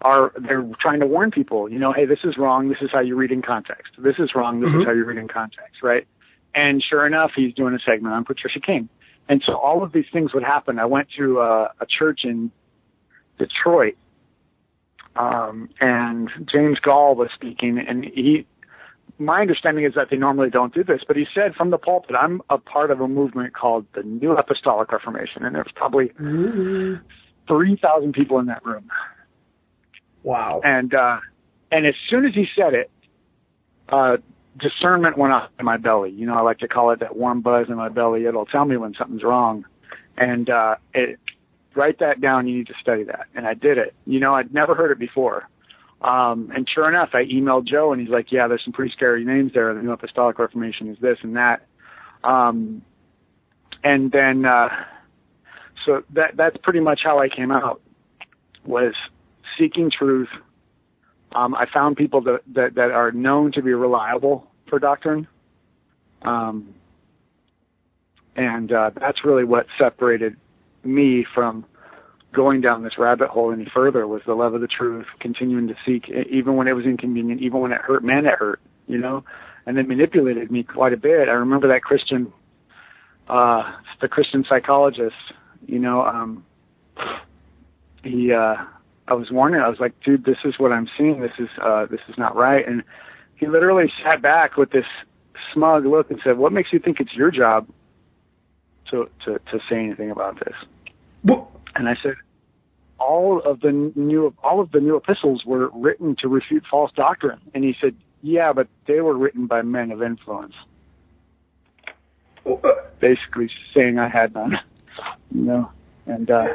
are 0.01 0.31
they're 0.39 0.67
trying 0.81 0.99
to 0.99 1.07
warn 1.07 1.29
people, 1.29 1.71
you 1.71 1.77
know, 1.77 1.93
hey, 1.93 2.05
this 2.05 2.19
is 2.23 2.35
wrong. 2.37 2.69
This 2.69 2.79
is 2.81 2.89
how 2.91 3.01
you 3.01 3.15
read 3.15 3.31
in 3.31 3.41
context. 3.41 3.93
This 3.99 4.15
is 4.17 4.31
wrong. 4.33 4.59
This 4.59 4.69
mm-hmm. 4.69 4.81
is 4.81 4.87
how 4.87 4.93
you 4.93 5.05
read 5.05 5.17
in 5.17 5.27
context, 5.27 5.83
right? 5.83 6.07
And 6.55 6.83
sure 6.83 7.05
enough, 7.05 7.31
he's 7.35 7.53
doing 7.53 7.75
a 7.75 7.79
segment 7.79 8.13
on 8.13 8.25
Patricia 8.25 8.59
King. 8.59 8.89
And 9.29 9.41
so 9.45 9.55
all 9.55 9.83
of 9.83 9.93
these 9.93 10.05
things 10.11 10.33
would 10.33 10.43
happen. 10.43 10.79
I 10.79 10.85
went 10.85 11.07
to 11.17 11.39
a, 11.39 11.71
a 11.79 11.85
church 11.85 12.21
in 12.23 12.51
Detroit, 13.37 13.95
um, 15.15 15.69
and 15.79 16.29
James 16.51 16.79
Goll 16.79 17.15
was 17.15 17.29
speaking, 17.33 17.83
and 17.85 18.05
he, 18.05 18.45
my 19.17 19.41
understanding 19.41 19.85
is 19.85 19.93
that 19.95 20.07
they 20.09 20.17
normally 20.17 20.49
don't 20.49 20.73
do 20.73 20.83
this, 20.83 21.01
but 21.07 21.15
he 21.15 21.25
said 21.33 21.53
from 21.55 21.69
the 21.69 21.77
pulpit, 21.77 22.15
I'm 22.19 22.41
a 22.49 22.57
part 22.57 22.91
of 22.91 23.01
a 23.01 23.07
movement 23.07 23.53
called 23.55 23.85
the 23.93 24.03
New 24.03 24.31
Apostolic 24.31 24.91
Reformation, 24.91 25.43
and 25.45 25.55
there's 25.55 25.71
probably 25.75 26.09
mm-hmm. 26.19 26.95
3,000 27.47 28.13
people 28.13 28.39
in 28.39 28.45
that 28.47 28.65
room. 28.65 28.89
Wow. 30.23 30.61
And, 30.63 30.93
uh, 30.93 31.17
and 31.71 31.85
as 31.85 31.95
soon 32.09 32.25
as 32.25 32.33
he 32.33 32.45
said 32.55 32.73
it, 32.73 32.91
uh, 33.89 34.17
discernment 34.59 35.17
went 35.17 35.33
up 35.33 35.51
in 35.59 35.65
my 35.65 35.77
belly. 35.77 36.11
You 36.11 36.25
know, 36.25 36.35
I 36.35 36.41
like 36.41 36.59
to 36.59 36.67
call 36.67 36.91
it 36.91 36.99
that 36.99 37.15
warm 37.15 37.41
buzz 37.41 37.67
in 37.69 37.75
my 37.75 37.89
belly. 37.89 38.25
It'll 38.25 38.45
tell 38.45 38.65
me 38.65 38.77
when 38.77 38.93
something's 38.97 39.23
wrong. 39.23 39.65
And 40.17 40.49
uh 40.49 40.75
it 40.93 41.19
write 41.75 41.99
that 41.99 42.21
down, 42.21 42.47
you 42.47 42.57
need 42.57 42.67
to 42.67 42.73
study 42.81 43.03
that. 43.05 43.27
And 43.35 43.47
I 43.47 43.53
did 43.53 43.77
it. 43.77 43.93
You 44.05 44.19
know, 44.19 44.35
I'd 44.35 44.53
never 44.53 44.75
heard 44.75 44.91
it 44.91 44.99
before. 44.99 45.49
Um 46.01 46.51
and 46.55 46.67
sure 46.67 46.89
enough 46.89 47.09
I 47.13 47.25
emailed 47.25 47.65
Joe 47.67 47.91
and 47.91 48.01
he's 48.01 48.09
like, 48.09 48.31
Yeah, 48.31 48.47
there's 48.47 48.63
some 48.63 48.73
pretty 48.73 48.91
scary 48.91 49.23
names 49.23 49.51
there. 49.53 49.73
The 49.73 49.81
New 49.81 49.91
Apostolic 49.91 50.39
Reformation 50.39 50.89
is 50.89 50.97
this 50.99 51.17
and 51.21 51.35
that. 51.35 51.65
Um 52.23 52.81
and 53.83 54.11
then 54.11 54.45
uh 54.45 54.69
so 55.85 56.03
that 56.13 56.35
that's 56.35 56.57
pretty 56.63 56.79
much 56.79 57.01
how 57.03 57.19
I 57.19 57.29
came 57.29 57.51
out 57.51 57.81
was 58.65 58.93
seeking 59.57 59.91
truth 59.91 60.29
um, 61.33 61.55
I 61.55 61.65
found 61.71 61.95
people 61.95 62.21
that, 62.21 62.41
that, 62.53 62.75
that 62.75 62.91
are 62.91 63.11
known 63.11 63.51
to 63.53 63.61
be 63.61 63.73
reliable 63.73 64.47
for 64.67 64.79
doctrine. 64.79 65.27
Um, 66.23 66.73
and 68.35 68.71
uh, 68.71 68.91
that's 68.99 69.23
really 69.23 69.43
what 69.43 69.67
separated 69.77 70.35
me 70.83 71.25
from 71.33 71.65
going 72.33 72.61
down 72.61 72.83
this 72.83 72.97
rabbit 72.97 73.29
hole 73.29 73.51
any 73.51 73.67
further 73.73 74.07
was 74.07 74.21
the 74.25 74.33
love 74.33 74.53
of 74.53 74.61
the 74.61 74.67
truth, 74.67 75.05
continuing 75.19 75.67
to 75.67 75.75
seek, 75.85 76.09
even 76.29 76.55
when 76.55 76.67
it 76.67 76.73
was 76.73 76.85
inconvenient, 76.85 77.41
even 77.41 77.59
when 77.59 77.71
it 77.71 77.81
hurt. 77.81 78.03
Man, 78.03 78.25
it 78.25 78.35
hurt, 78.37 78.61
you 78.87 78.97
know, 78.97 79.23
and 79.65 79.77
it 79.77 79.87
manipulated 79.87 80.49
me 80.49 80.63
quite 80.63 80.93
a 80.93 80.97
bit. 80.97 81.27
I 81.27 81.33
remember 81.33 81.67
that 81.67 81.83
Christian, 81.83 82.31
uh, 83.27 83.63
the 83.99 84.07
Christian 84.07 84.45
psychologist, 84.47 85.15
you 85.67 85.79
know, 85.79 86.03
um, 86.03 86.45
he, 88.03 88.31
uh, 88.31 88.55
I 89.07 89.13
was 89.13 89.29
warning. 89.29 89.61
I 89.61 89.69
was 89.69 89.79
like, 89.79 89.93
dude, 90.03 90.23
this 90.23 90.37
is 90.45 90.55
what 90.57 90.71
I'm 90.71 90.87
seeing. 90.97 91.21
This 91.21 91.31
is 91.37 91.49
uh, 91.61 91.85
this 91.87 91.99
is 92.07 92.15
not 92.17 92.35
right. 92.35 92.65
And 92.65 92.83
he 93.35 93.47
literally 93.47 93.91
sat 94.03 94.21
back 94.21 94.55
with 94.55 94.71
this 94.71 94.85
smug 95.53 95.85
look 95.85 96.09
and 96.09 96.19
said, 96.23 96.37
"What 96.37 96.53
makes 96.53 96.71
you 96.71 96.79
think 96.79 96.99
it's 96.99 97.13
your 97.13 97.29
job 97.29 97.67
to 98.91 99.09
to 99.25 99.39
to 99.51 99.59
say 99.69 99.77
anything 99.79 100.11
about 100.11 100.39
this?" 100.45 100.55
And 101.75 101.87
I 101.89 101.95
said, 102.03 102.13
"All 102.99 103.41
of 103.41 103.61
the 103.61 103.71
new 103.95 104.33
all 104.43 104.59
of 104.61 104.71
the 104.71 104.79
new 104.79 104.95
epistles 104.95 105.43
were 105.45 105.69
written 105.73 106.15
to 106.19 106.27
refute 106.27 106.63
false 106.69 106.91
doctrine." 106.93 107.39
And 107.53 107.63
he 107.63 107.75
said, 107.81 107.95
"Yeah, 108.21 108.53
but 108.53 108.67
they 108.87 109.01
were 109.01 109.17
written 109.17 109.47
by 109.47 109.61
men 109.63 109.91
of 109.91 110.01
influence." 110.03 110.53
basically 112.99 113.49
saying 113.73 113.99
I 113.99 114.07
had 114.07 114.33
none. 114.33 114.57
You 115.33 115.41
know, 115.41 115.71
and 116.05 116.29
uh, 116.29 116.47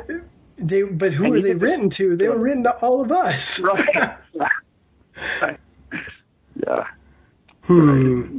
they 0.59 0.83
but 0.83 1.11
who 1.12 1.31
were 1.31 1.40
they 1.40 1.55
written 1.55 1.90
to? 1.96 2.16
They 2.16 2.29
were 2.29 2.38
written 2.38 2.62
to 2.64 2.70
all 2.83 3.01
of 3.03 3.11
us. 3.11 3.33
Right. 3.62 4.18
right. 5.42 5.59
Yeah. 6.55 6.85
Hmm. 7.62 8.38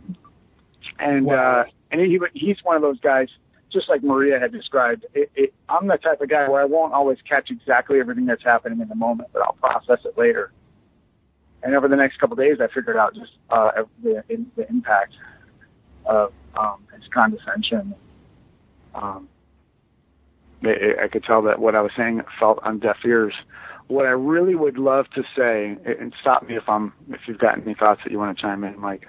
And 1.00 1.26
Wow. 1.26 1.62
uh, 1.62 1.64
and 1.92 2.02
he 2.02 2.20
he's 2.34 2.58
one 2.64 2.76
of 2.76 2.84
those 2.84 3.00
guys, 3.00 3.30
just 3.72 3.90
like 3.90 4.04
Maria 4.04 4.40
had 4.40 4.52
described. 4.52 5.06
It, 5.14 5.32
it, 5.36 5.54
I'm 5.70 5.88
the 5.88 5.98
type 5.98 6.22
of 6.22 6.30
guy 6.30 6.48
where 6.50 6.62
I 6.62 6.66
won't 6.66 6.94
always 6.94 7.18
catch 7.28 7.50
exactly 7.52 8.00
everything 8.00 8.26
that's 8.26 8.44
happening 8.44 8.80
in 8.82 8.88
the 8.88 8.96
moment, 8.96 9.30
but 9.34 9.42
I'll 9.42 9.54
process 9.54 10.00
it 10.06 10.18
later. 10.18 10.52
And 11.64 11.76
over 11.76 11.88
the 11.88 11.96
next 11.96 12.20
couple 12.20 12.34
of 12.34 12.40
days, 12.40 12.58
I 12.62 12.68
figured 12.74 12.98
out 12.98 13.16
just 13.16 13.32
uh, 13.50 13.72
the 14.04 14.24
in, 14.30 14.50
the 14.56 14.70
impact 14.70 15.14
of 16.06 16.32
um, 16.58 16.86
his 16.96 17.04
condescension. 17.14 17.96
Um, 18.96 19.28
I 20.64 21.04
I 21.04 21.08
could 21.08 21.24
tell 21.24 21.42
that 21.44 21.60
what 21.60 21.76
I 21.76 21.82
was 21.82 21.92
saying 21.98 22.22
felt 22.40 22.60
on 22.64 22.80
deaf 22.80 22.98
ears. 23.06 23.34
What 23.88 24.06
I 24.06 24.10
really 24.10 24.56
would 24.56 24.78
love 24.78 25.06
to 25.16 25.24
say, 25.36 25.78
and 25.86 26.14
stop 26.22 26.48
me 26.48 26.56
if 26.56 26.68
I'm 26.68 26.94
if 27.10 27.22
you've 27.28 27.40
got 27.40 27.60
any 27.60 27.74
thoughts 27.74 28.02
that 28.04 28.12
you 28.12 28.20
want 28.20 28.38
to 28.38 28.42
chime 28.42 28.64
in, 28.64 28.80
Mike. 28.80 29.08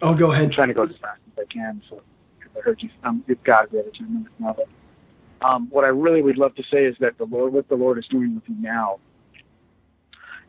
Oh, 0.00 0.14
go 0.14 0.30
I'm 0.30 0.42
ahead. 0.42 0.52
trying 0.52 0.68
to 0.68 0.74
go 0.74 0.84
as 0.84 0.90
fast 1.00 1.20
as 1.32 1.44
I 1.44 1.52
can. 1.52 1.82
So 1.88 1.96
because 1.96 2.11
I 2.56 2.60
heard 2.60 2.82
you, 2.82 2.90
um, 3.04 3.24
it's 3.28 3.42
got 3.44 3.62
to 3.62 3.68
be 3.68 3.78
over 3.78 3.90
ten 3.90 4.12
minutes 4.12 4.34
now. 4.38 4.56
But 4.56 5.46
um, 5.46 5.68
what 5.70 5.84
I 5.84 5.88
really 5.88 6.22
would 6.22 6.38
love 6.38 6.54
to 6.56 6.62
say 6.70 6.84
is 6.84 6.96
that 7.00 7.18
the 7.18 7.24
Lord, 7.24 7.52
what 7.52 7.68
the 7.68 7.74
Lord 7.74 7.98
is 7.98 8.06
doing 8.10 8.34
with 8.34 8.44
you 8.46 8.56
now, 8.60 8.98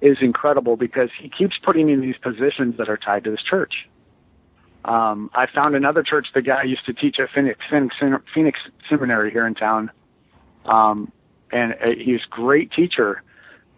is 0.01 0.17
incredible 0.21 0.75
because 0.75 1.09
He 1.19 1.29
keeps 1.29 1.55
putting 1.63 1.87
you 1.87 1.95
in 1.95 2.01
these 2.01 2.17
positions 2.21 2.75
that 2.77 2.89
are 2.89 2.97
tied 2.97 3.23
to 3.25 3.31
this 3.31 3.43
church. 3.49 3.73
Um, 4.85 5.31
I 5.33 5.45
found 5.53 5.75
another 5.75 6.03
church. 6.03 6.27
The 6.33 6.41
guy 6.41 6.63
used 6.63 6.85
to 6.87 6.93
teach 6.93 7.17
at 7.19 7.29
Phoenix, 7.33 7.59
Phoenix, 7.69 7.95
Phoenix 8.33 8.59
Seminary 8.89 9.31
here 9.31 9.47
in 9.47 9.55
town, 9.55 9.91
um, 10.65 11.11
and 11.51 11.73
uh, 11.73 11.87
he's 11.97 12.21
a 12.25 12.29
great 12.29 12.71
teacher. 12.71 13.23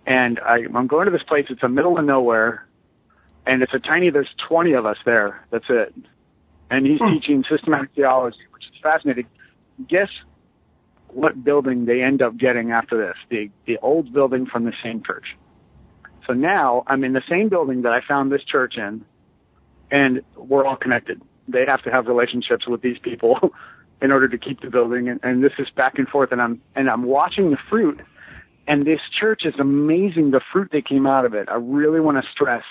And 0.07 0.39
I, 0.39 0.59
I'm 0.75 0.87
going 0.87 1.05
to 1.05 1.11
this 1.11 1.23
place. 1.23 1.45
It's 1.49 1.61
the 1.61 1.69
middle 1.69 1.97
of 1.97 2.05
nowhere 2.05 2.65
and 3.45 3.61
it's 3.61 3.73
a 3.73 3.79
tiny 3.79 4.09
there's 4.09 4.29
20 4.47 4.73
of 4.73 4.85
us 4.85 4.97
there 5.05 5.45
that's 5.51 5.65
it 5.69 5.93
and 6.69 6.85
he's 6.85 6.99
Hmm. 6.99 7.13
teaching 7.13 7.43
systematic 7.49 7.91
theology 7.95 8.39
which 8.53 8.65
is 8.67 8.77
fascinating. 8.81 9.27
Guess 9.87 10.09
what 11.09 11.43
building 11.43 11.85
they 11.85 12.01
end 12.01 12.21
up 12.21 12.37
getting 12.37 12.71
after 12.71 12.97
this? 12.97 13.15
The 13.29 13.49
the 13.65 13.77
old 13.81 14.13
building 14.13 14.45
from 14.45 14.65
the 14.65 14.73
same 14.83 15.03
church. 15.03 15.35
So 16.27 16.33
now 16.33 16.83
i'm 16.87 17.03
in 17.03 17.13
the 17.13 17.23
same 17.29 17.49
building 17.49 17.83
that 17.83 17.93
i 17.93 18.01
found 18.07 18.31
this 18.31 18.43
church 18.43 18.75
in 18.77 19.05
and 19.91 20.21
we're 20.35 20.65
all 20.65 20.75
connected. 20.77 21.21
They 21.47 21.65
have 21.67 21.83
to 21.83 21.91
have 21.91 22.07
relationships 22.07 22.67
with 22.67 22.81
these 22.81 22.97
people 22.99 23.37
in 24.01 24.11
order 24.11 24.27
to 24.27 24.37
keep 24.37 24.61
the 24.61 24.69
building 24.69 25.07
and, 25.09 25.19
and 25.23 25.43
this 25.43 25.53
is 25.59 25.67
back 25.75 25.97
and 25.97 26.07
forth 26.07 26.31
and 26.31 26.41
i'm 26.41 26.61
and 26.75 26.89
i'm 26.89 27.03
watching 27.03 27.51
the 27.51 27.57
fruit 27.69 28.01
and 28.67 28.85
this 28.85 28.99
church 29.19 29.43
is 29.45 29.53
amazing 29.59 30.31
the 30.31 30.41
fruit 30.51 30.69
that 30.71 30.87
came 30.87 31.05
out 31.05 31.25
of 31.25 31.33
it. 31.33 31.47
I 31.49 31.55
really 31.55 31.99
want 31.99 32.17
to 32.17 32.23
stress 32.31 32.63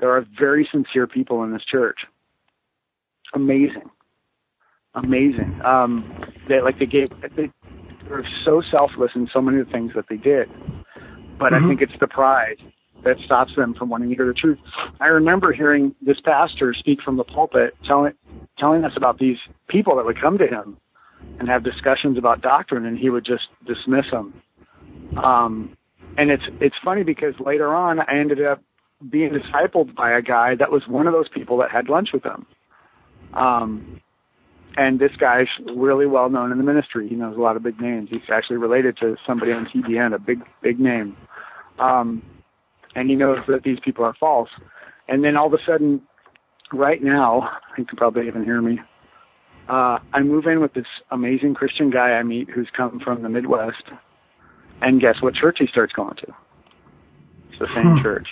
there 0.00 0.10
are 0.16 0.24
very 0.38 0.68
sincere 0.70 1.06
people 1.06 1.42
in 1.42 1.52
this 1.52 1.64
church. 1.64 1.98
Amazing, 3.34 3.90
amazing. 4.94 5.60
Um, 5.64 6.04
they 6.48 6.60
like 6.60 6.78
they 6.78 6.86
gave 6.86 7.08
they 7.36 7.50
were 8.08 8.24
so 8.44 8.62
selfless 8.70 9.10
in 9.14 9.28
so 9.32 9.40
many 9.40 9.60
of 9.60 9.66
the 9.66 9.72
things 9.72 9.92
that 9.94 10.06
they 10.08 10.16
did, 10.16 10.48
but 11.38 11.52
Mhm. 11.52 11.64
I 11.64 11.68
think 11.68 11.82
it's 11.82 11.98
the 12.00 12.08
pride 12.08 12.56
that 13.04 13.18
stops 13.24 13.54
them 13.54 13.74
from 13.74 13.90
wanting 13.90 14.08
to 14.08 14.14
hear 14.14 14.26
the 14.26 14.34
truth. 14.34 14.58
I 15.00 15.06
remember 15.06 15.52
hearing 15.52 15.94
this 16.00 16.20
pastor 16.20 16.74
speak 16.74 17.02
from 17.02 17.16
the 17.16 17.24
pulpit, 17.24 17.76
telling 17.84 18.14
telling 18.58 18.84
us 18.84 18.92
about 18.96 19.18
these 19.18 19.38
people 19.68 19.96
that 19.96 20.04
would 20.04 20.20
come 20.20 20.38
to 20.38 20.46
him 20.46 20.76
and 21.38 21.48
have 21.48 21.62
discussions 21.62 22.18
about 22.18 22.40
doctrine, 22.40 22.86
and 22.86 22.98
he 22.98 23.10
would 23.10 23.24
just 23.24 23.44
dismiss 23.66 24.10
them. 24.10 24.34
Um, 25.16 25.76
and 26.16 26.30
it's 26.30 26.42
it's 26.60 26.76
funny 26.84 27.04
because 27.04 27.34
later 27.38 27.74
on, 27.74 28.00
I 28.00 28.18
ended 28.18 28.44
up 28.44 28.62
being 29.10 29.30
discipled 29.30 29.94
by 29.94 30.10
a 30.10 30.20
guy 30.22 30.56
that 30.56 30.72
was 30.72 30.82
one 30.88 31.06
of 31.06 31.12
those 31.12 31.28
people 31.28 31.56
that 31.58 31.70
had 31.70 31.88
lunch 31.88 32.10
with 32.12 32.24
him. 32.24 32.46
Um, 33.34 34.00
and 34.76 35.00
this 35.00 35.10
guy's 35.18 35.48
really 35.74 36.06
well 36.06 36.30
known 36.30 36.52
in 36.52 36.58
the 36.58 36.64
ministry. 36.64 37.08
He 37.08 37.16
knows 37.16 37.36
a 37.36 37.40
lot 37.40 37.56
of 37.56 37.62
big 37.62 37.80
names. 37.80 38.08
He's 38.10 38.20
actually 38.32 38.58
related 38.58 38.96
to 38.98 39.16
somebody 39.26 39.52
on 39.52 39.66
TBN, 39.66 40.14
a 40.14 40.18
big, 40.18 40.40
big 40.62 40.78
name. 40.78 41.16
Um, 41.78 42.22
and 42.94 43.10
he 43.10 43.16
knows 43.16 43.38
that 43.48 43.62
these 43.64 43.78
people 43.84 44.04
are 44.04 44.14
false. 44.18 44.50
And 45.08 45.24
then 45.24 45.36
all 45.36 45.46
of 45.46 45.52
a 45.52 45.58
sudden, 45.66 46.00
right 46.72 47.02
now, 47.02 47.48
you 47.78 47.84
can 47.84 47.96
probably 47.96 48.26
even 48.28 48.44
hear 48.44 48.60
me. 48.62 48.78
Uh, 49.68 49.98
I 50.12 50.20
move 50.22 50.46
in 50.46 50.60
with 50.60 50.74
this 50.74 50.86
amazing 51.10 51.54
Christian 51.54 51.90
guy 51.90 52.12
I 52.12 52.22
meet 52.22 52.48
who's 52.48 52.68
come 52.74 53.00
from 53.04 53.22
the 53.22 53.28
Midwest. 53.28 53.82
And 54.80 55.00
guess 55.00 55.16
what 55.20 55.34
church 55.34 55.56
he 55.58 55.66
starts 55.66 55.92
going 55.92 56.14
to? 56.16 56.34
It's 57.50 57.58
the 57.58 57.66
same 57.74 57.96
Hmm. 57.96 58.02
church. 58.02 58.28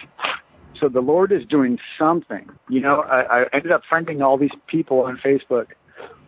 So 0.80 0.88
the 0.88 1.00
Lord 1.00 1.32
is 1.32 1.42
doing 1.48 1.78
something. 1.98 2.48
You 2.68 2.80
know, 2.80 3.00
I, 3.00 3.22
I 3.22 3.44
ended 3.52 3.72
up 3.72 3.82
friending 3.90 4.22
all 4.24 4.36
these 4.38 4.50
people 4.68 5.00
on 5.00 5.18
Facebook 5.24 5.66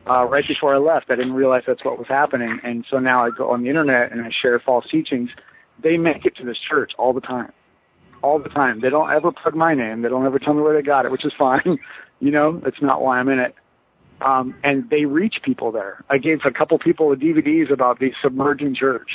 uh, 0.08 0.24
right 0.24 0.44
before 0.46 0.74
I 0.74 0.78
left. 0.78 1.11
I 1.11 1.16
didn't 1.16 1.34
realize 1.34 1.62
that's 1.66 1.84
what 1.84 1.98
was 1.98 2.08
happening, 2.08 2.58
and 2.62 2.84
so 2.90 2.98
now 2.98 3.24
I 3.24 3.30
go 3.30 3.50
on 3.50 3.62
the 3.62 3.68
internet 3.68 4.11
and 4.12 4.22
I 4.22 4.30
share 4.42 4.58
false 4.64 4.87
teachings. 4.90 5.30
They 5.82 5.96
make 5.96 6.24
it 6.24 6.37
to 6.37 6.44
this 6.44 6.56
church 6.68 6.92
all 6.98 7.12
the 7.12 7.20
time, 7.20 7.52
all 8.22 8.38
the 8.38 8.48
time. 8.48 8.80
They 8.80 8.90
don't 8.90 9.11
ever 9.11 9.30
plug 9.32 9.54
my 9.54 9.74
name. 9.74 10.02
They 10.02 10.08
don't 10.08 10.24
ever 10.26 10.38
tell 10.38 10.54
me 10.54 10.62
where 10.62 10.74
they 10.74 10.82
got 10.87 11.04
it, 11.04 11.12
which 11.12 11.24
is 11.24 11.32
fine. 11.38 11.78
you 12.20 12.30
know, 12.30 12.61
that's 12.64 12.80
not 12.82 13.02
why 13.02 13.18
I'm 13.18 13.28
in 13.28 13.38
it. 13.38 13.54
Um, 14.20 14.56
and 14.64 14.90
they 14.90 15.04
reach 15.04 15.37
people 15.44 15.70
there. 15.70 16.04
I 16.11 16.18
gave 16.18 16.38
a 16.44 16.50
couple 16.50 16.76
people 16.80 17.11
the 17.11 17.16
DVDs 17.16 17.72
about 17.72 18.00
the 18.00 18.11
submerging 18.22 18.74
church, 18.74 19.08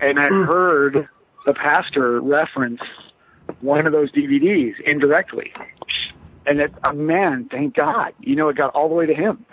and 0.00 0.18
I 0.18 0.28
Hmm. 0.28 0.44
heard 0.44 1.08
the 1.46 1.54
pastor 1.54 2.20
reference 2.20 2.80
one 3.60 3.86
of 3.86 3.92
those 3.92 4.10
DVDs 4.12 4.74
indirectly. 4.84 5.52
And 6.46 6.60
it, 6.60 6.72
uh, 6.82 6.92
man, 6.92 7.48
thank 7.50 7.74
God, 7.74 8.12
you 8.20 8.36
know, 8.36 8.48
it 8.48 8.56
got 8.56 8.74
all 8.74 8.88
the 8.88 8.94
way 8.94 9.06
to 9.06 9.14
him. 9.14 9.44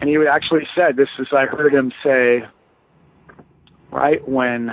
And 0.00 0.08
he 0.08 0.16
would 0.16 0.28
actually 0.28 0.66
said, 0.74 0.96
this 0.96 1.08
is, 1.18 1.28
I 1.32 1.44
heard 1.44 1.74
him 1.74 1.92
say, 2.02 2.42
right 3.92 4.26
when 4.26 4.70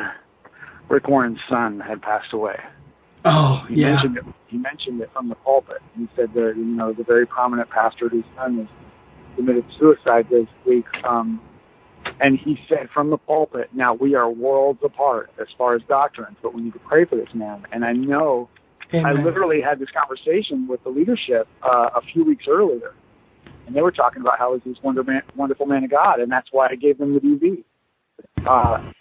Rick 0.90 1.08
Warren's 1.10 1.40
son 1.50 1.82
had 1.82 2.02
passed 2.02 2.32
away. 2.32 2.56
Oh, 3.26 3.64
He 3.68 3.76
yeah. 3.82 3.94
mentioned 3.94 4.18
it. 4.18 4.24
He 4.48 4.58
mentioned 4.58 5.02
it 5.02 5.10
from 5.12 5.28
the 5.28 5.36
pulpit. 5.36 5.82
He 5.98 6.08
said 6.16 6.30
that 6.34 6.54
you 6.56 6.64
know 6.64 6.94
the 6.94 7.04
very 7.04 7.26
prominent 7.26 7.70
pastor 7.70 8.08
whose 8.08 8.24
son 8.38 8.58
was 8.60 8.68
committed 9.36 9.66
suicide 9.78 10.28
this 10.30 10.48
week. 10.66 10.86
Um, 11.04 11.42
and 12.20 12.38
he 12.38 12.58
said 12.70 12.90
from 12.94 13.10
the 13.10 13.18
pulpit, 13.18 13.70
"Now 13.74 13.94
we 13.94 14.16
are 14.16 14.30
worlds 14.30 14.80
apart 14.84 15.30
as 15.40 15.48
far 15.58 15.76
as 15.76 15.82
doctrines, 15.88 16.38
but 16.42 16.54
we 16.54 16.62
need 16.62 16.74
to 16.74 16.80
pray 16.80 17.06
for 17.06 17.16
this 17.16 17.34
man." 17.34 17.66
And 17.72 17.86
I 17.86 17.94
know 17.94 18.50
I 18.94 19.12
literally 19.12 19.62
had 19.62 19.80
this 19.80 19.90
conversation 19.92 20.68
with 20.68 20.84
the 20.84 20.90
leadership 20.90 21.48
uh, 21.64 21.90
a 21.96 22.02
few 22.14 22.24
weeks 22.24 22.46
earlier, 22.50 22.94
and 23.66 23.76
they 23.76 23.82
were 23.82 23.92
talking 23.92 24.22
about 24.22 24.40
how 24.40 24.54
he's 24.54 24.64
this 24.64 24.82
wonder 24.84 25.04
man, 25.04 25.22
wonderful 25.36 25.66
man 25.66 25.84
of 25.84 25.92
God, 25.92 26.20
and 26.20 26.32
that's 26.32 26.48
why 26.52 26.68
I 26.70 26.76
gave 26.76 26.98
them 26.98 27.14
the 27.14 27.20
DV. 27.20 27.64
Uh, 28.48 28.92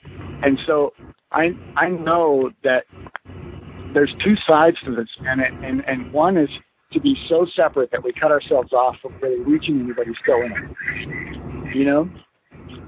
and 0.43 0.59
so 0.67 0.93
I 1.33 1.51
I 1.77 1.89
know 1.89 2.51
that 2.65 2.85
there's 3.95 4.13
two 4.25 4.35
sides 4.47 4.77
to 4.85 4.95
this, 4.95 5.09
and 5.21 5.41
it, 5.41 5.53
and 5.65 5.83
and 5.87 6.13
one 6.13 6.37
is 6.37 6.51
to 6.93 7.01
be 7.01 7.15
so 7.29 7.47
separate 7.57 7.91
that 7.93 8.03
we 8.03 8.13
cut 8.13 8.31
ourselves 8.31 8.73
off 8.73 8.97
from 9.03 9.15
really 9.21 9.41
reaching 9.41 9.81
anybody 9.81 10.11
still 10.23 10.43
in 10.43 10.53
it. 10.53 11.77
You 11.77 11.85
know, 11.85 12.11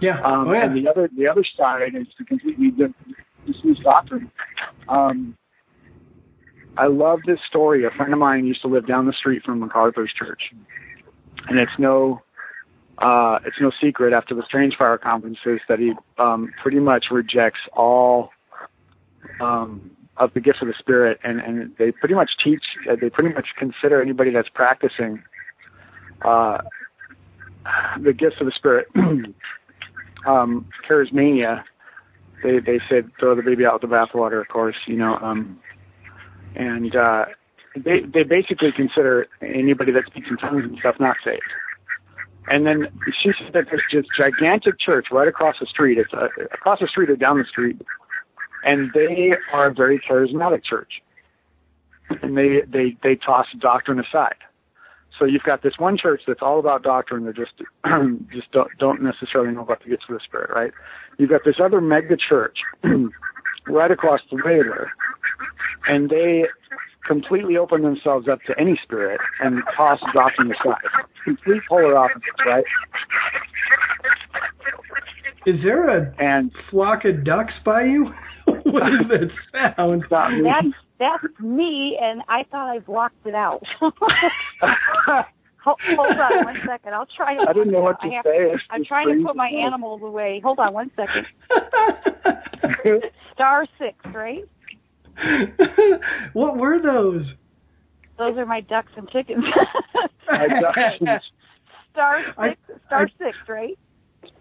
Yeah. 0.00 0.20
um, 0.22 0.48
oh, 0.48 0.52
yeah. 0.52 0.66
and 0.66 0.76
the 0.76 0.88
other 0.88 1.08
the 1.16 1.26
other 1.26 1.44
side 1.56 1.94
is 1.94 2.06
to 2.18 2.24
completely 2.24 2.70
di- 2.70 2.94
dismiss 3.46 3.78
doctrine. 3.82 4.30
Um, 4.88 5.37
I 6.76 6.87
love 6.87 7.20
this 7.26 7.40
story. 7.48 7.84
A 7.84 7.90
friend 7.90 8.12
of 8.12 8.18
mine 8.18 8.46
used 8.46 8.62
to 8.62 8.68
live 8.68 8.87
down 8.87 9.06
the 9.06 9.12
street 9.12 9.42
from 9.44 9.61
MacArthur's 9.61 10.12
church, 10.16 10.40
and 11.48 11.58
it's 11.58 11.72
no 11.78 12.22
uh, 12.98 13.38
it's 13.44 13.56
no 13.61 13.70
secret 13.80 14.12
after 14.12 14.34
the 14.34 14.42
Strange 14.44 14.74
Fire 14.76 14.98
conferences 14.98 15.61
that 15.68 15.78
he 15.78 15.92
um, 16.18 16.52
pretty 16.62 16.80
much 16.80 17.06
rejects 17.11 17.61
all 17.72 18.30
um, 19.40 19.90
of 20.16 20.32
the 20.34 20.40
gifts 20.40 20.58
of 20.62 20.68
the 20.68 20.74
Spirit, 20.78 21.18
and 21.24 21.40
and 21.40 21.74
they 21.78 21.90
pretty 21.90 22.14
much 22.14 22.30
teach 22.42 22.62
uh, 22.90 22.96
they 23.00 23.11
pretty 23.11 23.34
much 23.34 23.48
consider 23.58 24.00
anybody 24.02 24.30
that's 24.30 24.48
practicing 24.48 25.22
uh, 26.24 26.58
the 28.02 28.12
gifts 28.12 28.37
of 28.40 28.46
the 28.46 28.52
Spirit 28.54 28.87
um, 30.26 30.66
charismania, 30.88 31.62
they 32.42 32.59
they 32.61 32.81
said 32.88 33.11
throw 33.18 33.35
the 33.35 33.42
baby 33.42 33.64
out 33.64 33.81
with 33.81 33.90
the 33.90 33.96
bathwater, 33.96 34.40
of 34.40 34.48
course, 34.48 34.76
you 34.87 34.96
know, 34.96 35.16
um, 35.16 35.59
and 36.54 36.94
uh, 36.94 37.26
they 37.74 38.00
they 38.00 38.22
basically 38.22 38.72
consider 38.72 39.26
anybody 39.42 39.92
that 39.92 40.04
speaks 40.07 40.28
in 40.31 40.37
tongues 40.37 40.64
and 40.64 40.78
stuff 40.78 40.96
not 40.98 41.16
saved. 41.24 41.42
And 42.50 42.66
then 42.66 42.88
she 43.22 43.31
said 43.38 43.52
that 43.52 43.66
there's 43.70 43.83
this 43.92 44.07
gigantic 44.16 44.81
church 44.81 45.09
right 45.12 45.28
across 45.28 45.57
the 45.61 45.66
street. 45.66 45.98
It's 45.98 46.12
uh, 46.14 46.28
across 46.52 46.81
the 46.81 46.88
street 46.88 47.11
or 47.11 47.16
down 47.16 47.38
the 47.38 47.44
street, 47.44 47.81
and 48.64 48.90
they 48.94 49.33
are 49.52 49.66
a 49.66 49.74
very 49.74 50.00
charismatic 50.00 50.64
church, 50.64 51.02
and 52.22 52.37
they 52.37 52.62
they 52.66 52.96
they 53.02 53.16
toss 53.16 53.46
doctrine 53.61 54.00
aside. 54.00 54.37
So 55.18 55.24
you've 55.24 55.42
got 55.42 55.62
this 55.62 55.74
one 55.78 55.96
church 55.98 56.22
that's 56.26 56.42
all 56.42 56.59
about 56.59 56.83
doctrine. 56.83 57.24
They're 57.24 57.33
just 57.33 57.52
just 58.33 58.50
don't 58.52 58.70
don't 58.78 59.02
necessarily 59.02 59.52
know 59.52 59.62
about 59.62 59.83
the 59.83 59.90
gifts 59.90 60.04
of 60.09 60.14
the 60.14 60.20
Spirit, 60.24 60.50
right? 60.54 60.72
You've 61.18 61.31
got 61.31 61.42
this 61.44 61.57
other 61.62 61.81
mega 61.81 62.16
church 62.16 62.59
right 63.66 63.90
across 63.90 64.20
the 64.31 64.37
way 64.37 64.62
there, 64.62 64.92
and 65.88 66.09
they 66.09 66.44
completely 67.07 67.57
open 67.57 67.83
themselves 67.83 68.28
up 68.28 68.38
to 68.46 68.54
any 68.61 68.78
spirit 68.83 69.20
and 69.40 69.62
toss 69.76 69.98
doctrine 70.12 70.52
aside. 70.52 70.76
Complete 71.24 71.62
polar 71.68 71.96
opposites, 71.96 72.26
right? 72.46 72.64
Is 75.46 75.57
there 75.64 75.88
a 75.88 76.14
And 76.18 76.52
flock 76.70 77.07
of 77.07 77.24
ducks 77.24 77.54
by 77.64 77.85
you? 77.85 78.12
what 78.46 78.92
is 78.92 79.09
that 79.09 79.74
sound? 79.76 80.04
not 80.11 80.33
me. 80.33 80.42
That's 80.42 80.74
that's 80.98 81.24
me, 81.40 81.98
and 82.00 82.22
I 82.28 82.44
thought 82.50 82.68
I 82.68 82.78
blocked 82.80 83.26
it 83.26 83.34
out. 83.34 83.62
hold, 83.80 83.90
hold 85.64 86.18
on 86.18 86.44
one 86.44 86.56
second. 86.66 86.94
I'll 86.94 87.06
try 87.16 87.34
to. 87.34 87.46
I 87.48 87.52
didn't 87.52 87.72
know 87.72 87.80
what 87.80 88.00
to 88.00 88.06
I 88.08 88.22
say. 88.24 88.50
It's 88.52 88.62
I'm 88.70 88.84
trying 88.84 89.18
to 89.18 89.24
put 89.24 89.37
my 89.37 89.48
animals 89.48 90.02
away. 90.02 90.40
Hold 90.44 90.58
on 90.58 90.72
one 90.72 90.90
second. 90.96 91.26
Star 93.34 93.66
six, 93.78 93.96
right? 94.14 94.44
what 96.32 96.56
were 96.56 96.80
those? 96.80 97.26
Those 98.18 98.37
are 98.37 98.46
my 98.46 98.61
ducks 98.61 98.92
and 98.96 99.08
chickens. 99.11 99.44
My 100.30 100.46
ducks. 100.48 101.24
Star 101.92 102.22
I- 102.37 102.50
six, 102.50 102.80
star 102.87 103.02
I- 103.02 103.24
six, 103.24 103.37
right? 103.48 103.78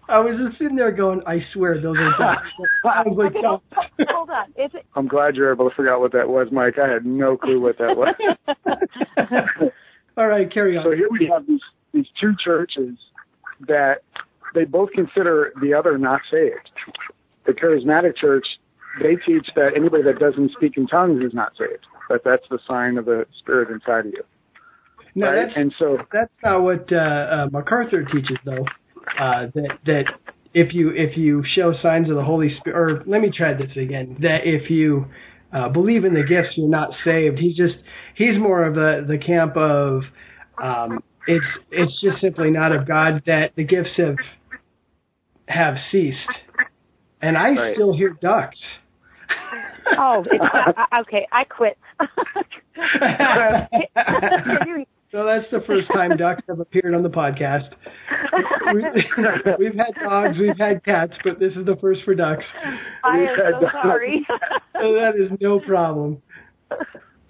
I 0.09 0.19
was 0.19 0.37
just 0.37 0.57
sitting 0.59 0.75
there 0.77 0.91
going, 0.91 1.21
I 1.27 1.39
swear 1.53 1.81
those 1.81 1.97
are 1.97 2.11
ducks. 2.19 2.47
I 2.85 3.03
was 3.05 3.17
like, 3.17 3.35
Okay, 3.35 3.45
hold, 3.45 3.61
hold 4.09 4.29
on. 4.29 4.49
Is 4.51 4.71
it? 4.73 4.85
I'm 4.95 5.07
glad 5.07 5.35
you're 5.35 5.51
able 5.51 5.69
to 5.69 5.75
figure 5.75 5.93
out 5.93 5.99
what 5.99 6.13
that 6.13 6.29
was, 6.29 6.47
Mike. 6.51 6.75
I 6.79 6.87
had 6.87 7.05
no 7.05 7.37
clue 7.37 7.59
what 7.59 7.77
that 7.77 7.97
was. 7.97 8.15
All 10.17 10.27
right, 10.27 10.51
carry 10.51 10.77
on. 10.77 10.83
So 10.83 10.91
here 10.91 11.09
we 11.11 11.29
have 11.31 11.45
these 11.47 11.61
these 11.93 12.07
two 12.19 12.33
churches 12.43 12.97
that 13.67 14.01
they 14.55 14.65
both 14.65 14.89
consider 14.93 15.53
the 15.61 15.73
other 15.73 15.97
not 15.97 16.21
saved. 16.31 16.69
The 17.45 17.53
charismatic 17.53 18.17
church, 18.17 18.45
they 19.01 19.15
teach 19.15 19.47
that 19.55 19.71
anybody 19.75 20.03
that 20.03 20.19
doesn't 20.19 20.51
speak 20.53 20.77
in 20.77 20.87
tongues 20.87 21.23
is 21.23 21.33
not 21.33 21.53
saved. 21.57 21.85
That 22.09 22.21
that's 22.23 22.43
the 22.49 22.59
sign 22.67 22.97
of 22.97 23.05
the 23.05 23.25
spirit 23.39 23.69
inside 23.69 24.05
of 24.07 24.13
you. 24.13 24.23
no, 25.15 25.27
right? 25.27 25.45
that's 25.45 25.57
And 25.57 25.73
so 25.77 25.97
that's 26.11 26.31
not 26.43 26.61
what 26.61 26.91
uh, 26.91 26.95
uh, 26.95 27.47
MacArthur 27.51 28.03
teaches, 28.03 28.37
though. 28.45 28.65
Uh, 29.19 29.47
that 29.55 29.69
that 29.85 30.03
if 30.53 30.73
you 30.73 30.89
if 30.89 31.17
you 31.17 31.43
show 31.55 31.73
signs 31.81 32.09
of 32.09 32.15
the 32.15 32.23
Holy 32.23 32.55
Spirit, 32.59 32.77
or 32.77 33.03
let 33.05 33.21
me 33.21 33.31
try 33.35 33.53
this 33.53 33.71
again. 33.75 34.17
That 34.21 34.39
if 34.43 34.69
you 34.69 35.05
uh, 35.53 35.69
believe 35.69 36.05
in 36.05 36.13
the 36.13 36.23
gifts, 36.23 36.55
you're 36.57 36.69
not 36.69 36.89
saved. 37.05 37.39
He's 37.39 37.55
just 37.55 37.75
he's 38.15 38.37
more 38.39 38.65
of 38.65 38.75
the 38.75 39.05
the 39.07 39.17
camp 39.17 39.55
of 39.57 40.01
um, 40.61 41.03
it's 41.27 41.45
it's 41.71 41.99
just 42.01 42.21
simply 42.21 42.51
not 42.51 42.75
of 42.75 42.87
God 42.87 43.23
that 43.25 43.51
the 43.55 43.63
gifts 43.63 43.89
have 43.97 44.15
have 45.47 45.75
ceased, 45.91 46.17
and 47.21 47.37
I 47.37 47.49
Right. 47.51 47.75
still 47.75 47.95
hear 47.95 48.09
ducks. 48.21 48.57
Oh, 49.97 50.25
it's, 50.29 50.43
I, 50.91 50.99
okay. 51.01 51.27
I 51.31 51.43
quit. 51.45 51.77
So 55.11 55.25
that's 55.25 55.45
the 55.51 55.61
first 55.65 55.87
time 55.93 56.17
ducks 56.17 56.41
have 56.49 56.59
appeared 56.59 56.93
on 56.93 57.01
the 57.01 57.09
podcast. 57.09 57.69
We, 58.73 58.83
we've 59.65 59.75
had 59.75 59.95
dogs, 60.03 60.37
we've 60.37 60.57
had 60.57 60.83
cats, 60.83 61.13
but 61.23 61.39
this 61.39 61.53
is 61.55 61.65
the 61.65 61.77
first 61.79 62.01
for 62.03 62.13
ducks. 62.13 62.43
I 63.03 63.19
am 63.19 63.35
so 63.61 63.67
sorry. 63.83 64.25
So 64.79 64.93
that 64.93 65.13
is 65.15 65.31
no 65.41 65.59
problem. 65.59 66.21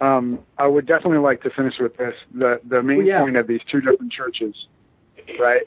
um, 0.01 0.39
I 0.57 0.67
would 0.67 0.85
definitely 0.85 1.19
like 1.19 1.41
to 1.43 1.49
finish 1.51 1.75
with 1.79 1.95
this. 1.95 2.13
The 2.33 2.59
the 2.67 2.83
main 2.83 2.97
Well, 2.97 3.07
yeah. 3.07 3.21
point 3.21 3.37
of 3.37 3.47
these 3.47 3.61
two 3.71 3.79
different 3.79 4.11
churches, 4.11 4.53
right? 5.39 5.61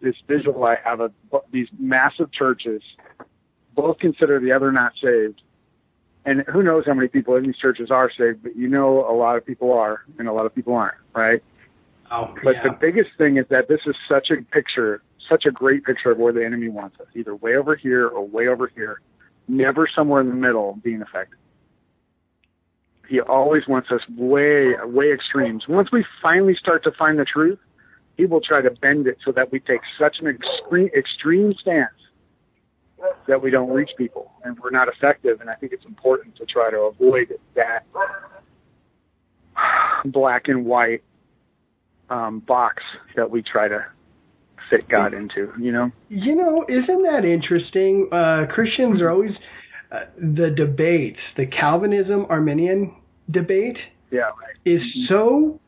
This 0.00 0.14
visual 0.26 0.64
I 0.64 0.76
have 0.82 1.00
of 1.00 1.12
these 1.52 1.68
massive 1.78 2.32
churches, 2.32 2.80
both 3.74 3.98
consider 3.98 4.40
the 4.40 4.52
other 4.52 4.72
not 4.72 4.92
saved. 5.02 5.42
And 6.28 6.44
who 6.52 6.62
knows 6.62 6.84
how 6.84 6.92
many 6.92 7.08
people 7.08 7.36
in 7.36 7.44
these 7.44 7.56
churches 7.56 7.90
are 7.90 8.10
saved, 8.10 8.42
but 8.42 8.54
you 8.54 8.68
know 8.68 9.10
a 9.10 9.16
lot 9.16 9.38
of 9.38 9.46
people 9.46 9.72
are 9.72 10.02
and 10.18 10.28
a 10.28 10.32
lot 10.34 10.44
of 10.44 10.54
people 10.54 10.74
aren't, 10.74 10.98
right? 11.14 11.42
Oh, 12.10 12.34
But 12.44 12.56
yeah. 12.56 12.64
the 12.64 12.76
biggest 12.78 13.08
thing 13.16 13.38
is 13.38 13.46
that 13.48 13.68
this 13.68 13.80
is 13.86 13.96
such 14.06 14.30
a 14.30 14.42
picture, 14.52 15.00
such 15.26 15.46
a 15.46 15.50
great 15.50 15.84
picture 15.84 16.10
of 16.10 16.18
where 16.18 16.34
the 16.34 16.44
enemy 16.44 16.68
wants 16.68 17.00
us, 17.00 17.06
either 17.16 17.34
way 17.34 17.56
over 17.56 17.74
here 17.76 18.06
or 18.06 18.28
way 18.28 18.46
over 18.46 18.70
here, 18.74 19.00
never 19.48 19.88
somewhere 19.88 20.20
in 20.20 20.28
the 20.28 20.34
middle 20.34 20.78
being 20.84 21.00
effective. 21.00 21.38
He 23.08 23.22
always 23.22 23.62
wants 23.66 23.90
us 23.90 24.02
way, 24.14 24.74
way 24.84 25.10
extremes. 25.14 25.64
Once 25.66 25.88
we 25.90 26.04
finally 26.20 26.54
start 26.54 26.84
to 26.84 26.92
find 26.92 27.18
the 27.18 27.24
truth, 27.24 27.58
he 28.18 28.26
will 28.26 28.42
try 28.42 28.60
to 28.60 28.70
bend 28.70 29.06
it 29.06 29.16
so 29.24 29.32
that 29.32 29.50
we 29.50 29.60
take 29.60 29.80
such 29.98 30.18
an 30.20 30.26
extreme, 30.26 30.90
extreme 30.94 31.54
stance 31.58 31.88
that 33.26 33.40
we 33.40 33.50
don't 33.50 33.70
reach 33.70 33.90
people 33.96 34.32
and 34.44 34.58
we're 34.58 34.70
not 34.70 34.88
effective. 34.88 35.40
And 35.40 35.50
I 35.50 35.54
think 35.54 35.72
it's 35.72 35.84
important 35.84 36.36
to 36.36 36.46
try 36.46 36.70
to 36.70 36.78
avoid 36.78 37.34
that 37.54 37.84
black 40.04 40.44
and 40.46 40.64
white 40.64 41.02
um, 42.10 42.40
box 42.40 42.82
that 43.16 43.30
we 43.30 43.42
try 43.42 43.68
to 43.68 43.84
fit 44.70 44.88
God 44.88 45.14
into. 45.14 45.52
You 45.58 45.72
know, 45.72 45.90
You 46.08 46.34
know, 46.34 46.64
isn't 46.68 47.02
that 47.02 47.24
interesting? 47.24 48.08
Uh, 48.12 48.46
Christians 48.52 49.00
are 49.00 49.10
always 49.10 49.32
uh, 49.92 50.00
the 50.18 50.50
debates, 50.54 51.18
the 51.36 51.46
Calvinism 51.46 52.26
Arminian 52.28 52.94
debate 53.30 53.78
yeah, 54.10 54.30
is 54.64 54.80
so 55.08 55.60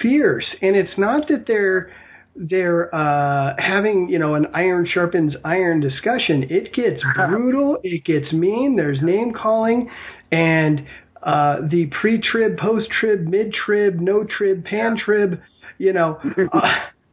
fierce, 0.00 0.44
and 0.62 0.76
it's 0.76 0.98
not 0.98 1.28
that 1.28 1.44
they're 1.46 1.92
they're 2.36 2.94
uh, 2.94 3.54
having 3.58 4.08
you 4.08 4.18
know 4.18 4.34
an 4.34 4.46
iron 4.54 4.88
sharpens 4.92 5.34
iron 5.44 5.80
discussion. 5.80 6.44
It 6.50 6.74
gets 6.74 7.02
brutal. 7.28 7.78
It 7.82 8.04
gets 8.04 8.32
mean. 8.32 8.76
There's 8.76 8.98
name 9.02 9.32
calling, 9.32 9.90
and 10.30 10.80
uh, 11.22 11.56
the 11.68 11.90
pre-trib, 12.00 12.56
post-trib, 12.58 13.26
mid-trib, 13.26 13.98
no-trib, 13.98 14.64
pan-trib. 14.64 15.40
You 15.78 15.92
know, 15.92 16.20
uh, 16.52 16.60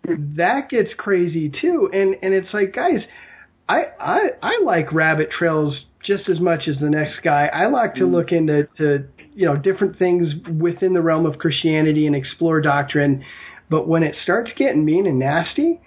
that 0.37 0.69
gets 0.69 0.89
crazy 0.97 1.51
too. 1.61 1.89
And 1.91 2.15
and 2.21 2.33
it's 2.33 2.53
like, 2.53 2.75
guys, 2.75 2.99
I 3.67 3.83
I 3.99 4.19
I 4.41 4.61
like 4.63 4.93
rabbit 4.93 5.29
trails 5.37 5.75
just 6.05 6.29
as 6.29 6.39
much 6.39 6.67
as 6.67 6.75
the 6.81 6.89
next 6.89 7.23
guy. 7.23 7.47
I 7.47 7.67
like 7.67 7.95
to 7.95 8.05
look 8.05 8.31
into 8.31 8.67
to 8.77 9.05
you 9.33 9.45
know 9.45 9.55
different 9.55 9.97
things 9.97 10.27
within 10.59 10.93
the 10.93 11.01
realm 11.01 11.25
of 11.25 11.37
Christianity 11.39 12.07
and 12.07 12.15
explore 12.15 12.61
doctrine. 12.61 13.23
But 13.73 13.87
when 13.87 14.03
it 14.03 14.13
starts 14.21 14.51
getting 14.55 14.85
mean 14.85 15.07
and 15.07 15.17
nasty, 15.17 15.81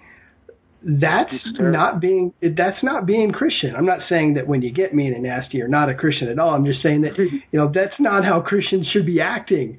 that's 0.83 1.31
not 1.57 2.01
being 2.01 2.33
that's 2.41 2.83
not 2.83 3.05
being 3.05 3.31
Christian. 3.31 3.77
I'm 3.77 3.85
not 3.85 3.99
saying 4.09 4.33
that 4.33 4.45
when 4.45 4.61
you 4.61 4.73
get 4.73 4.93
mean 4.93 5.13
and 5.13 5.23
nasty, 5.23 5.57
you're 5.59 5.69
not 5.69 5.87
a 5.89 5.93
Christian 5.95 6.27
at 6.27 6.37
all. 6.37 6.49
I'm 6.53 6.65
just 6.65 6.83
saying 6.83 7.03
that 7.03 7.17
you 7.17 7.57
know 7.59 7.71
that's 7.73 7.97
not 7.97 8.25
how 8.25 8.41
Christians 8.41 8.87
should 8.91 9.05
be 9.05 9.21
acting. 9.21 9.77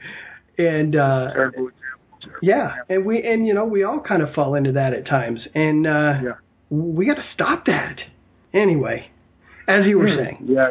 And 0.56 0.96
uh, 0.96 1.32
terrible. 1.34 1.68
yeah, 2.40 2.76
and 2.88 3.04
we 3.04 3.22
and 3.22 3.46
you 3.46 3.52
know 3.52 3.66
we 3.66 3.84
all 3.84 4.00
kind 4.00 4.22
of 4.22 4.32
fall 4.34 4.54
into 4.54 4.72
that 4.72 4.94
at 4.94 5.06
times, 5.06 5.40
and 5.54 5.86
uh, 5.86 6.14
Yeah. 6.24 6.32
we 6.70 7.04
got 7.04 7.16
to 7.16 7.24
stop 7.34 7.66
that. 7.66 7.96
Anyway, 8.54 9.06
as 9.68 9.84
you 9.86 9.98
were 9.98 10.08
saying, 10.16 10.46
Yeah, 10.48 10.70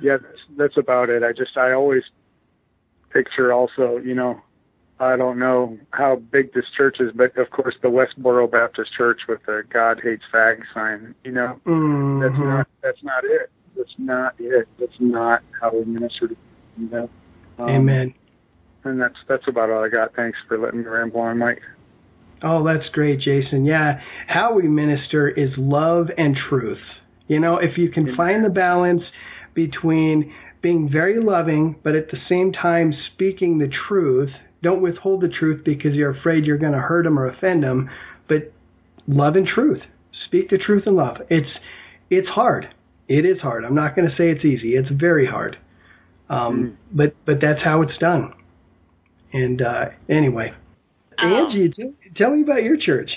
yeah, 0.00 0.16
that's, 0.16 0.40
that's 0.56 0.76
about 0.78 1.10
it. 1.10 1.22
I 1.22 1.32
just 1.32 1.58
I 1.58 1.72
always 1.72 2.04
picture 3.10 3.52
also, 3.52 3.98
you 3.98 4.14
know, 4.14 4.40
I 5.02 5.16
don't 5.16 5.40
know 5.40 5.78
how 5.90 6.22
big 6.30 6.54
this 6.54 6.64
church 6.76 6.98
is, 7.00 7.10
but 7.12 7.36
of 7.36 7.50
course 7.50 7.74
the 7.82 7.88
Westboro 7.88 8.48
Baptist 8.48 8.92
Church 8.96 9.22
with 9.28 9.40
the 9.46 9.62
God 9.72 10.00
hates 10.00 10.22
fag 10.32 10.60
sign. 10.72 11.16
You 11.24 11.32
know, 11.32 11.48
that's 12.22 12.36
Mhm. 12.36 12.46
not 12.46 12.68
that's 12.82 13.02
not 13.02 13.24
it. 13.24 13.50
That's 13.76 13.98
not 13.98 14.34
it. 14.38 14.68
That's 14.78 15.00
not 15.00 15.42
how 15.60 15.72
we 15.72 15.84
minister 15.84 16.28
to 16.28 16.36
you 16.78 16.88
know. 16.88 17.10
Um, 17.58 17.68
amen. 17.68 18.14
And 18.84 19.00
that's 19.00 19.18
that's 19.26 19.48
about 19.48 19.70
all 19.70 19.82
I 19.82 19.88
got. 19.88 20.14
Thanks 20.14 20.38
for 20.46 20.56
letting 20.56 20.80
me 20.82 20.86
ramble 20.86 21.20
on, 21.20 21.38
Mike. 21.38 21.62
Oh, 22.44 22.62
that's 22.64 22.88
great, 22.90 23.18
Jason. 23.18 23.64
Yeah, 23.64 24.00
how 24.28 24.54
we 24.54 24.68
minister 24.68 25.28
is 25.28 25.50
love 25.58 26.10
and 26.16 26.36
truth. 26.48 26.82
You 27.26 27.40
know, 27.40 27.58
if 27.58 27.76
you 27.76 27.88
can 27.88 28.14
find 28.14 28.44
the 28.44 28.50
balance 28.50 29.02
between 29.54 30.32
being 30.60 30.88
very 30.88 31.18
loving, 31.18 31.74
but 31.82 31.96
at 31.96 32.10
the 32.10 32.18
same 32.28 32.52
time 32.52 32.92
speaking 32.92 33.58
the 33.58 33.68
truth, 33.88 34.30
don't 34.62 34.82
withhold 34.82 35.22
the 35.22 35.28
truth 35.28 35.64
because 35.64 35.94
you're 35.94 36.10
afraid 36.16 36.44
you're 36.44 36.58
going 36.58 36.72
to 36.72 36.78
hurt 36.78 37.04
them 37.04 37.18
or 37.18 37.28
offend 37.28 37.62
them, 37.62 37.90
but 38.28 38.52
love 39.06 39.36
and 39.36 39.46
truth. 39.46 39.80
Speak 40.26 40.50
the 40.50 40.58
truth 40.58 40.84
in 40.86 40.96
love. 40.96 41.16
It's 41.30 41.48
it's 42.10 42.28
hard. 42.28 42.66
It 43.08 43.24
is 43.26 43.38
hard. 43.40 43.64
I'm 43.64 43.74
not 43.74 43.96
going 43.96 44.08
to 44.08 44.16
say 44.16 44.30
it's 44.30 44.44
easy. 44.44 44.74
It's 44.76 44.88
very 44.90 45.26
hard. 45.26 45.56
Um, 46.30 46.78
But 46.92 47.14
but 47.26 47.36
that's 47.40 47.60
how 47.62 47.82
it's 47.82 47.96
done. 47.98 48.32
And 49.32 49.60
uh, 49.62 49.84
anyway, 50.08 50.52
Oh. 51.22 51.46
Angie, 51.46 51.72
tell, 51.78 51.92
tell 52.16 52.30
me 52.30 52.42
about 52.42 52.62
your 52.62 52.76
church. 52.76 53.10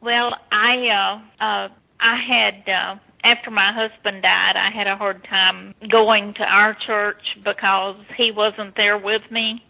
Well, 0.00 0.34
I 0.52 0.74
uh 0.88 1.44
uh 1.44 1.68
I 2.00 2.16
had 2.28 2.54
uh 2.68 2.94
after 3.24 3.50
my 3.50 3.72
husband 3.72 4.22
died, 4.22 4.54
I 4.56 4.70
had 4.76 4.86
a 4.86 4.96
hard 4.96 5.24
time 5.28 5.74
going 5.90 6.34
to 6.34 6.42
our 6.44 6.76
church 6.86 7.20
because 7.44 7.96
he 8.16 8.30
wasn't 8.34 8.76
there 8.76 8.96
with 8.96 9.22
me. 9.30 9.62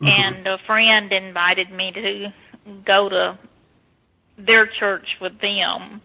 And 0.00 0.46
a 0.46 0.56
friend 0.66 1.12
invited 1.12 1.70
me 1.70 1.90
to 1.92 2.28
go 2.86 3.08
to 3.08 3.38
their 4.38 4.68
church 4.78 5.06
with 5.20 5.32
them. 5.40 6.00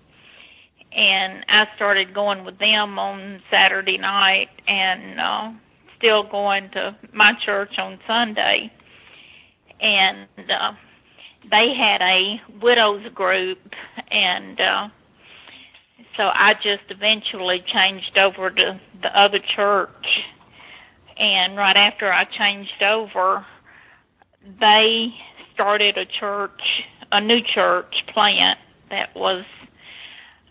And 0.96 1.46
I 1.48 1.66
started 1.76 2.14
going 2.14 2.46
with 2.46 2.60
them 2.60 3.00
on 3.00 3.42
Saturday 3.52 3.98
night 3.98 4.50
and 4.68 5.20
uh 5.20 5.60
still 5.98 6.24
going 6.30 6.70
to 6.74 6.96
my 7.14 7.34
church 7.46 7.74
on 7.78 8.00
Sunday. 8.08 8.72
And 9.80 10.28
uh 10.38 10.72
they 11.50 11.74
had 11.78 12.02
a 12.02 12.36
widows 12.62 13.06
group 13.14 13.60
and 14.10 14.60
uh 14.60 14.88
so 16.18 16.24
I 16.24 16.54
just 16.56 16.90
eventually 16.90 17.64
changed 17.74 18.18
over 18.20 18.52
to 18.52 18.80
the 19.02 19.20
other 19.20 19.40
church. 19.56 20.06
And 21.18 21.58
right 21.58 21.76
after 21.76 22.12
I 22.12 22.26
changed 22.26 22.84
over 22.84 23.46
they 24.60 25.14
started 25.54 25.98
a 25.98 26.06
church 26.06 26.62
a 27.12 27.22
new 27.22 27.40
church 27.54 27.94
plant 28.12 28.58
that 28.90 29.16
was 29.16 29.46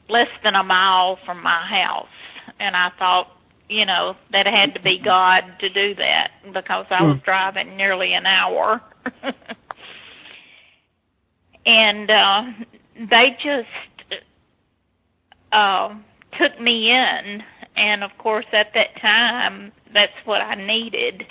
less 0.09 0.28
than 0.44 0.55
a 0.55 0.62
mile 0.62 1.18
from 1.26 1.42
my 1.42 1.66
house. 1.66 2.07
And 2.61 2.76
I 2.76 2.90
thought 2.98 3.28
you 3.68 3.87
know 3.87 4.14
that 4.31 4.46
had 4.46 4.74
to 4.74 4.81
be 4.81 5.00
God 5.02 5.42
to 5.61 5.68
do 5.68 5.94
that 5.96 6.31
because 6.52 6.87
I 6.90 7.02
was 7.02 7.18
driving 7.24 7.76
nearly 7.76 8.12
an 8.14 8.26
hour. 8.26 8.81
And 11.64 12.11
uh 12.11 12.42
they 12.96 13.37
just 13.42 14.22
uh 15.52 15.94
took 16.38 16.61
me 16.61 16.90
in. 16.90 17.42
And 17.76 18.02
of 18.02 18.11
course 18.18 18.46
at 18.52 18.72
that 18.74 19.00
time 19.00 19.72
that's 19.94 20.12
what 20.24 20.40
I 20.40 20.55
needed. 20.55 21.24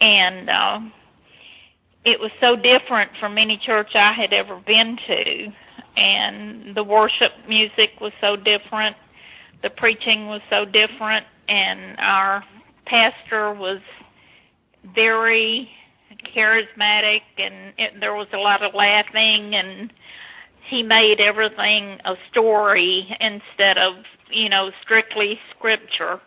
And 0.00 0.48
uh 0.48 0.78
it 2.08 2.20
was 2.20 2.30
so 2.40 2.56
different 2.56 3.10
from 3.20 3.38
any 3.38 3.58
church 3.64 3.90
I 3.94 4.12
had 4.12 4.32
ever 4.32 4.56
been 4.66 4.96
to. 5.06 5.52
And 5.96 6.74
the 6.76 6.84
worship 6.84 7.32
music 7.48 7.90
was 8.00 8.12
so 8.20 8.36
different. 8.36 8.96
The 9.62 9.70
preaching 9.70 10.26
was 10.26 10.40
so 10.50 10.64
different. 10.64 11.26
And 11.48 11.98
our 11.98 12.44
pastor 12.86 13.52
was 13.52 13.80
very 14.94 15.68
charismatic. 16.34 17.22
And 17.36 17.74
it, 17.78 18.00
there 18.00 18.14
was 18.14 18.28
a 18.32 18.38
lot 18.38 18.62
of 18.62 18.74
laughing. 18.74 19.54
And 19.54 19.92
he 20.70 20.82
made 20.82 21.20
everything 21.20 21.98
a 22.04 22.14
story 22.30 23.08
instead 23.20 23.78
of 23.78 24.04
you 24.30 24.48
know 24.48 24.70
strictly 24.82 25.38
scripture. 25.56 26.20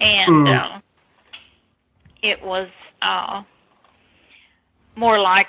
And 0.00 0.46
Mm. 0.46 0.76
uh 0.76 0.80
it 2.22 2.42
was 2.44 2.68
uh 3.02 3.42
more 4.96 5.20
like 5.20 5.46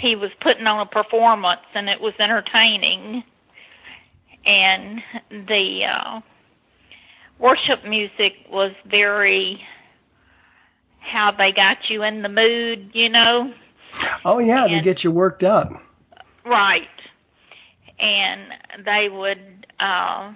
he 0.00 0.16
was 0.16 0.30
putting 0.40 0.66
on 0.66 0.80
a 0.80 0.90
performance 0.90 1.60
and 1.74 1.88
it 1.88 2.00
was 2.00 2.14
entertaining 2.18 3.22
and 4.44 5.00
the 5.30 5.80
uh 5.84 6.20
worship 7.38 7.84
music 7.86 8.32
was 8.50 8.72
very 8.88 9.60
how 11.00 11.30
they 11.36 11.52
got 11.54 11.76
you 11.88 12.02
in 12.02 12.22
the 12.22 12.28
mood, 12.28 12.90
you 12.92 13.08
know. 13.08 13.52
Oh 14.24 14.38
yeah, 14.38 14.66
to 14.66 14.74
And- 14.74 14.84
get 14.84 15.04
you 15.04 15.10
worked 15.10 15.42
up. 15.44 15.68
Right. 16.44 16.82
And 17.98 18.52
they 18.84 19.08
would 19.10 19.66
uh 19.80 20.32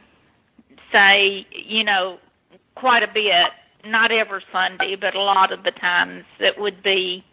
say, 0.92 1.46
you 1.53 1.85
know, 1.85 2.18
quite 2.75 3.03
a 3.03 3.09
bit, 3.12 3.51
not 3.90 4.11
every 4.12 4.42
Sunday, 4.53 4.96
but 5.01 5.14
a 5.14 5.20
lot 5.20 5.53
of 5.53 5.62
the 5.62 5.70
times 5.70 6.25
it 6.40 6.55
would 6.59 6.83
be 6.83 7.25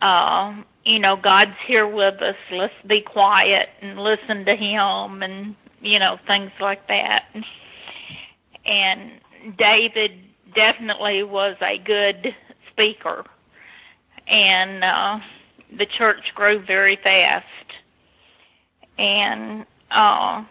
uh, 0.00 0.62
you 0.84 0.98
know, 0.98 1.16
God's 1.22 1.56
here 1.66 1.86
with 1.86 2.14
us, 2.22 2.36
let's 2.52 2.72
be 2.88 3.02
quiet 3.02 3.68
and 3.82 3.98
listen 3.98 4.44
to 4.46 4.56
him 4.56 5.22
and 5.22 5.54
you 5.80 5.98
know, 5.98 6.16
things 6.26 6.50
like 6.60 6.86
that. 6.88 7.24
And 8.64 9.12
David 9.56 10.12
definitely 10.54 11.22
was 11.22 11.56
a 11.62 11.78
good 11.78 12.34
speaker. 12.70 13.24
And 14.28 14.84
uh 14.84 15.24
the 15.76 15.86
church 15.98 16.22
grew 16.34 16.64
very 16.64 16.98
fast 17.02 17.46
and 18.98 19.64
uh 19.90 20.44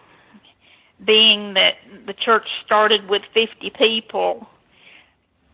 being 1.06 1.54
that 1.54 1.74
the 2.06 2.14
church 2.14 2.46
started 2.64 3.08
with 3.08 3.22
50 3.32 3.72
people 3.78 4.46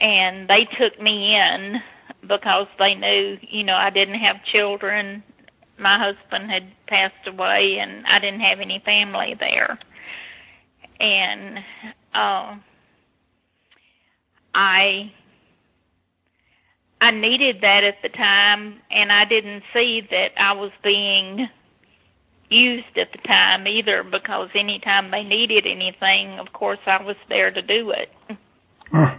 and 0.01 0.49
they 0.49 0.67
took 0.79 1.01
me 1.01 1.35
in 1.37 1.77
because 2.23 2.67
they 2.79 2.95
knew, 2.95 3.39
you 3.43 3.65
know, 3.65 3.75
I 3.75 3.91
didn't 3.91 4.21
have 4.21 4.37
children. 4.53 5.23
My 5.79 5.99
husband 5.99 6.51
had 6.51 6.73
passed 6.87 7.27
away 7.27 7.79
and 7.81 8.07
I 8.07 8.19
didn't 8.19 8.41
have 8.41 8.61
any 8.61 8.83
family 8.85 9.35
there. 9.39 9.79
And 11.01 11.59
uh 12.15 12.57
I 14.55 15.13
I 17.01 17.11
needed 17.11 17.61
that 17.61 17.85
at 17.85 17.97
the 18.03 18.09
time 18.09 18.81
and 18.91 19.13
I 19.13 19.27
didn't 19.27 19.63
see 19.75 20.01
that 20.11 20.31
I 20.39 20.53
was 20.55 20.73
being 20.83 21.47
used 22.49 22.97
at 22.97 23.13
the 23.13 23.19
time 23.19 23.67
either 23.67 24.03
because 24.03 24.49
anytime 24.55 25.11
they 25.11 25.23
needed 25.23 25.67
anything, 25.67 26.39
of 26.39 26.53
course 26.53 26.79
I 26.87 27.03
was 27.03 27.17
there 27.29 27.51
to 27.51 27.61
do 27.61 27.91
it. 27.91 28.11
Mm. 28.93 29.19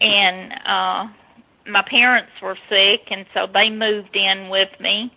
And 0.00 0.52
uh 0.66 1.12
my 1.70 1.82
parents 1.88 2.32
were 2.42 2.56
sick 2.68 3.08
and 3.10 3.26
so 3.34 3.46
they 3.52 3.70
moved 3.70 4.14
in 4.16 4.48
with 4.48 4.68
me. 4.80 5.12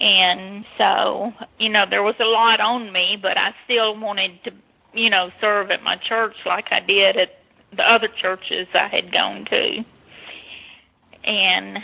And 0.00 0.64
so, 0.76 1.32
you 1.58 1.68
know, 1.68 1.84
there 1.90 2.02
was 2.04 2.14
a 2.20 2.24
lot 2.24 2.60
on 2.60 2.92
me, 2.92 3.16
but 3.20 3.36
I 3.36 3.50
still 3.64 3.98
wanted 3.98 4.38
to, 4.44 4.50
you 4.94 5.10
know, 5.10 5.30
serve 5.40 5.70
at 5.70 5.82
my 5.82 5.96
church 6.08 6.36
like 6.46 6.66
I 6.70 6.80
did 6.80 7.16
at 7.16 7.30
the 7.76 7.82
other 7.82 8.08
churches 8.20 8.68
I 8.74 8.88
had 8.88 9.12
gone 9.12 9.44
to. 9.50 9.84
And 11.24 11.78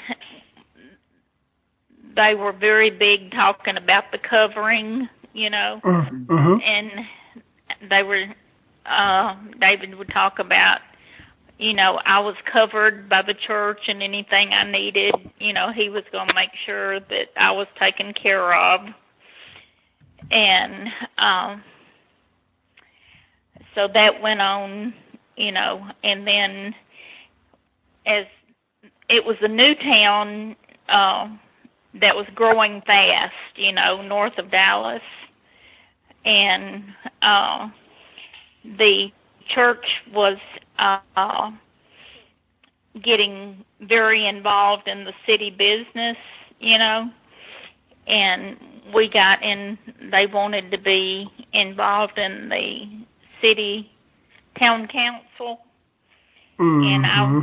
they 2.16 2.34
were 2.34 2.52
very 2.52 2.90
big 2.90 3.32
talking 3.32 3.76
about 3.76 4.04
the 4.12 4.18
covering, 4.18 5.08
you 5.32 5.50
know, 5.50 5.80
Mm-hmm. 5.84 6.56
and 6.62 7.90
they 7.90 8.02
were 8.02 8.26
uh 8.86 9.34
David 9.60 9.96
would 9.98 10.10
talk 10.12 10.38
about 10.38 10.78
you 11.58 11.72
know 11.72 11.98
I 12.04 12.20
was 12.20 12.34
covered 12.52 13.08
by 13.08 13.22
the 13.22 13.34
church 13.46 13.80
and 13.88 14.02
anything 14.02 14.50
I 14.52 14.70
needed 14.70 15.14
you 15.38 15.52
know 15.52 15.70
he 15.74 15.88
was 15.88 16.04
going 16.12 16.28
to 16.28 16.34
make 16.34 16.50
sure 16.66 17.00
that 17.00 17.26
I 17.36 17.52
was 17.52 17.66
taken 17.80 18.12
care 18.20 18.54
of. 18.54 18.80
And 20.30 20.88
um 21.18 21.62
so 23.74 23.88
that 23.92 24.20
went 24.22 24.40
on 24.40 24.94
you 25.36 25.52
know 25.52 25.86
and 26.02 26.26
then 26.26 26.74
as 28.06 28.26
it 29.08 29.24
was 29.24 29.36
a 29.42 29.48
new 29.48 29.74
town 29.76 30.56
uh 30.88 31.28
that 32.00 32.16
was 32.16 32.26
growing 32.34 32.82
fast 32.86 33.34
you 33.56 33.72
know 33.72 34.02
north 34.02 34.38
of 34.38 34.50
Dallas. 34.50 35.02
And 36.24 36.84
uh 37.22 37.68
the 38.64 39.08
church 39.54 39.84
was 40.12 40.38
uh 40.78 41.26
getting 42.78 43.64
very 43.80 44.26
involved 44.26 44.86
in 44.88 45.04
the 45.04 45.12
city 45.26 45.50
business, 45.50 46.16
you 46.58 46.78
know, 46.78 47.08
and 48.06 48.56
we 48.94 49.08
got 49.08 49.42
in 49.42 49.78
they 50.10 50.26
wanted 50.26 50.70
to 50.70 50.78
be 50.78 51.26
involved 51.52 52.18
in 52.18 52.48
the 52.48 53.04
city 53.40 53.90
town 54.58 54.88
council. 54.88 55.58
And 56.82 57.04
Mm-hmm. 57.04 57.04
I 57.06 57.40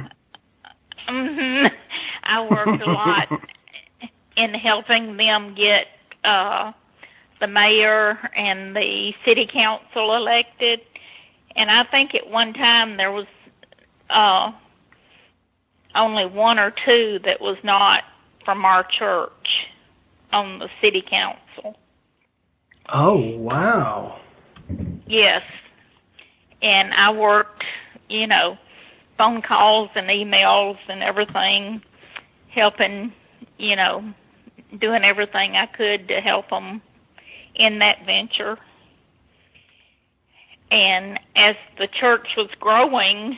mhm, 1.11 1.69
I 2.23 2.41
worked 2.47 2.81
a 2.81 2.87
lot 2.87 3.27
in 4.37 4.53
helping 4.53 5.17
them 5.17 5.55
get 5.55 5.87
uh 6.23 6.71
the 7.39 7.47
mayor 7.47 8.17
and 8.35 8.75
the 8.75 9.11
city 9.25 9.47
council 9.51 10.15
elected 10.15 10.81
and 11.55 11.69
I 11.69 11.83
think 11.89 12.11
at 12.15 12.29
one 12.29 12.53
time 12.53 12.97
there 12.97 13.11
was 13.11 13.27
uh 14.09 14.51
only 15.95 16.25
one 16.25 16.57
or 16.59 16.71
two 16.85 17.19
that 17.25 17.41
was 17.41 17.57
not 17.63 18.03
from 18.45 18.65
our 18.65 18.85
church 18.97 19.31
on 20.31 20.59
the 20.59 20.69
city 20.81 21.03
council. 21.09 21.77
Oh 22.93 23.37
wow. 23.37 24.19
Yes. 25.05 25.41
And 26.61 26.93
I 26.93 27.11
worked, 27.11 27.63
you 28.09 28.27
know, 28.27 28.57
phone 29.17 29.41
calls 29.41 29.89
and 29.95 30.07
emails 30.07 30.77
and 30.87 31.03
everything, 31.03 31.81
helping, 32.53 33.11
you 33.57 33.75
know, 33.75 34.13
doing 34.79 35.03
everything 35.03 35.55
I 35.55 35.65
could 35.65 36.07
to 36.07 36.21
help 36.21 36.49
them 36.49 36.81
in 37.55 37.79
that 37.79 38.05
venture. 38.05 38.57
And 40.71 41.19
as 41.35 41.55
the 41.77 41.87
church 41.99 42.27
was 42.37 42.49
growing, 42.59 43.37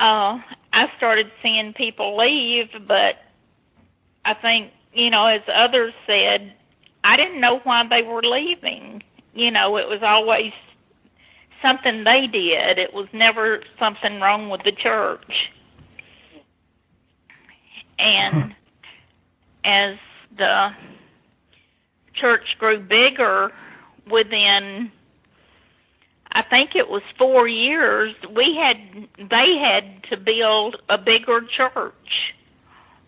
uh, 0.00 0.38
I 0.72 0.86
started 0.96 1.26
seeing 1.42 1.72
people 1.76 2.16
leave, 2.16 2.66
but 2.86 3.14
I 4.24 4.34
think, 4.34 4.72
you 4.92 5.10
know, 5.10 5.26
as 5.26 5.42
others 5.48 5.94
said, 6.06 6.54
I 7.04 7.16
didn't 7.16 7.40
know 7.40 7.60
why 7.62 7.84
they 7.88 8.02
were 8.02 8.22
leaving. 8.22 9.02
You 9.32 9.52
know, 9.52 9.76
it 9.76 9.88
was 9.88 10.00
always 10.02 10.52
something 11.62 12.02
they 12.02 12.26
did. 12.30 12.78
It 12.78 12.92
was 12.92 13.06
never 13.12 13.60
something 13.78 14.20
wrong 14.20 14.50
with 14.50 14.62
the 14.64 14.72
church. 14.72 15.32
And 17.98 18.54
as 19.64 19.98
the 20.36 20.68
church 22.20 22.44
grew 22.58 22.80
bigger 22.80 23.50
within 24.10 24.90
I 26.38 26.42
think 26.48 26.76
it 26.76 26.88
was 26.88 27.02
4 27.18 27.48
years 27.48 28.14
we 28.36 28.56
had 28.56 29.08
they 29.28 29.56
had 29.60 30.04
to 30.10 30.16
build 30.16 30.76
a 30.88 30.96
bigger 30.96 31.40
church. 31.56 32.32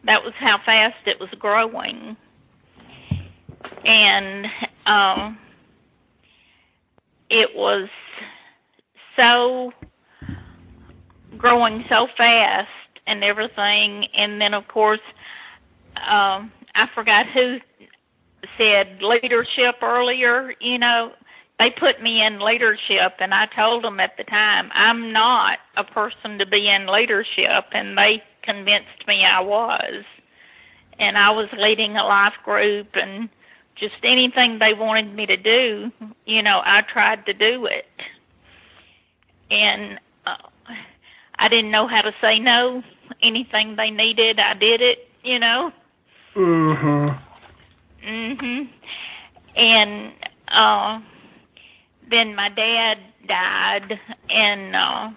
That 0.05 0.24
was 0.24 0.33
how 0.41 0.57
fast 0.66 0.97
it 1.07 1.20
was 1.20 1.28
growing. 1.39 2.16
And 3.85 4.47
um 4.85 5.39
it 7.31 7.51
was 7.55 7.89
so 9.14 9.70
growing 11.39 11.85
so 11.89 12.09
fast 12.16 12.68
and 13.07 13.22
everything 13.22 14.07
and 14.12 14.41
then 14.41 14.55
of 14.55 14.66
course 14.66 14.99
um 15.95 16.51
I 16.74 16.87
forgot 16.97 17.26
who 17.33 17.59
said 18.59 18.99
leadership 19.03 19.76
earlier, 19.83 20.53
you 20.61 20.78
know, 20.78 21.12
they 21.61 21.69
put 21.79 22.03
me 22.03 22.25
in 22.25 22.41
leadership 22.41 23.21
and 23.21 23.35
I 23.35 23.45
told 23.55 23.85
them 23.85 24.01
at 24.01 24.17
the 24.17 24.25
time 24.25 24.71
I'm 24.73 25.13
not 25.13 25.59
a 25.77 25.85
person 25.85 26.39
to 26.39 26.47
be 26.47 26.67
in 26.69 26.87
leadership 26.87 27.67
and 27.73 27.99
they 27.99 28.23
convinced 28.43 29.07
me 29.07 29.25
I 29.25 29.41
was. 29.41 30.05
And 30.99 31.19
I 31.19 31.31
was 31.31 31.49
leading 31.57 31.97
a 31.97 32.05
life 32.05 32.33
group 32.45 32.89
and 32.95 33.29
just 33.79 33.95
anything 34.05 34.59
they 34.59 34.73
wanted 34.73 35.15
me 35.15 35.27
to 35.27 35.37
do, 35.37 35.91
you 36.25 36.43
know, 36.43 36.61
I 36.65 36.81
tried 36.91 37.27
to 37.27 37.35
do 37.35 37.67
it. 37.67 37.85
And 39.51 39.99
uh, 40.27 40.49
I 41.39 41.49
didn't 41.49 41.71
know 41.71 41.87
how 41.87 42.01
to 42.01 42.13
say 42.23 42.39
no. 42.39 42.83
Anything 43.23 43.77
they 43.77 43.91
needed, 43.91 44.39
I 44.41 44.55
did 44.55 44.81
it, 44.81 45.09
you 45.23 45.39
know. 45.39 45.73
Mhm. 46.37 47.19
Mhm. 48.03 48.69
And 49.57 50.13
uh 50.49 51.01
then 52.11 52.35
my 52.35 52.49
dad 52.49 52.95
died 53.29 53.99
and 54.29 54.77
uh 54.77 55.11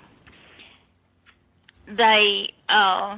they 1.87 2.49
uh 2.69 3.17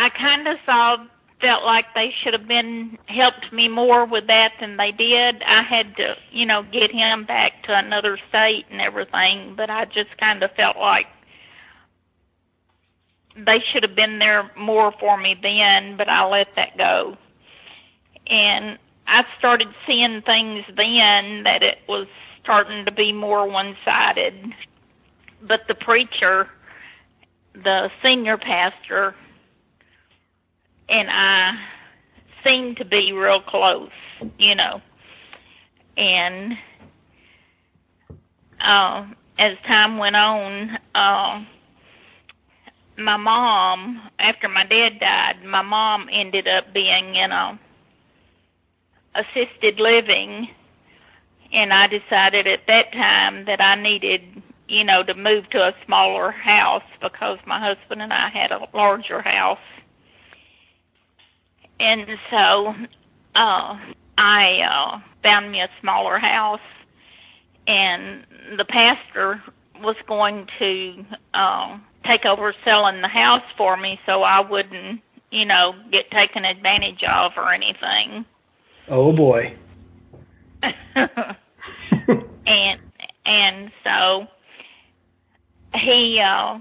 I 0.00 0.08
kind 0.16 0.46
of 0.46 0.56
saw 0.64 0.96
felt 1.40 1.64
like 1.64 1.86
they 1.94 2.10
should 2.22 2.32
have 2.32 2.48
been 2.48 2.98
helped 3.06 3.52
me 3.52 3.68
more 3.68 4.06
with 4.06 4.26
that 4.26 4.50
than 4.60 4.76
they 4.76 4.90
did. 4.90 5.42
I 5.42 5.62
had 5.62 5.96
to, 5.96 6.14
you 6.32 6.46
know, 6.46 6.62
get 6.62 6.90
him 6.90 7.26
back 7.26 7.62
to 7.64 7.78
another 7.78 8.18
state 8.28 8.64
and 8.70 8.80
everything, 8.80 9.54
but 9.56 9.70
I 9.70 9.84
just 9.84 10.16
kind 10.18 10.42
of 10.42 10.50
felt 10.56 10.76
like 10.76 11.06
they 13.36 13.58
should 13.72 13.84
have 13.84 13.94
been 13.94 14.18
there 14.18 14.50
more 14.58 14.92
for 14.98 15.16
me 15.16 15.36
then, 15.40 15.96
but 15.96 16.08
I 16.08 16.26
let 16.26 16.48
that 16.56 16.76
go. 16.76 17.16
And 18.26 18.78
I 19.08 19.22
started 19.38 19.68
seeing 19.86 20.22
things 20.22 20.64
then 20.68 21.42
that 21.44 21.62
it 21.62 21.78
was 21.88 22.06
starting 22.42 22.84
to 22.84 22.92
be 22.92 23.10
more 23.12 23.48
one 23.50 23.74
sided. 23.84 24.34
But 25.40 25.60
the 25.66 25.74
preacher, 25.74 26.48
the 27.54 27.88
senior 28.02 28.36
pastor, 28.36 29.14
and 30.90 31.08
I 31.10 31.52
seemed 32.44 32.76
to 32.78 32.84
be 32.84 33.12
real 33.12 33.40
close, 33.40 33.90
you 34.38 34.54
know. 34.54 34.80
And 35.96 36.52
uh, 38.60 39.06
as 39.38 39.56
time 39.66 39.96
went 39.96 40.16
on, 40.16 40.70
uh, 40.94 41.44
my 42.98 43.16
mom, 43.16 44.10
after 44.18 44.48
my 44.48 44.64
dad 44.66 45.00
died, 45.00 45.44
my 45.46 45.62
mom 45.62 46.08
ended 46.12 46.46
up 46.46 46.74
being 46.74 47.14
in 47.14 47.30
a 47.30 47.58
assisted 49.18 49.80
living, 49.80 50.48
and 51.52 51.72
I 51.72 51.86
decided 51.86 52.46
at 52.46 52.60
that 52.66 52.92
time 52.92 53.44
that 53.46 53.60
I 53.60 53.80
needed, 53.80 54.20
you 54.68 54.84
know, 54.84 55.02
to 55.02 55.14
move 55.14 55.48
to 55.50 55.58
a 55.58 55.72
smaller 55.86 56.30
house 56.30 56.82
because 57.00 57.38
my 57.46 57.58
husband 57.60 58.02
and 58.02 58.12
I 58.12 58.28
had 58.30 58.52
a 58.52 58.66
larger 58.74 59.22
house. 59.22 59.58
And 61.80 62.06
so 62.30 62.74
uh 63.34 63.78
I 64.18 64.60
uh 64.60 64.98
found 65.22 65.52
me 65.52 65.60
a 65.60 65.68
smaller 65.80 66.18
house 66.18 66.60
and 67.66 68.24
the 68.56 68.64
pastor 68.64 69.42
was 69.80 69.96
going 70.06 70.46
to 70.58 71.04
uh 71.34 71.78
take 72.04 72.24
over 72.24 72.54
selling 72.64 73.00
the 73.00 73.08
house 73.08 73.44
for 73.56 73.76
me 73.76 73.98
so 74.06 74.22
I 74.22 74.40
wouldn't, 74.40 75.00
you 75.30 75.44
know, 75.44 75.72
get 75.92 76.10
taken 76.10 76.44
advantage 76.44 77.02
of 77.08 77.32
or 77.36 77.52
anything. 77.52 78.24
Oh 78.90 79.12
boy. 79.12 79.54
and 80.62 82.80
and 83.26 83.70
so 83.84 84.26
he 85.74 86.18
uh 86.24 86.58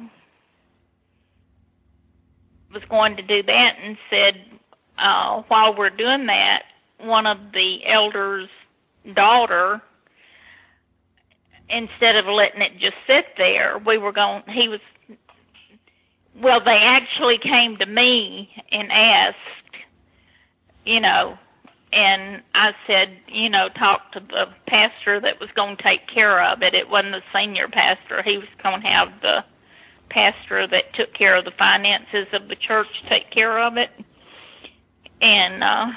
was 2.74 2.84
going 2.90 3.16
to 3.16 3.22
do 3.22 3.42
that 3.44 3.72
and 3.82 3.98
said 4.10 4.34
uh 5.00 5.42
while 5.48 5.74
we're 5.76 5.90
doing 5.90 6.28
that 6.28 6.64
one 7.00 7.26
of 7.26 7.38
the 7.54 7.78
elders 7.88 8.50
daughter 9.16 9.82
instead 11.70 12.18
of 12.18 12.26
letting 12.26 12.62
it 12.62 12.74
just 12.74 12.96
sit 13.08 13.26
there 13.38 13.82
we 13.86 13.98
were 13.98 14.12
going 14.12 14.44
he 14.48 14.68
was 14.68 14.82
well 16.44 16.60
they 16.64 16.80
actually 16.82 17.38
came 17.42 17.78
to 17.78 17.86
me 17.86 18.50
and 18.72 18.92
asked 18.92 19.38
you 20.86 21.00
know 21.00 21.38
and 21.94 22.42
I 22.54 22.72
said, 22.86 23.18
you 23.28 23.50
know, 23.50 23.70
talk 23.70 24.12
to 24.14 24.20
the 24.20 24.46
pastor 24.68 25.22
that 25.22 25.40
was 25.40 25.50
going 25.56 25.78
to 25.78 25.84
take 25.84 26.08
care 26.14 26.44
of 26.44 26.62
it. 26.62 26.74
It 26.74 26.90
wasn't 26.90 27.14
the 27.14 27.22
senior 27.34 27.68
pastor. 27.68 28.22
He 28.24 28.38
was 28.38 28.48
going 28.62 28.82
to 28.82 28.88
have 28.88 29.08
the 29.22 29.40
pastor 30.10 30.68
that 30.68 30.94
took 30.96 31.14
care 31.14 31.36
of 31.38 31.46
the 31.46 31.56
finances 31.58 32.28
of 32.34 32.48
the 32.50 32.56
church 32.56 32.88
take 33.10 33.32
care 33.32 33.66
of 33.66 33.78
it. 33.78 33.90
And 35.22 35.64
uh 35.64 35.88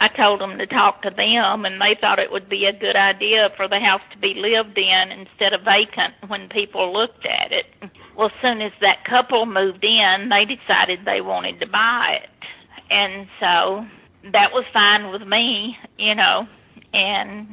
I 0.00 0.08
told 0.16 0.40
them 0.40 0.58
to 0.58 0.66
talk 0.66 1.02
to 1.02 1.10
them 1.10 1.64
and 1.64 1.80
they 1.80 1.98
thought 2.00 2.20
it 2.20 2.30
would 2.30 2.48
be 2.48 2.66
a 2.66 2.72
good 2.72 2.94
idea 2.94 3.48
for 3.56 3.66
the 3.66 3.80
house 3.80 4.00
to 4.12 4.18
be 4.18 4.34
lived 4.36 4.78
in 4.78 5.10
instead 5.10 5.52
of 5.52 5.62
vacant 5.62 6.14
when 6.28 6.48
people 6.48 6.92
looked 6.92 7.26
at 7.26 7.50
it. 7.50 7.66
Well, 8.16 8.28
as 8.28 8.32
soon 8.40 8.62
as 8.62 8.70
that 8.80 9.04
couple 9.04 9.44
moved 9.44 9.84
in, 9.84 10.30
they 10.30 10.44
decided 10.44 11.00
they 11.04 11.20
wanted 11.20 11.58
to 11.60 11.66
buy 11.66 12.18
it. 12.22 12.30
And 12.90 13.26
so 13.40 13.86
that 14.32 14.52
was 14.52 14.64
fine 14.72 15.10
with 15.10 15.26
me, 15.26 15.76
you 15.98 16.14
know, 16.14 16.46
and 16.92 17.48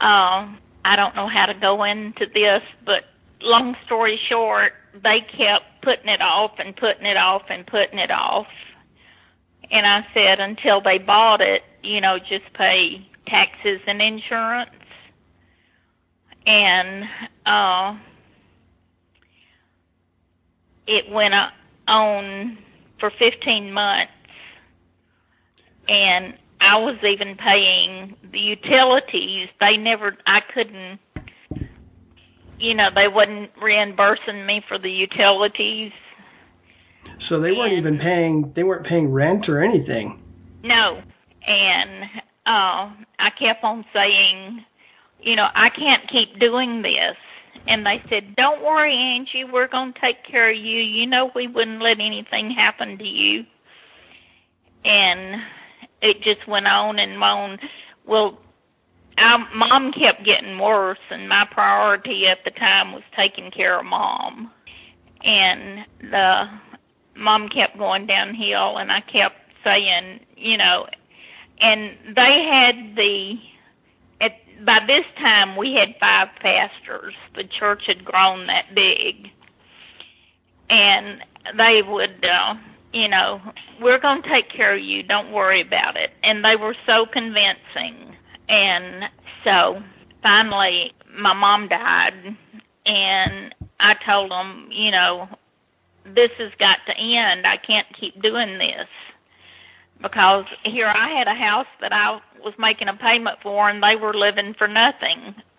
um 0.00 0.58
I 0.84 0.96
don't 0.96 1.14
know 1.14 1.28
how 1.28 1.46
to 1.46 1.54
go 1.54 1.84
into 1.84 2.26
this, 2.32 2.62
but 2.86 3.04
long 3.42 3.76
story 3.84 4.18
short, 4.28 4.72
they 4.94 5.20
kept 5.20 5.82
putting 5.82 6.08
it 6.08 6.22
off 6.22 6.52
and 6.58 6.74
putting 6.74 7.04
it 7.06 7.16
off 7.16 7.42
and 7.50 7.66
putting 7.66 7.98
it 7.98 8.10
off. 8.10 8.46
And 9.70 9.86
I 9.86 10.00
said 10.14 10.40
until 10.40 10.80
they 10.80 10.98
bought 10.98 11.40
it, 11.40 11.62
you 11.82 12.00
know, 12.00 12.18
just 12.18 12.52
pay 12.54 13.06
taxes 13.26 13.80
and 13.86 14.00
insurance. 14.00 14.70
And 16.46 17.04
uh 17.46 17.98
it 20.86 21.10
went 21.12 21.34
on 21.86 22.58
for 22.98 23.12
15 23.18 23.72
months 23.72 24.12
and 25.90 26.34
I 26.60 26.78
was 26.78 26.96
even 27.02 27.36
paying 27.36 28.16
the 28.30 28.38
utilities. 28.38 29.48
They 29.58 29.76
never, 29.76 30.16
I 30.26 30.38
couldn't, 30.54 31.00
you 32.58 32.74
know, 32.74 32.88
they 32.94 33.08
wasn't 33.08 33.50
reimbursing 33.60 34.46
me 34.46 34.62
for 34.68 34.78
the 34.78 34.90
utilities. 34.90 35.92
So 37.28 37.40
they 37.40 37.52
weren't 37.52 37.72
even 37.72 37.98
paying. 37.98 38.52
They 38.54 38.62
weren't 38.62 38.86
paying 38.86 39.12
rent 39.12 39.48
or 39.48 39.62
anything. 39.62 40.22
No, 40.62 41.00
and 41.46 42.04
uh, 42.46 42.92
I 43.18 43.30
kept 43.38 43.64
on 43.64 43.84
saying, 43.92 44.64
you 45.22 45.36
know, 45.36 45.46
I 45.54 45.68
can't 45.70 46.08
keep 46.10 46.38
doing 46.38 46.82
this. 46.82 47.16
And 47.66 47.86
they 47.86 48.02
said, 48.08 48.36
"Don't 48.36 48.62
worry, 48.62 48.94
Angie. 48.94 49.44
We're 49.50 49.68
going 49.68 49.92
to 49.92 50.00
take 50.00 50.24
care 50.30 50.50
of 50.50 50.56
you. 50.56 50.80
You 50.80 51.06
know, 51.06 51.30
we 51.34 51.46
wouldn't 51.46 51.80
let 51.80 52.00
anything 52.00 52.50
happen 52.50 52.98
to 52.98 53.04
you." 53.04 53.44
And 54.84 55.42
it 56.02 56.22
just 56.22 56.46
went 56.48 56.66
on 56.66 56.98
and 56.98 57.22
on. 57.22 57.58
Well, 58.06 58.38
our 59.18 59.38
mom 59.54 59.92
kept 59.92 60.24
getting 60.24 60.58
worse, 60.58 60.98
and 61.10 61.28
my 61.28 61.44
priority 61.50 62.26
at 62.26 62.38
the 62.44 62.50
time 62.52 62.92
was 62.92 63.02
taking 63.16 63.50
care 63.50 63.78
of 63.78 63.84
mom. 63.84 64.50
And 65.22 65.86
the 66.00 66.44
mom 67.16 67.48
kept 67.48 67.78
going 67.78 68.06
downhill, 68.06 68.78
and 68.78 68.90
I 68.90 69.00
kept 69.00 69.36
saying, 69.62 70.20
you 70.36 70.56
know, 70.56 70.86
and 71.60 72.16
they 72.16 72.48
had 72.50 72.96
the 72.96 73.34
at 74.22 74.64
by 74.64 74.78
this 74.86 75.04
time 75.18 75.56
we 75.56 75.74
had 75.74 75.94
five 76.00 76.28
pastors. 76.40 77.14
The 77.36 77.44
church 77.58 77.82
had 77.86 78.04
grown 78.04 78.46
that 78.46 78.74
big, 78.74 79.28
and 80.70 81.20
they 81.58 81.82
would. 81.86 82.24
uh 82.24 82.54
you 82.92 83.08
know, 83.08 83.40
we're 83.80 84.00
going 84.00 84.22
to 84.22 84.28
take 84.28 84.50
care 84.54 84.76
of 84.76 84.82
you. 84.82 85.02
Don't 85.02 85.32
worry 85.32 85.62
about 85.62 85.96
it. 85.96 86.10
And 86.22 86.44
they 86.44 86.56
were 86.56 86.74
so 86.86 87.06
convincing. 87.12 88.16
And 88.48 89.04
so 89.44 89.80
finally, 90.22 90.92
my 91.16 91.32
mom 91.32 91.68
died, 91.68 92.36
and 92.86 93.54
I 93.78 93.94
told 94.04 94.30
them, 94.30 94.68
you 94.72 94.90
know, 94.90 95.28
this 96.04 96.30
has 96.38 96.50
got 96.58 96.78
to 96.86 96.98
end. 96.98 97.46
I 97.46 97.56
can't 97.64 97.86
keep 97.98 98.20
doing 98.22 98.58
this 98.58 98.88
because 100.02 100.44
here 100.64 100.88
I 100.88 101.10
had 101.16 101.28
a 101.28 101.34
house 101.34 101.66
that 101.80 101.92
I 101.92 102.20
was 102.42 102.54
making 102.58 102.88
a 102.88 102.96
payment 102.96 103.38
for, 103.42 103.68
and 103.68 103.82
they 103.82 103.96
were 104.00 104.14
living 104.14 104.54
for 104.56 104.66
nothing, 104.66 105.34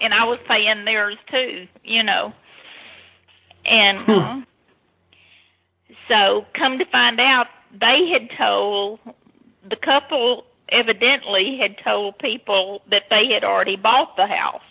and 0.00 0.12
I 0.12 0.24
was 0.24 0.38
paying 0.48 0.84
theirs 0.84 1.16
too, 1.30 1.66
you 1.84 2.02
know. 2.02 2.32
And 3.64 3.98
Hmm. 4.06 4.40
So, 6.08 6.44
come 6.54 6.78
to 6.78 6.84
find 6.86 7.20
out, 7.20 7.46
they 7.72 8.08
had 8.12 8.28
told 8.36 9.00
the 9.68 9.76
couple 9.76 10.44
evidently 10.70 11.58
had 11.60 11.76
told 11.82 12.18
people 12.18 12.82
that 12.90 13.02
they 13.10 13.32
had 13.32 13.44
already 13.44 13.76
bought 13.76 14.16
the 14.16 14.26
house. 14.26 14.62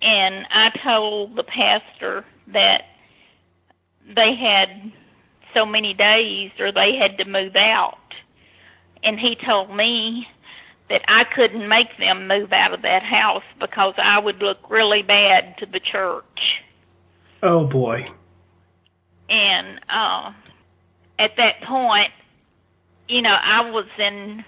And 0.00 0.46
I 0.50 0.70
told 0.84 1.36
the 1.36 1.44
pastor 1.44 2.24
that 2.52 2.82
they 4.06 4.34
had 4.34 4.92
so 5.54 5.66
many 5.66 5.94
days 5.94 6.50
or 6.58 6.72
they 6.72 6.96
had 7.00 7.18
to 7.18 7.24
move 7.24 7.56
out. 7.56 7.98
And 9.02 9.18
he 9.18 9.36
told 9.44 9.74
me 9.74 10.26
that 10.88 11.02
I 11.08 11.24
couldn't 11.34 11.68
make 11.68 11.96
them 11.98 12.28
move 12.28 12.52
out 12.52 12.72
of 12.72 12.82
that 12.82 13.02
house 13.02 13.42
because 13.60 13.94
I 13.98 14.18
would 14.18 14.38
look 14.38 14.70
really 14.70 15.02
bad 15.02 15.56
to 15.58 15.66
the 15.66 15.80
church. 15.80 16.24
Oh 17.42 17.66
boy. 17.66 18.08
And 19.28 19.78
uh 19.90 20.32
at 21.18 21.32
that 21.36 21.62
point, 21.66 22.12
you 23.08 23.22
know, 23.22 23.34
I 23.34 23.70
was 23.70 23.86
in 23.98 24.44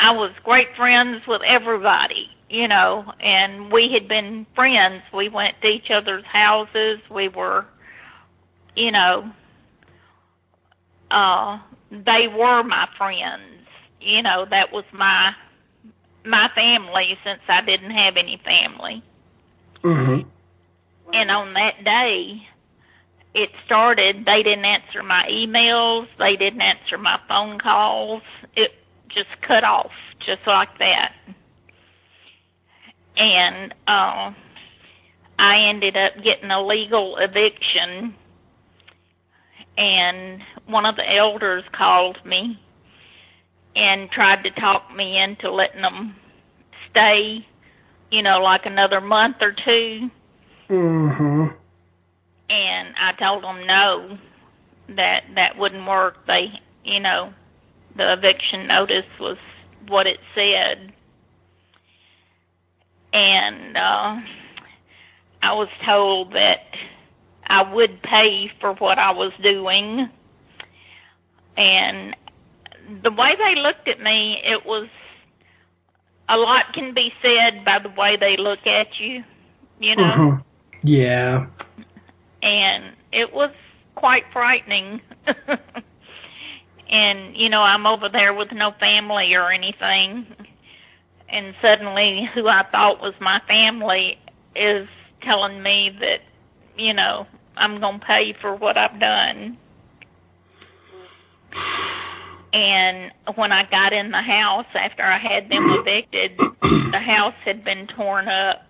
I 0.00 0.12
was 0.12 0.32
great 0.44 0.68
friends 0.76 1.22
with 1.26 1.42
everybody, 1.42 2.28
you 2.50 2.68
know, 2.68 3.04
and 3.20 3.72
we 3.72 3.90
had 3.92 4.08
been 4.08 4.46
friends. 4.54 5.02
We 5.12 5.28
went 5.28 5.54
to 5.62 5.68
each 5.68 5.90
other's 5.94 6.24
houses. 6.24 7.00
We 7.10 7.28
were 7.28 7.66
you 8.76 8.90
know, 8.92 9.30
uh 11.10 11.58
they 11.90 12.26
were 12.28 12.62
my 12.64 12.88
friends. 12.98 13.66
You 14.00 14.22
know, 14.22 14.44
that 14.50 14.72
was 14.72 14.84
my 14.92 15.32
my 16.24 16.48
family 16.54 17.16
since 17.24 17.40
I 17.48 17.60
didn't 17.64 17.90
have 17.90 18.16
any 18.16 18.40
family. 18.44 19.02
Mhm. 19.82 20.26
And 21.12 21.30
on 21.30 21.52
that 21.54 21.84
day, 21.84 22.48
it 23.34 23.50
started. 23.66 24.24
They 24.24 24.42
didn't 24.42 24.64
answer 24.64 25.02
my 25.02 25.24
emails. 25.30 26.06
They 26.18 26.36
didn't 26.36 26.62
answer 26.62 26.98
my 26.98 27.18
phone 27.28 27.58
calls. 27.58 28.22
It 28.56 28.72
just 29.08 29.30
cut 29.46 29.64
off, 29.64 29.90
just 30.20 30.46
like 30.46 30.78
that. 30.78 31.12
And 33.16 33.72
uh, 33.86 34.32
I 35.38 35.68
ended 35.68 35.96
up 35.96 36.16
getting 36.22 36.50
a 36.50 36.64
legal 36.64 37.16
eviction. 37.18 38.14
And 39.76 40.40
one 40.66 40.86
of 40.86 40.96
the 40.96 41.04
elders 41.16 41.64
called 41.76 42.18
me 42.24 42.60
and 43.76 44.10
tried 44.10 44.44
to 44.44 44.50
talk 44.52 44.94
me 44.94 45.18
into 45.20 45.50
letting 45.50 45.82
them 45.82 46.14
stay, 46.90 47.44
you 48.10 48.22
know, 48.22 48.38
like 48.40 48.66
another 48.66 49.00
month 49.00 49.36
or 49.40 49.52
two 49.64 50.10
Mhm. 50.70 51.54
And 52.48 52.94
I 52.96 53.12
told 53.18 53.42
them 53.42 53.66
no, 53.66 54.18
that 54.96 55.22
that 55.34 55.58
wouldn't 55.58 55.86
work. 55.86 56.26
They, 56.26 56.46
you 56.84 57.00
know, 57.00 57.32
the 57.96 58.12
eviction 58.12 58.66
notice 58.66 59.06
was 59.18 59.38
what 59.88 60.06
it 60.06 60.18
said, 60.34 60.92
and 63.12 63.76
uh, 63.76 64.20
I 65.42 65.52
was 65.52 65.68
told 65.86 66.32
that 66.32 66.64
I 67.46 67.72
would 67.72 68.02
pay 68.02 68.50
for 68.60 68.74
what 68.74 68.98
I 68.98 69.12
was 69.12 69.32
doing, 69.42 70.08
and 71.56 72.16
the 73.02 73.10
way 73.10 73.30
they 73.38 73.60
looked 73.60 73.88
at 73.88 74.00
me, 74.02 74.38
it 74.44 74.66
was 74.66 74.88
a 76.28 76.36
lot 76.36 76.72
can 76.74 76.94
be 76.94 77.12
said 77.22 77.64
by 77.64 77.78
the 77.82 77.90
way 77.90 78.16
they 78.18 78.36
look 78.38 78.66
at 78.66 78.98
you, 78.98 79.22
you 79.78 79.96
know 79.96 80.02
Mhm. 80.02 80.44
Yeah. 80.82 81.46
And 82.44 82.94
it 83.10 83.32
was 83.32 83.50
quite 83.94 84.24
frightening. 84.32 85.00
and 86.90 87.36
you 87.36 87.48
know, 87.48 87.62
I'm 87.62 87.86
over 87.86 88.08
there 88.12 88.34
with 88.34 88.48
no 88.52 88.72
family 88.78 89.34
or 89.34 89.50
anything, 89.50 90.26
and 91.28 91.54
suddenly 91.62 92.28
who 92.34 92.46
I 92.46 92.62
thought 92.70 93.00
was 93.00 93.14
my 93.20 93.40
family 93.48 94.18
is 94.54 94.86
telling 95.22 95.62
me 95.62 95.90
that, 96.00 96.20
you 96.76 96.92
know, 96.92 97.26
I'm 97.56 97.80
going 97.80 98.00
to 98.00 98.06
pay 98.06 98.34
for 98.40 98.54
what 98.54 98.76
I've 98.76 99.00
done. 99.00 99.56
And 102.52 103.10
when 103.36 103.52
I 103.52 103.62
got 103.68 103.92
in 103.92 104.10
the 104.10 104.22
house 104.22 104.66
after 104.74 105.02
I 105.02 105.18
had 105.18 105.48
them 105.48 105.70
evicted, 105.70 106.38
the 106.92 107.00
house 107.00 107.34
had 107.44 107.64
been 107.64 107.88
torn 107.96 108.28
up. 108.28 108.62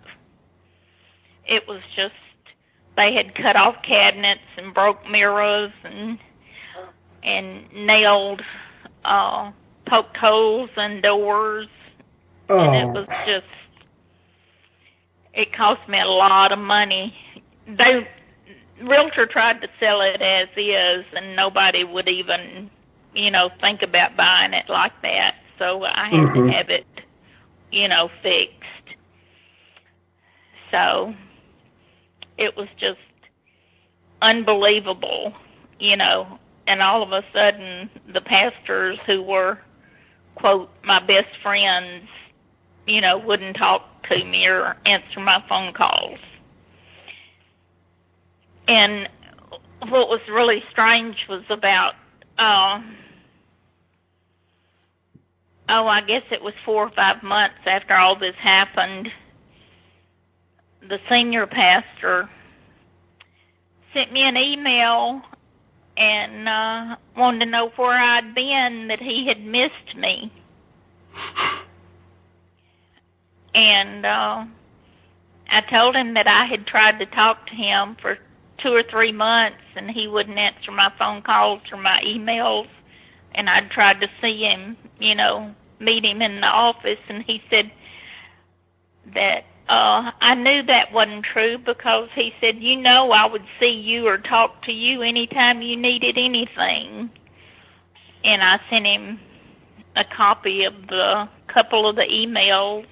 It 1.45 1.63
was 1.67 1.81
just 1.95 2.15
they 2.97 3.13
had 3.13 3.35
cut 3.35 3.55
off 3.55 3.75
cabinets 3.87 4.41
and 4.57 4.73
broke 4.73 4.99
mirrors 5.09 5.71
and 5.83 6.17
and 7.23 7.71
nailed 7.73 8.41
uh 9.05 9.51
poked 9.87 10.17
holes 10.17 10.69
in 10.77 11.01
doors 11.01 11.67
Oh. 12.47 12.59
and 12.59 12.75
it 12.75 12.93
was 12.93 13.07
just 13.25 13.45
it 15.33 15.47
cost 15.55 15.81
me 15.89 15.99
a 15.99 16.05
lot 16.05 16.51
of 16.51 16.59
money. 16.59 17.13
They 17.67 18.07
realtor 18.81 19.25
tried 19.25 19.61
to 19.61 19.67
sell 19.79 20.01
it 20.01 20.21
as 20.21 20.47
is 20.55 21.05
and 21.13 21.35
nobody 21.35 21.83
would 21.83 22.07
even, 22.07 22.69
you 23.13 23.31
know, 23.31 23.49
think 23.61 23.81
about 23.81 24.15
buying 24.15 24.53
it 24.53 24.65
like 24.69 24.93
that. 25.01 25.35
So 25.59 25.83
I 25.83 26.09
had 26.09 26.13
Mhm. 26.13 26.33
to 26.33 26.53
have 26.53 26.69
it, 26.69 26.85
you 27.71 27.87
know, 27.87 28.09
fixed. 28.21 28.97
So 30.71 31.13
it 32.37 32.55
was 32.57 32.67
just 32.79 32.99
unbelievable, 34.21 35.33
you 35.79 35.97
know, 35.97 36.39
and 36.67 36.81
all 36.81 37.03
of 37.03 37.11
a 37.11 37.21
sudden 37.33 37.89
the 38.13 38.21
pastors 38.21 38.97
who 39.05 39.21
were 39.21 39.59
quote 40.35 40.69
my 40.83 40.99
best 40.99 41.41
friends, 41.41 42.07
you 42.87 43.01
know, 43.01 43.17
wouldn't 43.17 43.57
talk 43.57 43.81
to 44.09 44.25
me 44.25 44.45
or 44.45 44.75
answer 44.85 45.19
my 45.19 45.39
phone 45.47 45.73
calls. 45.73 46.19
And 48.67 49.07
what 49.81 50.09
was 50.09 50.21
really 50.31 50.61
strange 50.71 51.15
was 51.29 51.43
about 51.49 51.93
uh 52.37 52.81
oh, 55.69 55.87
I 55.87 56.01
guess 56.01 56.23
it 56.31 56.41
was 56.41 56.53
four 56.65 56.87
or 56.87 56.91
five 56.95 57.23
months 57.23 57.55
after 57.65 57.95
all 57.95 58.17
this 58.19 58.35
happened. 58.43 59.07
The 60.87 60.97
senior 61.09 61.47
pastor 61.47 62.29
sent 63.93 64.11
me 64.13 64.21
an 64.21 64.37
email 64.37 65.21
and 65.97 66.47
uh 66.47 66.95
wanted 67.17 67.45
to 67.45 67.51
know 67.51 67.69
where 67.75 67.99
I'd 67.99 68.35
been 68.35 68.87
that 68.89 68.99
he 68.99 69.25
had 69.27 69.43
missed 69.43 69.97
me. 69.97 70.31
And 73.55 74.05
uh 74.05 74.45
I 75.49 75.61
told 75.71 75.95
him 75.95 76.13
that 76.13 76.27
I 76.27 76.45
had 76.45 76.67
tried 76.67 76.99
to 76.99 77.05
talk 77.07 77.47
to 77.47 77.55
him 77.55 77.97
for 77.99 78.17
two 78.61 78.69
or 78.69 78.83
three 78.91 79.11
months 79.11 79.63
and 79.75 79.89
he 79.89 80.07
wouldn't 80.07 80.37
answer 80.37 80.71
my 80.71 80.89
phone 80.99 81.23
calls 81.23 81.61
or 81.71 81.81
my 81.81 81.99
emails 82.05 82.67
and 83.33 83.49
I'd 83.49 83.71
tried 83.71 84.01
to 84.01 84.07
see 84.21 84.41
him, 84.41 84.77
you 84.99 85.15
know, 85.15 85.55
meet 85.79 86.05
him 86.05 86.21
in 86.21 86.41
the 86.41 86.47
office 86.47 87.01
and 87.09 87.23
he 87.25 87.41
said 87.49 87.71
that 89.13 89.41
uh 89.67 90.11
I 90.21 90.35
knew 90.35 90.61
that 90.67 90.93
wasn't 90.93 91.25
true 91.31 91.57
because 91.57 92.09
he 92.15 92.31
said, 92.39 92.61
"You 92.61 92.75
know 92.81 93.11
I 93.11 93.25
would 93.25 93.45
see 93.59 93.71
you 93.71 94.07
or 94.07 94.17
talk 94.17 94.63
to 94.63 94.71
you 94.71 95.01
anytime 95.01 95.61
you 95.61 95.75
needed 95.75 96.17
anything." 96.17 97.09
And 98.23 98.41
I 98.41 98.57
sent 98.69 98.85
him 98.85 99.19
a 99.95 100.03
copy 100.15 100.65
of 100.65 100.73
the 100.87 101.29
couple 101.53 101.89
of 101.89 101.95
the 101.95 102.03
emails, 102.03 102.85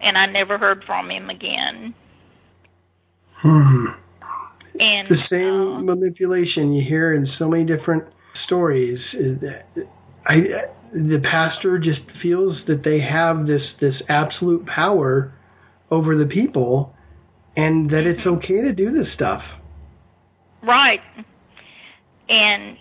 and 0.00 0.18
I 0.18 0.26
never 0.26 0.58
heard 0.58 0.82
from 0.84 1.10
him 1.10 1.30
again. 1.30 1.94
Hmm. 3.36 3.86
And 4.78 5.08
The 5.08 5.22
same 5.30 5.88
uh, 5.88 5.94
manipulation 5.94 6.72
you 6.72 6.82
hear 6.86 7.14
in 7.14 7.28
so 7.38 7.48
many 7.48 7.64
different 7.64 8.04
stories. 8.46 8.98
I, 10.26 10.36
the 10.92 11.20
pastor 11.22 11.78
just 11.78 12.00
feels 12.22 12.56
that 12.66 12.82
they 12.84 13.00
have 13.00 13.46
this 13.46 13.62
this 13.80 13.94
absolute 14.08 14.66
power 14.66 15.32
over 15.94 16.16
the 16.16 16.26
people, 16.26 16.92
and 17.56 17.88
that 17.90 18.04
it's 18.06 18.26
okay 18.26 18.60
to 18.60 18.72
do 18.72 18.92
this 18.92 19.06
stuff. 19.14 19.42
Right. 20.62 21.00
And 22.28 22.76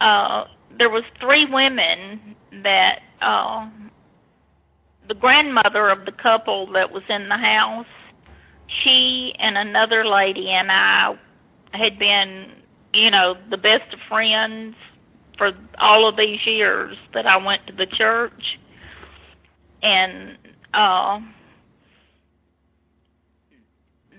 uh 0.00 0.44
there 0.78 0.90
was 0.90 1.04
three 1.20 1.46
women 1.50 2.34
that 2.62 3.00
uh 3.20 3.68
the 5.08 5.14
grandmother 5.14 5.90
of 5.90 6.04
the 6.06 6.12
couple 6.12 6.72
that 6.72 6.90
was 6.90 7.02
in 7.08 7.28
the 7.28 7.36
house, 7.36 7.86
she 8.82 9.32
and 9.38 9.58
another 9.58 10.04
lady 10.06 10.48
and 10.48 10.70
I 10.70 11.14
had 11.72 11.98
been, 11.98 12.52
you 12.94 13.10
know, 13.10 13.34
the 13.50 13.56
best 13.58 13.92
of 13.92 14.00
friends 14.08 14.74
for 15.36 15.50
all 15.78 16.08
of 16.08 16.16
these 16.16 16.40
years 16.46 16.96
that 17.14 17.26
I 17.26 17.36
went 17.36 17.66
to 17.66 17.72
the 17.74 17.86
church. 17.86 18.42
And 19.82 20.38
uh 20.72 21.20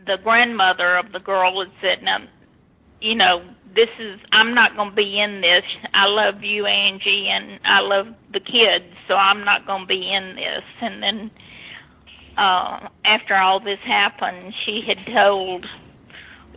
the 0.05 0.17
grandmother 0.23 0.97
of 0.97 1.11
the 1.11 1.19
girl 1.19 1.59
had 1.63 1.71
said, 1.81 2.03
"Now, 2.03 2.19
you 3.01 3.15
know, 3.15 3.43
this 3.75 3.89
is 3.99 4.19
I'm 4.31 4.53
not 4.53 4.75
going 4.75 4.89
to 4.91 4.95
be 4.95 5.19
in 5.19 5.41
this. 5.41 5.63
I 5.93 6.05
love 6.05 6.43
you, 6.43 6.65
Angie, 6.65 7.29
and 7.29 7.59
I 7.65 7.79
love 7.81 8.07
the 8.31 8.39
kids, 8.39 8.85
so 9.07 9.15
I'm 9.15 9.43
not 9.43 9.65
going 9.65 9.81
to 9.83 9.87
be 9.87 10.11
in 10.11 10.35
this." 10.35 10.63
And 10.81 11.03
then 11.03 11.31
uh 12.37 12.89
after 13.05 13.35
all 13.35 13.59
this 13.59 13.79
happened, 13.85 14.53
she 14.65 14.81
had 14.87 14.97
told 15.13 15.65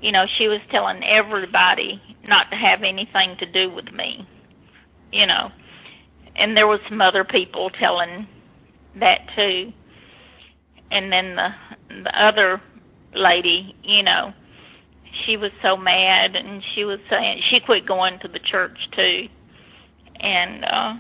you 0.03 0.13
know, 0.13 0.27
she 0.39 0.49
was 0.49 0.61
telling 0.71 1.03
everybody 1.05 2.01
not 2.29 2.51
to 2.51 2.57
have 2.57 2.83
anything 2.83 3.37
to 3.39 3.47
do 3.47 3.71
with 3.75 3.91
me. 3.93 4.27
You 5.13 5.27
know. 5.27 5.51
And 6.37 6.57
there 6.57 6.67
was 6.67 6.81
some 6.89 7.01
other 7.01 7.25
people 7.25 7.71
telling 7.71 8.27
that 9.01 9.21
too. 9.35 9.73
And 10.91 11.11
then 11.13 11.37
the 11.37 11.49
the 12.05 12.13
other 12.23 12.61
lady, 13.17 13.75
you 13.83 14.03
know, 14.03 14.33
she 15.25 15.37
was 15.37 15.53
so 15.63 15.77
mad 15.77 16.37
and 16.37 16.63
she 16.75 16.85
was 16.85 16.99
saying 17.11 17.43
she 17.51 17.61
quit 17.61 17.87
going 17.87 18.19
to 18.21 18.29
the 18.29 18.39
church 18.41 18.79
too. 18.95 19.29
And 20.21 20.65
uh 20.65 20.95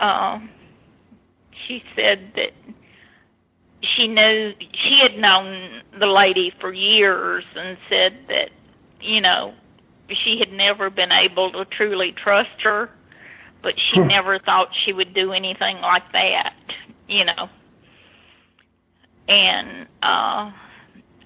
uh 0.00 0.38
she 1.66 1.82
said 1.96 2.32
that 2.36 2.52
she 3.96 4.08
knew 4.08 4.52
she 4.72 4.98
had 5.02 5.18
known 5.18 5.82
the 5.98 6.06
lady 6.06 6.52
for 6.60 6.72
years 6.72 7.44
and 7.54 7.76
said 7.88 8.12
that, 8.28 8.50
you 9.00 9.20
know, 9.20 9.54
she 10.08 10.38
had 10.38 10.52
never 10.52 10.90
been 10.90 11.12
able 11.12 11.52
to 11.52 11.64
truly 11.66 12.12
trust 12.12 12.62
her, 12.62 12.90
but 13.62 13.74
she 13.78 14.00
Hmm. 14.00 14.08
never 14.08 14.38
thought 14.38 14.68
she 14.84 14.92
would 14.92 15.14
do 15.14 15.32
anything 15.32 15.80
like 15.80 16.10
that, 16.12 16.54
you 17.08 17.24
know 17.24 17.48
and 19.28 19.86
uh 20.02 20.50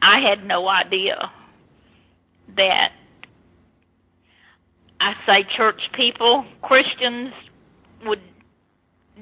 I 0.01 0.21
had 0.21 0.47
no 0.47 0.69
idea 0.69 1.31
that 2.57 2.91
I 5.01 5.13
say 5.27 5.45
church 5.57 5.81
people, 5.97 6.45
Christians 6.63 7.33
would 8.05 8.21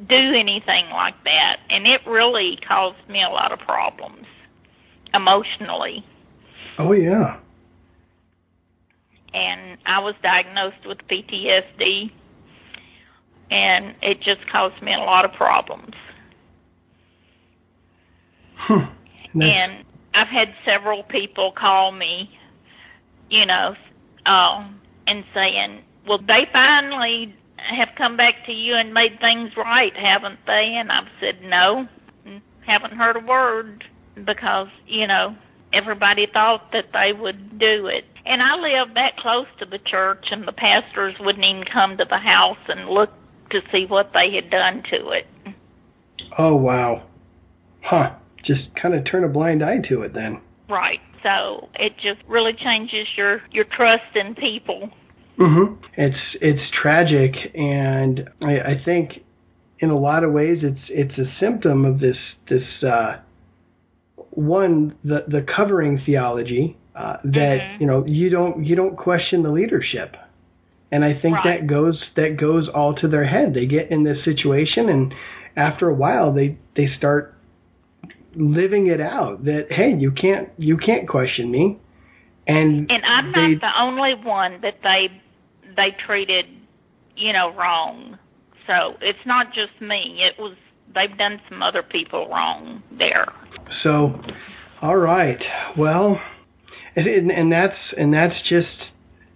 do 0.08 0.34
anything 0.38 0.90
like 0.92 1.14
that. 1.24 1.56
And 1.70 1.86
it 1.86 2.00
really 2.06 2.58
caused 2.66 3.08
me 3.08 3.22
a 3.22 3.30
lot 3.32 3.52
of 3.52 3.58
problems 3.60 4.26
emotionally. 5.14 6.04
Oh 6.78 6.92
yeah. 6.92 7.38
and 9.32 9.78
I 9.86 9.98
was 10.00 10.14
diagnosed 10.22 10.86
with 10.86 10.98
PTSD 11.10 12.10
and 13.50 13.94
it 14.02 14.18
just 14.18 14.50
caused 14.50 14.82
me 14.82 14.92
a 14.94 14.98
lot 14.98 15.24
of 15.24 15.32
problems 15.32 15.94
Hmm. 18.56 18.84
And 19.34 19.42
and 19.42 19.84
I've 20.14 20.28
had 20.28 20.54
several 20.64 21.02
people 21.04 21.52
call 21.52 21.92
me, 21.92 22.30
you 23.30 23.44
know, 23.44 23.74
uh, 24.24 24.66
and 25.06 25.24
saying, 25.34 25.82
"Well, 26.06 26.18
they 26.18 26.46
finally 26.52 27.34
have 27.58 27.88
come 27.96 28.16
back 28.16 28.46
to 28.46 28.52
you 28.52 28.74
and 28.74 28.94
made 28.94 29.20
things 29.20 29.56
right, 29.56 29.94
haven't 29.94 30.40
they?" 30.46 30.74
And 30.76 30.90
I've 30.90 31.10
said, 31.20 31.42
"No, 31.42 31.86
haven't 32.66 32.94
heard 32.94 33.16
a 33.16 33.20
word 33.20 33.84
because 34.24 34.68
you 34.86 35.06
know 35.06 35.36
everybody 35.72 36.26
thought 36.26 36.72
that 36.72 36.92
they 36.92 37.12
would 37.12 37.58
do 37.58 37.86
it." 37.86 38.04
And 38.24 38.42
I 38.42 38.56
lived 38.56 38.96
that 38.96 39.16
close 39.18 39.46
to 39.58 39.66
the 39.66 39.78
church, 39.78 40.26
and 40.30 40.48
the 40.48 40.52
pastors 40.52 41.14
wouldn't 41.20 41.44
even 41.44 41.64
come 41.64 41.96
to 41.98 42.04
the 42.04 42.18
house 42.18 42.58
and 42.68 42.88
look 42.88 43.10
to 43.50 43.60
see 43.70 43.86
what 43.86 44.12
they 44.12 44.34
had 44.34 44.50
done 44.50 44.82
to 44.90 45.10
it. 45.10 45.26
oh 46.38 46.56
wow. 46.56 47.02
Huh. 47.82 48.10
Just 48.46 48.62
kind 48.80 48.94
of 48.94 49.04
turn 49.10 49.24
a 49.24 49.28
blind 49.28 49.62
eye 49.64 49.78
to 49.88 50.02
it 50.02 50.14
then. 50.14 50.40
Right. 50.68 51.00
So 51.22 51.68
it 51.74 51.92
just 51.96 52.20
really 52.28 52.52
changes 52.52 53.06
your 53.16 53.40
your 53.52 53.64
trust 53.76 54.14
in 54.14 54.34
people. 54.34 54.90
hmm 55.36 55.74
It's 55.96 56.16
it's 56.40 56.60
tragic, 56.82 57.32
and 57.54 58.28
I, 58.42 58.52
I 58.72 58.82
think 58.84 59.10
in 59.80 59.90
a 59.90 59.98
lot 59.98 60.24
of 60.24 60.32
ways 60.32 60.58
it's 60.62 60.80
it's 60.88 61.18
a 61.18 61.26
symptom 61.40 61.84
of 61.84 61.98
this 62.00 62.16
this 62.48 62.62
uh, 62.82 63.16
one 64.30 64.94
the 65.04 65.24
the 65.28 65.44
covering 65.56 66.00
theology 66.04 66.76
uh, 66.94 67.16
that 67.24 67.58
Mhm. 67.60 67.80
you 67.80 67.86
know 67.86 68.04
you 68.06 68.30
don't 68.30 68.64
you 68.64 68.76
don't 68.76 68.96
question 68.96 69.42
the 69.42 69.50
leadership, 69.50 70.16
and 70.90 71.04
I 71.04 71.14
think 71.14 71.36
Right. 71.36 71.60
that 71.60 71.66
goes 71.66 72.02
that 72.16 72.36
goes 72.36 72.68
all 72.68 72.94
to 72.94 73.08
their 73.08 73.24
head. 73.24 73.54
They 73.54 73.66
get 73.66 73.90
in 73.90 74.04
this 74.04 74.22
situation, 74.24 74.88
and 74.88 75.14
after 75.56 75.88
a 75.88 75.94
while 75.94 76.32
they 76.32 76.56
they 76.74 76.86
start 76.96 77.34
living 78.36 78.86
it 78.86 79.00
out 79.00 79.44
that 79.44 79.66
hey 79.70 79.94
you 79.98 80.10
can't 80.10 80.50
you 80.58 80.76
can't 80.76 81.08
question 81.08 81.50
me 81.50 81.78
and 82.46 82.90
And 82.90 83.04
I'm 83.04 83.32
they, 83.32 83.54
not 83.54 83.60
the 83.60 83.82
only 83.82 84.14
one 84.24 84.60
that 84.62 84.78
they 84.82 85.08
they 85.74 85.96
treated, 86.06 86.46
you 87.16 87.32
know, 87.32 87.52
wrong. 87.54 88.18
So 88.66 88.96
it's 89.00 89.18
not 89.26 89.48
just 89.48 89.80
me. 89.80 90.20
It 90.20 90.40
was 90.40 90.56
they've 90.94 91.16
done 91.18 91.40
some 91.48 91.62
other 91.62 91.82
people 91.82 92.28
wrong 92.28 92.82
there. 92.96 93.26
So, 93.82 94.20
all 94.80 94.96
right. 94.96 95.38
Well, 95.76 96.20
and, 96.94 97.30
and, 97.30 97.52
that's 97.52 97.76
and 97.96 98.14
that's 98.14 98.34
just 98.48 98.68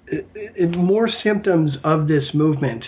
it, 0.07 0.27
it, 0.35 0.71
more 0.77 1.09
symptoms 1.25 1.73
of 1.85 2.07
this 2.07 2.25
movement. 2.33 2.85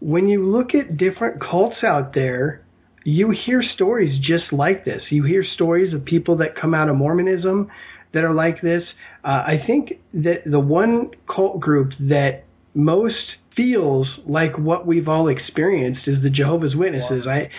When 0.00 0.28
you 0.28 0.48
look 0.50 0.74
at 0.74 0.96
different 0.96 1.42
cults 1.42 1.84
out 1.84 2.14
there, 2.14 2.64
you 3.04 3.32
hear 3.46 3.62
stories 3.74 4.18
just 4.20 4.52
like 4.52 4.84
this. 4.84 5.02
You 5.10 5.24
hear 5.24 5.44
stories 5.54 5.94
of 5.94 6.04
people 6.04 6.36
that 6.38 6.60
come 6.60 6.74
out 6.74 6.88
of 6.88 6.96
Mormonism 6.96 7.70
that 8.12 8.24
are 8.24 8.34
like 8.34 8.60
this. 8.60 8.82
Uh, 9.24 9.28
I 9.28 9.62
think 9.66 9.92
that 10.14 10.42
the 10.44 10.60
one 10.60 11.10
cult 11.34 11.60
group 11.60 11.92
that 12.00 12.44
most 12.74 13.14
feels 13.56 14.06
like 14.26 14.56
what 14.58 14.86
we've 14.86 15.08
all 15.08 15.28
experienced 15.28 16.02
is 16.06 16.22
the 16.22 16.30
Jehovah's 16.30 16.74
Witnesses. 16.76 17.26
I 17.28 17.50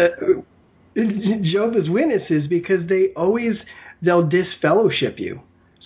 uh, 0.00 0.42
Jehovah's 0.94 1.88
Witnesses 1.88 2.48
because 2.48 2.88
they 2.88 3.08
always 3.16 3.54
they'll 4.02 4.28
disfellowship 4.28 5.16
you. 5.18 5.40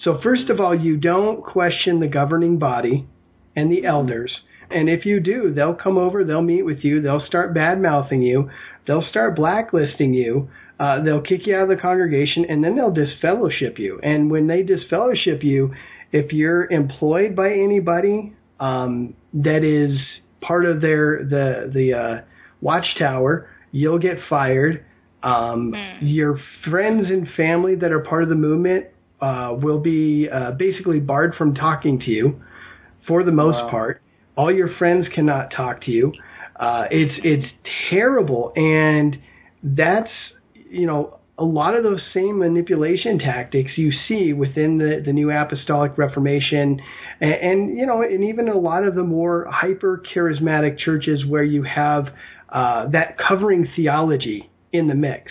So 0.05 0.19
first 0.23 0.51
of 0.51 0.61
all, 0.61 0.79
you 0.79 0.97
don't 0.97 1.43
question 1.43 2.01
the 2.01 2.07
governing 2.07 2.59
body 2.59 3.07
and 3.55 3.71
the 3.71 3.87
elders. 3.87 4.33
And 4.71 4.89
if 4.89 5.07
you 5.07 5.21
do, 5.21 5.53
they'll 5.55 5.75
come 5.75 5.97
over, 5.97 6.25
they'll 6.25 6.43
meet 6.43 6.63
with 6.63 6.79
you, 6.83 7.01
they'll 7.01 7.25
start 7.27 7.55
bad 7.55 7.81
mouthing 7.81 8.23
you, 8.23 8.51
they'll 8.87 9.05
start 9.11 9.37
blacklisting 9.37 10.14
you, 10.14 10.49
uh, 10.78 11.03
they'll 11.03 11.22
kick 11.22 11.47
you 11.47 11.57
out 11.57 11.62
of 11.64 11.68
the 11.68 11.76
congregation, 11.76 12.45
and 12.49 12.62
then 12.62 12.76
they'll 12.76 12.93
disfellowship 12.93 13.78
you. 13.78 13.99
And 14.03 14.30
when 14.30 14.47
they 14.47 14.62
disfellowship 14.62 15.43
you, 15.43 15.72
if 16.12 16.32
you're 16.32 16.70
employed 16.70 17.34
by 17.34 17.53
anybody 17.53 18.34
um, 18.61 19.14
that 19.34 19.64
is 19.64 19.99
part 20.41 20.64
of 20.64 20.80
their 20.80 21.24
the 21.24 21.70
the 21.72 21.93
uh, 21.95 22.24
watchtower, 22.61 23.49
you'll 23.72 23.99
get 23.99 24.16
fired. 24.28 24.84
Um, 25.22 25.72
Hmm. 25.74 26.07
Your 26.07 26.39
friends 26.70 27.07
and 27.09 27.26
family 27.37 27.74
that 27.76 27.91
are 27.91 28.01
part 28.01 28.22
of 28.22 28.28
the 28.28 28.34
movement 28.34 28.87
uh, 29.20 29.57
will 29.61 29.80
be 29.80 30.28
uh, 30.32 30.53
basically 30.53 31.01
barred 31.01 31.34
from 31.37 31.55
talking 31.55 31.99
to 32.01 32.11
you 32.11 32.41
for 33.09 33.24
the 33.24 33.32
most 33.32 33.55
Wow. 33.57 33.70
part. 33.70 34.03
All 34.37 34.53
your 34.53 34.68
friends 34.78 35.07
cannot 35.14 35.51
talk 35.57 35.80
to 35.87 35.91
you. 35.91 36.12
Uh, 36.59 36.85
it's 36.91 37.13
it's 37.23 37.47
terrible, 37.91 38.53
and 38.57 39.19
that's 39.63 40.11
you 40.55 40.87
know 40.87 41.19
a 41.39 41.45
lot 41.45 41.75
of 41.75 41.83
those 41.83 42.01
same 42.15 42.39
manipulation 42.39 43.19
tactics 43.19 43.71
you 43.77 43.93
see 44.09 44.33
within 44.33 44.79
the 44.79 45.03
the 45.05 45.13
New 45.13 45.31
Apostolic 45.31 45.99
Reformation, 45.99 46.81
and, 47.21 47.33
and 47.33 47.79
you 47.79 47.85
know, 47.85 48.03
and 48.03 48.25
even 48.25 48.49
a 48.49 48.59
lot 48.59 48.85
of 48.85 48.95
the 48.95 49.03
more 49.03 49.47
hyper 49.51 50.03
charismatic 50.15 50.79
churches 50.79 51.25
where 51.27 51.45
you 51.45 51.63
have 51.63 52.07
uh, 52.49 52.89
that 52.89 53.17
covering 53.19 53.69
theology 53.77 54.51
in 54.73 54.89
the 54.89 54.95
mix. 54.95 55.31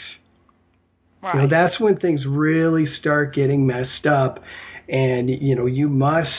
Right. 1.23 1.35
You 1.35 1.41
know, 1.41 1.47
that's 1.49 1.79
when 1.79 1.97
things 1.97 2.21
really 2.27 2.85
start 2.99 3.33
getting 3.33 3.65
messed 3.65 4.05
up, 4.07 4.43
and 4.87 5.27
you 5.27 5.55
know 5.55 5.65
you 5.65 5.89
must 5.89 6.29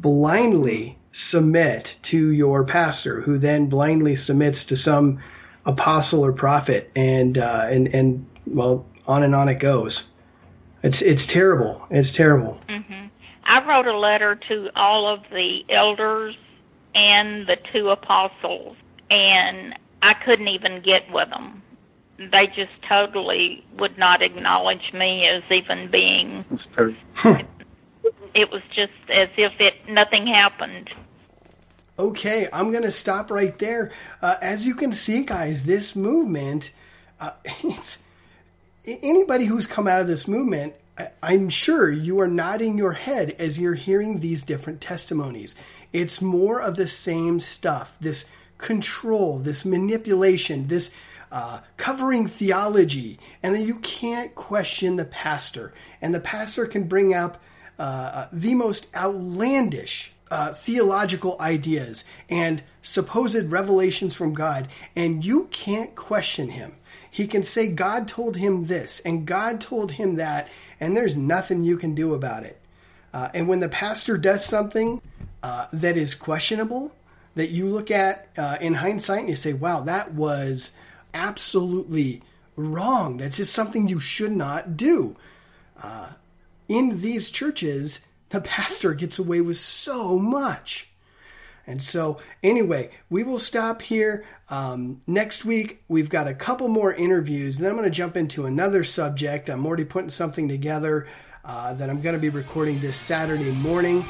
blindly 0.00 0.97
submit 1.32 1.84
to 2.10 2.30
your 2.30 2.64
pastor, 2.64 3.20
who 3.22 3.38
then 3.38 3.68
blindly 3.68 4.16
submits 4.26 4.58
to 4.68 4.76
some 4.84 5.20
apostle 5.66 6.24
or 6.24 6.32
prophet, 6.32 6.90
and 6.96 7.38
uh, 7.38 7.66
and 7.70 7.86
and 7.88 8.26
well, 8.46 8.86
on 9.06 9.22
and 9.22 9.34
on 9.34 9.48
it 9.48 9.60
goes. 9.60 9.96
It's 10.82 10.96
it's 11.00 11.22
terrible. 11.32 11.82
It's 11.90 12.16
terrible. 12.16 12.60
hmm 12.68 13.06
I 13.44 13.66
wrote 13.66 13.86
a 13.86 13.96
letter 13.98 14.38
to 14.50 14.68
all 14.76 15.12
of 15.12 15.20
the 15.30 15.60
elders 15.74 16.34
and 16.94 17.46
the 17.46 17.56
two 17.72 17.88
apostles, 17.88 18.76
and 19.08 19.74
I 20.02 20.12
couldn't 20.24 20.48
even 20.48 20.82
get 20.84 21.02
with 21.10 21.30
them. 21.30 21.62
They 22.18 22.46
just 22.48 22.72
totally 22.88 23.64
would 23.78 23.96
not 23.96 24.22
acknowledge 24.22 24.92
me 24.92 25.24
as 25.26 25.42
even 25.50 25.90
being. 25.90 26.44
It's 26.50 26.62
very- 26.76 26.98
It 28.34 28.50
was 28.52 28.62
just 28.68 28.92
as 29.10 29.28
if 29.36 29.52
it 29.58 29.74
nothing 29.88 30.26
happened. 30.26 30.90
Okay, 31.98 32.46
I'm 32.52 32.70
going 32.70 32.84
to 32.84 32.92
stop 32.92 33.28
right 33.28 33.58
there. 33.58 33.90
Uh, 34.22 34.36
as 34.40 34.64
you 34.64 34.76
can 34.76 34.92
see, 34.92 35.24
guys, 35.24 35.64
this 35.64 35.96
movement, 35.96 36.70
uh, 37.18 37.32
it's 37.44 37.98
anybody 38.86 39.46
who's 39.46 39.66
come 39.66 39.88
out 39.88 40.00
of 40.00 40.06
this 40.06 40.28
movement. 40.28 40.74
I- 40.96 41.10
I'm 41.22 41.48
sure 41.48 41.90
you 41.90 42.20
are 42.20 42.28
nodding 42.28 42.78
your 42.78 42.92
head 42.92 43.30
as 43.40 43.58
you're 43.58 43.74
hearing 43.74 44.20
these 44.20 44.44
different 44.44 44.80
testimonies. 44.80 45.56
It's 45.92 46.22
more 46.22 46.60
of 46.60 46.76
the 46.76 46.86
same 46.86 47.40
stuff. 47.40 47.96
This 48.00 48.26
control, 48.58 49.40
this 49.40 49.64
manipulation, 49.64 50.68
this 50.68 50.92
uh, 51.32 51.60
covering 51.76 52.28
theology, 52.28 53.18
and 53.42 53.54
then 53.56 53.64
you 53.64 53.76
can't 53.80 54.34
question 54.36 54.96
the 54.96 55.04
pastor. 55.04 55.74
And 56.00 56.14
the 56.14 56.20
pastor 56.20 56.64
can 56.66 56.84
bring 56.84 57.12
up 57.12 57.42
uh, 57.76 58.28
the 58.32 58.54
most 58.54 58.86
outlandish 58.94 60.12
uh, 60.30 60.52
theological 60.52 61.36
ideas 61.40 62.04
and 62.28 62.62
supposed 62.82 63.50
revelations 63.50 64.14
from 64.14 64.34
God, 64.34 64.68
and 64.96 65.24
you 65.24 65.48
can't 65.50 65.94
question 65.94 66.50
him. 66.50 66.74
He 67.10 67.26
can 67.26 67.42
say 67.42 67.68
God 67.68 68.08
told 68.08 68.36
him 68.36 68.66
this 68.66 69.00
and 69.00 69.26
God 69.26 69.60
told 69.60 69.92
him 69.92 70.16
that, 70.16 70.48
and 70.80 70.96
there's 70.96 71.16
nothing 71.16 71.64
you 71.64 71.76
can 71.76 71.94
do 71.94 72.14
about 72.14 72.44
it. 72.44 72.60
Uh, 73.12 73.28
and 73.34 73.48
when 73.48 73.60
the 73.60 73.68
pastor 73.68 74.18
does 74.18 74.44
something 74.44 75.00
uh, 75.42 75.66
that 75.72 75.96
is 75.96 76.14
questionable, 76.14 76.92
that 77.34 77.50
you 77.50 77.68
look 77.68 77.90
at 77.90 78.28
uh, 78.36 78.58
in 78.60 78.74
hindsight 78.74 79.20
and 79.20 79.28
you 79.28 79.36
say, 79.36 79.52
wow, 79.52 79.80
that 79.80 80.12
was 80.12 80.72
absolutely 81.14 82.22
wrong. 82.56 83.18
That's 83.18 83.36
just 83.36 83.54
something 83.54 83.88
you 83.88 84.00
should 84.00 84.32
not 84.32 84.76
do. 84.76 85.16
Uh, 85.82 86.10
in 86.68 87.00
these 87.00 87.30
churches, 87.30 88.00
the 88.30 88.40
pastor 88.40 88.94
gets 88.94 89.18
away 89.18 89.40
with 89.40 89.56
so 89.56 90.18
much. 90.18 90.88
And 91.66 91.82
so, 91.82 92.18
anyway, 92.42 92.90
we 93.10 93.24
will 93.24 93.38
stop 93.38 93.82
here. 93.82 94.24
Um, 94.48 95.02
next 95.06 95.44
week, 95.44 95.82
we've 95.86 96.08
got 96.08 96.26
a 96.26 96.32
couple 96.32 96.66
more 96.68 96.94
interviews. 96.94 97.58
Then 97.58 97.70
I'm 97.70 97.76
going 97.76 97.84
to 97.84 97.94
jump 97.94 98.16
into 98.16 98.46
another 98.46 98.84
subject. 98.84 99.50
I'm 99.50 99.66
already 99.66 99.84
putting 99.84 100.08
something 100.08 100.48
together 100.48 101.06
uh, 101.44 101.74
that 101.74 101.90
I'm 101.90 102.00
going 102.00 102.14
to 102.14 102.20
be 102.20 102.30
recording 102.30 102.80
this 102.80 102.96
Saturday 102.96 103.50
morning. 103.52 104.02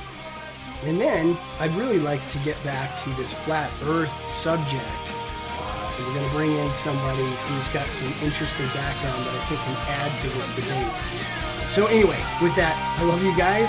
And 0.84 1.00
then 1.00 1.36
I'd 1.58 1.74
really 1.74 1.98
like 1.98 2.26
to 2.30 2.38
get 2.38 2.62
back 2.62 2.96
to 3.02 3.10
this 3.10 3.32
flat 3.32 3.70
earth 3.86 4.14
subject. 4.30 4.78
Uh, 4.78 5.92
we're 5.98 6.14
going 6.14 6.28
to 6.28 6.36
bring 6.36 6.52
in 6.52 6.70
somebody 6.70 7.26
who's 7.26 7.68
got 7.74 7.86
some 7.88 8.06
interesting 8.24 8.66
background 8.66 9.26
that 9.26 9.34
I 9.34 9.44
think 9.46 9.60
can 9.62 9.76
add 9.98 10.18
to 10.20 10.28
this 10.28 10.54
debate. 10.54 11.68
So, 11.68 11.86
anyway, 11.86 12.22
with 12.40 12.54
that, 12.54 12.78
I 13.00 13.04
love 13.04 13.22
you 13.24 13.36
guys, 13.36 13.68